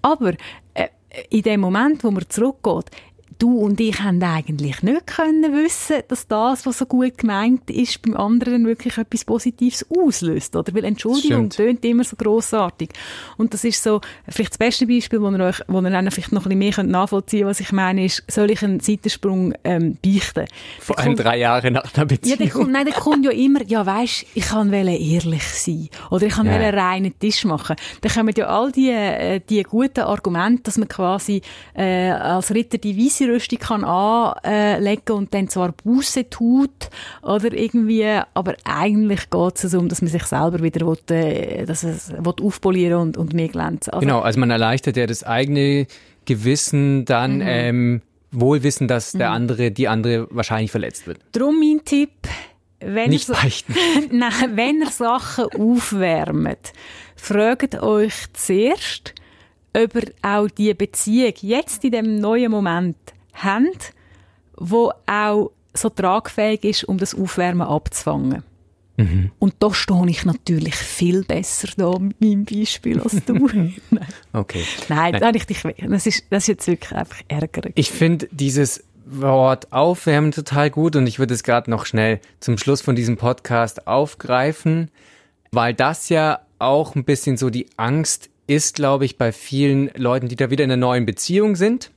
Aber 0.02 0.32
äh, 0.74 0.88
in 1.30 1.42
dem 1.42 1.60
Moment, 1.60 2.02
wo 2.02 2.10
man 2.10 2.28
zurückgeht, 2.28 2.90
du 3.38 3.58
und 3.58 3.80
ich 3.80 4.00
haben 4.00 4.22
eigentlich 4.22 4.82
nicht 4.82 5.06
können 5.06 5.52
wissen, 5.52 6.02
dass 6.08 6.26
das, 6.26 6.66
was 6.66 6.78
so 6.78 6.86
gut 6.86 7.18
gemeint 7.18 7.70
ist, 7.70 8.02
beim 8.02 8.16
anderen 8.16 8.66
wirklich 8.66 8.98
etwas 8.98 9.24
Positives 9.24 9.84
auslöst, 9.96 10.56
oder? 10.56 10.74
Weil 10.74 10.84
Entschuldigung 10.84 11.50
tönt 11.50 11.84
immer 11.84 12.04
so 12.04 12.16
grossartig. 12.16 12.90
Und 13.36 13.54
das 13.54 13.64
ist 13.64 13.82
so, 13.82 14.00
vielleicht 14.28 14.52
das 14.52 14.58
beste 14.58 14.86
Beispiel, 14.86 15.20
wo 15.20 15.30
ihr 15.30 15.40
euch, 15.40 15.60
wo 15.68 15.80
ihr 15.80 15.90
dann 15.90 16.10
vielleicht 16.10 16.32
noch 16.32 16.46
ein 16.46 16.58
bisschen 16.58 16.86
mehr 16.86 16.92
nachvollziehen 16.92 17.40
könnt, 17.40 17.50
was 17.50 17.60
ich 17.60 17.72
meine, 17.72 18.04
ist, 18.04 18.22
soll 18.28 18.50
ich 18.50 18.62
einen 18.62 18.80
Seitensprung 18.80 19.54
ähm, 19.64 19.98
beichten? 20.02 20.46
Vor 20.80 20.98
allem 20.98 21.16
drei 21.16 21.38
Jahre 21.38 21.70
nach 21.70 21.94
einer 21.94 22.06
Beziehung. 22.06 22.38
Ja, 22.38 22.44
der 22.44 22.52
kommt, 22.52 22.72
nein, 22.72 22.84
der 22.84 22.94
kommt 22.94 23.24
ja 23.24 23.30
immer, 23.30 23.62
ja 23.66 23.84
weisst, 23.86 24.26
ich 24.34 24.46
kann 24.46 24.72
ehrlich 24.72 25.44
sein. 25.44 25.88
Oder 26.10 26.26
ich 26.26 26.34
kann 26.34 26.46
ja. 26.46 26.52
einen 26.52 26.78
reinen 26.78 27.18
Tisch 27.18 27.44
machen. 27.44 27.76
Dann 28.00 28.12
kommen 28.12 28.34
ja 28.36 28.46
all 28.46 28.72
die, 28.72 28.90
äh, 28.90 29.40
die 29.40 29.62
guten 29.62 30.00
Argumente, 30.00 30.62
dass 30.64 30.78
man 30.78 30.88
quasi 30.88 31.42
äh, 31.74 32.10
als 32.10 32.52
Ritter 32.54 32.78
die 32.78 32.96
weiße 32.96 33.23
Rüstung 33.28 33.58
kann 33.58 33.84
anlegen 33.84 35.12
und 35.12 35.34
dann 35.34 35.48
zwar 35.48 35.72
Buße 35.72 36.28
tut 36.30 36.90
oder 37.22 37.52
irgendwie, 37.52 38.20
aber 38.34 38.54
eigentlich 38.64 39.30
geht 39.30 39.64
es 39.64 39.74
um, 39.74 39.88
dass 39.88 40.02
man 40.02 40.10
sich 40.10 40.24
selber 40.24 40.62
wieder 40.62 40.86
will, 40.86 41.16
äh, 41.16 41.64
dass 41.64 41.82
es, 41.82 42.12
will 42.12 42.34
aufpolieren 42.42 43.00
und, 43.00 43.16
und 43.16 43.32
mehr 43.32 43.48
glänzen. 43.48 43.92
Also, 43.92 44.00
genau, 44.00 44.20
also 44.20 44.40
man 44.40 44.50
erleichtert 44.50 44.96
ja 44.96 45.06
das 45.06 45.24
eigene 45.24 45.86
Gewissen 46.24 47.04
dann, 47.04 47.36
mhm. 47.36 47.42
ähm, 47.44 48.02
wohl 48.30 48.62
wissen, 48.62 48.88
dass 48.88 49.12
der 49.12 49.28
mhm. 49.28 49.34
andere, 49.34 49.70
die 49.70 49.88
andere 49.88 50.26
wahrscheinlich 50.30 50.70
verletzt 50.70 51.06
wird. 51.06 51.18
Drum 51.32 51.58
mein 51.60 51.84
Tipp, 51.84 52.10
wenn 52.80 53.10
Nicht 53.10 53.28
ihr, 53.28 53.34
beichten. 53.34 53.74
Nein, 54.10 54.56
wenn 54.56 54.80
ihr 54.80 54.90
Sachen 54.90 55.46
aufwärmt, 55.46 56.72
fragt 57.16 57.80
euch 57.80 58.14
zuerst, 58.32 59.14
ob 59.74 59.94
ihr 59.94 60.12
auch 60.22 60.48
die 60.48 60.74
Beziehung 60.74 61.34
jetzt 61.40 61.84
in 61.84 61.92
dem 61.92 62.20
neuen 62.20 62.50
Moment 62.50 62.96
habt, 63.34 63.92
wo 64.56 64.92
auch 65.06 65.50
so 65.74 65.88
tragfähig 65.88 66.64
ist, 66.64 66.84
um 66.84 66.98
das 66.98 67.14
Aufwärmen 67.14 67.66
abzufangen. 67.66 68.42
Mhm. 68.96 69.32
Und 69.38 69.54
da 69.58 69.74
stehe 69.74 70.08
ich 70.08 70.24
natürlich 70.24 70.76
viel 70.76 71.24
besser 71.24 71.68
da 71.76 71.98
mit 71.98 72.20
meinem 72.20 72.44
Beispiel 72.44 73.00
als 73.00 73.24
du. 73.24 73.32
Nein. 73.90 74.06
Okay. 74.32 74.62
Nein, 74.88 75.12
Nein. 75.12 75.20
Da 75.20 75.30
ich 75.30 75.46
dich 75.46 75.62
das 75.62 76.06
ist, 76.06 76.24
das 76.30 76.44
ist 76.44 76.48
jetzt 76.48 76.66
wirklich 76.68 76.92
einfach 76.92 77.20
ärgerlich. 77.28 77.72
Ich 77.76 77.90
finde 77.90 78.28
dieses 78.30 78.84
Wort 79.04 79.72
aufwärmen 79.72 80.32
total 80.32 80.70
gut 80.70 80.96
und 80.96 81.06
ich 81.06 81.18
würde 81.18 81.34
es 81.34 81.42
gerade 81.42 81.70
noch 81.70 81.86
schnell 81.86 82.20
zum 82.40 82.56
Schluss 82.56 82.80
von 82.80 82.94
diesem 82.94 83.16
Podcast 83.16 83.86
aufgreifen, 83.86 84.90
weil 85.50 85.74
das 85.74 86.08
ja 86.08 86.40
auch 86.58 86.94
ein 86.94 87.04
bisschen 87.04 87.36
so 87.36 87.50
die 87.50 87.66
Angst 87.76 88.30
ist, 88.46 88.76
glaube 88.76 89.04
ich, 89.04 89.18
bei 89.18 89.32
vielen 89.32 89.90
Leuten, 89.96 90.28
die 90.28 90.36
da 90.36 90.50
wieder 90.50 90.64
in 90.64 90.70
einer 90.70 90.80
neuen 90.80 91.04
Beziehung 91.04 91.56
sind. 91.56 91.90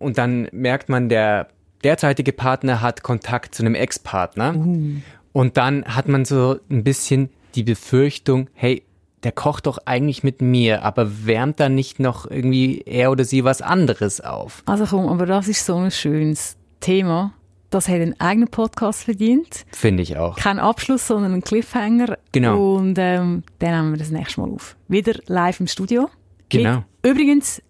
Und 0.00 0.18
dann 0.18 0.48
merkt 0.50 0.88
man, 0.88 1.08
der 1.08 1.46
derzeitige 1.84 2.32
Partner 2.32 2.80
hat 2.80 3.04
Kontakt 3.04 3.54
zu 3.54 3.62
einem 3.62 3.76
Ex-Partner. 3.76 4.56
Uh. 4.56 4.96
Und 5.32 5.56
dann 5.56 5.84
hat 5.84 6.08
man 6.08 6.24
so 6.24 6.58
ein 6.68 6.82
bisschen 6.82 7.30
die 7.54 7.62
Befürchtung, 7.62 8.48
hey, 8.54 8.82
der 9.22 9.32
kocht 9.32 9.66
doch 9.66 9.78
eigentlich 9.84 10.24
mit 10.24 10.40
mir, 10.40 10.82
aber 10.82 11.26
wärmt 11.26 11.60
dann 11.60 11.74
nicht 11.74 12.00
noch 12.00 12.28
irgendwie 12.28 12.80
er 12.86 13.10
oder 13.10 13.24
sie 13.24 13.44
was 13.44 13.60
anderes 13.60 14.20
auf? 14.20 14.62
Also 14.66 14.86
komm, 14.86 15.06
aber 15.08 15.26
das 15.26 15.46
ist 15.46 15.66
so 15.66 15.76
ein 15.76 15.90
schönes 15.90 16.56
Thema. 16.80 17.34
Das 17.68 17.86
hat 17.86 17.96
einen 17.96 18.18
eigenen 18.18 18.48
Podcast 18.48 19.04
verdient. 19.04 19.64
Finde 19.70 20.02
ich 20.02 20.16
auch. 20.16 20.36
Kein 20.36 20.58
Abschluss, 20.58 21.06
sondern 21.06 21.34
ein 21.34 21.42
Cliffhanger. 21.42 22.18
Genau. 22.32 22.76
Und 22.76 22.96
ähm, 22.98 23.44
den 23.60 23.70
nehmen 23.70 23.92
wir 23.92 23.98
das 23.98 24.10
nächste 24.10 24.40
Mal 24.40 24.50
auf. 24.50 24.76
Wieder 24.88 25.12
live 25.26 25.60
im 25.60 25.68
Studio. 25.68 26.08
Genau. 26.48 26.76
Mit 27.02 27.12
übrigens 27.12 27.62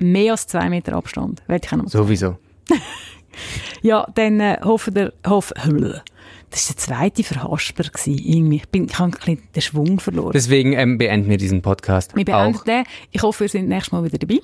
mehr 0.00 0.32
als 0.32 0.46
zwei 0.46 0.68
Meter 0.68 0.94
Abstand. 0.94 1.42
Weiß 1.46 1.60
ich 1.64 1.72
auch 1.72 1.76
noch 1.76 1.88
Sowieso. 1.88 2.36
ja, 3.82 4.06
dann 4.14 4.40
äh, 4.40 4.58
hoffen 4.62 4.94
wir, 4.94 5.12
hoffen, 5.26 6.00
das 6.50 6.68
war 6.68 6.74
der 6.74 6.76
zweite 6.76 7.22
Verhasper. 7.22 7.84
Irgendwie. 8.06 8.56
Ich, 8.56 8.68
bin, 8.68 8.86
ich 8.86 8.98
habe 8.98 9.12
ein 9.12 9.18
bisschen 9.18 9.52
den 9.54 9.62
Schwung 9.62 10.00
verloren. 10.00 10.32
Deswegen 10.32 10.72
ähm, 10.72 10.98
beenden 10.98 11.30
wir 11.30 11.36
diesen 11.36 11.62
Podcast. 11.62 12.16
Wir 12.16 12.24
beenden 12.24 12.58
den. 12.66 12.84
Ich 13.12 13.22
hoffe, 13.22 13.40
wir 13.40 13.48
sind 13.48 13.68
nächstes 13.68 13.92
Mal 13.92 14.04
wieder 14.04 14.18
dabei, 14.18 14.40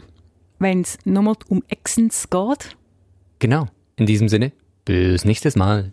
wenn 0.59 0.83
es 0.83 0.99
nochmal 1.05 1.35
um 1.49 1.63
Exens 1.69 2.29
geht. 2.31 2.77
Genau. 3.41 3.67
In 3.97 4.07
diesem 4.07 4.29
Sinne, 4.29 4.53
bis 4.85 5.25
nächstes 5.25 5.57
Mal. 5.57 5.93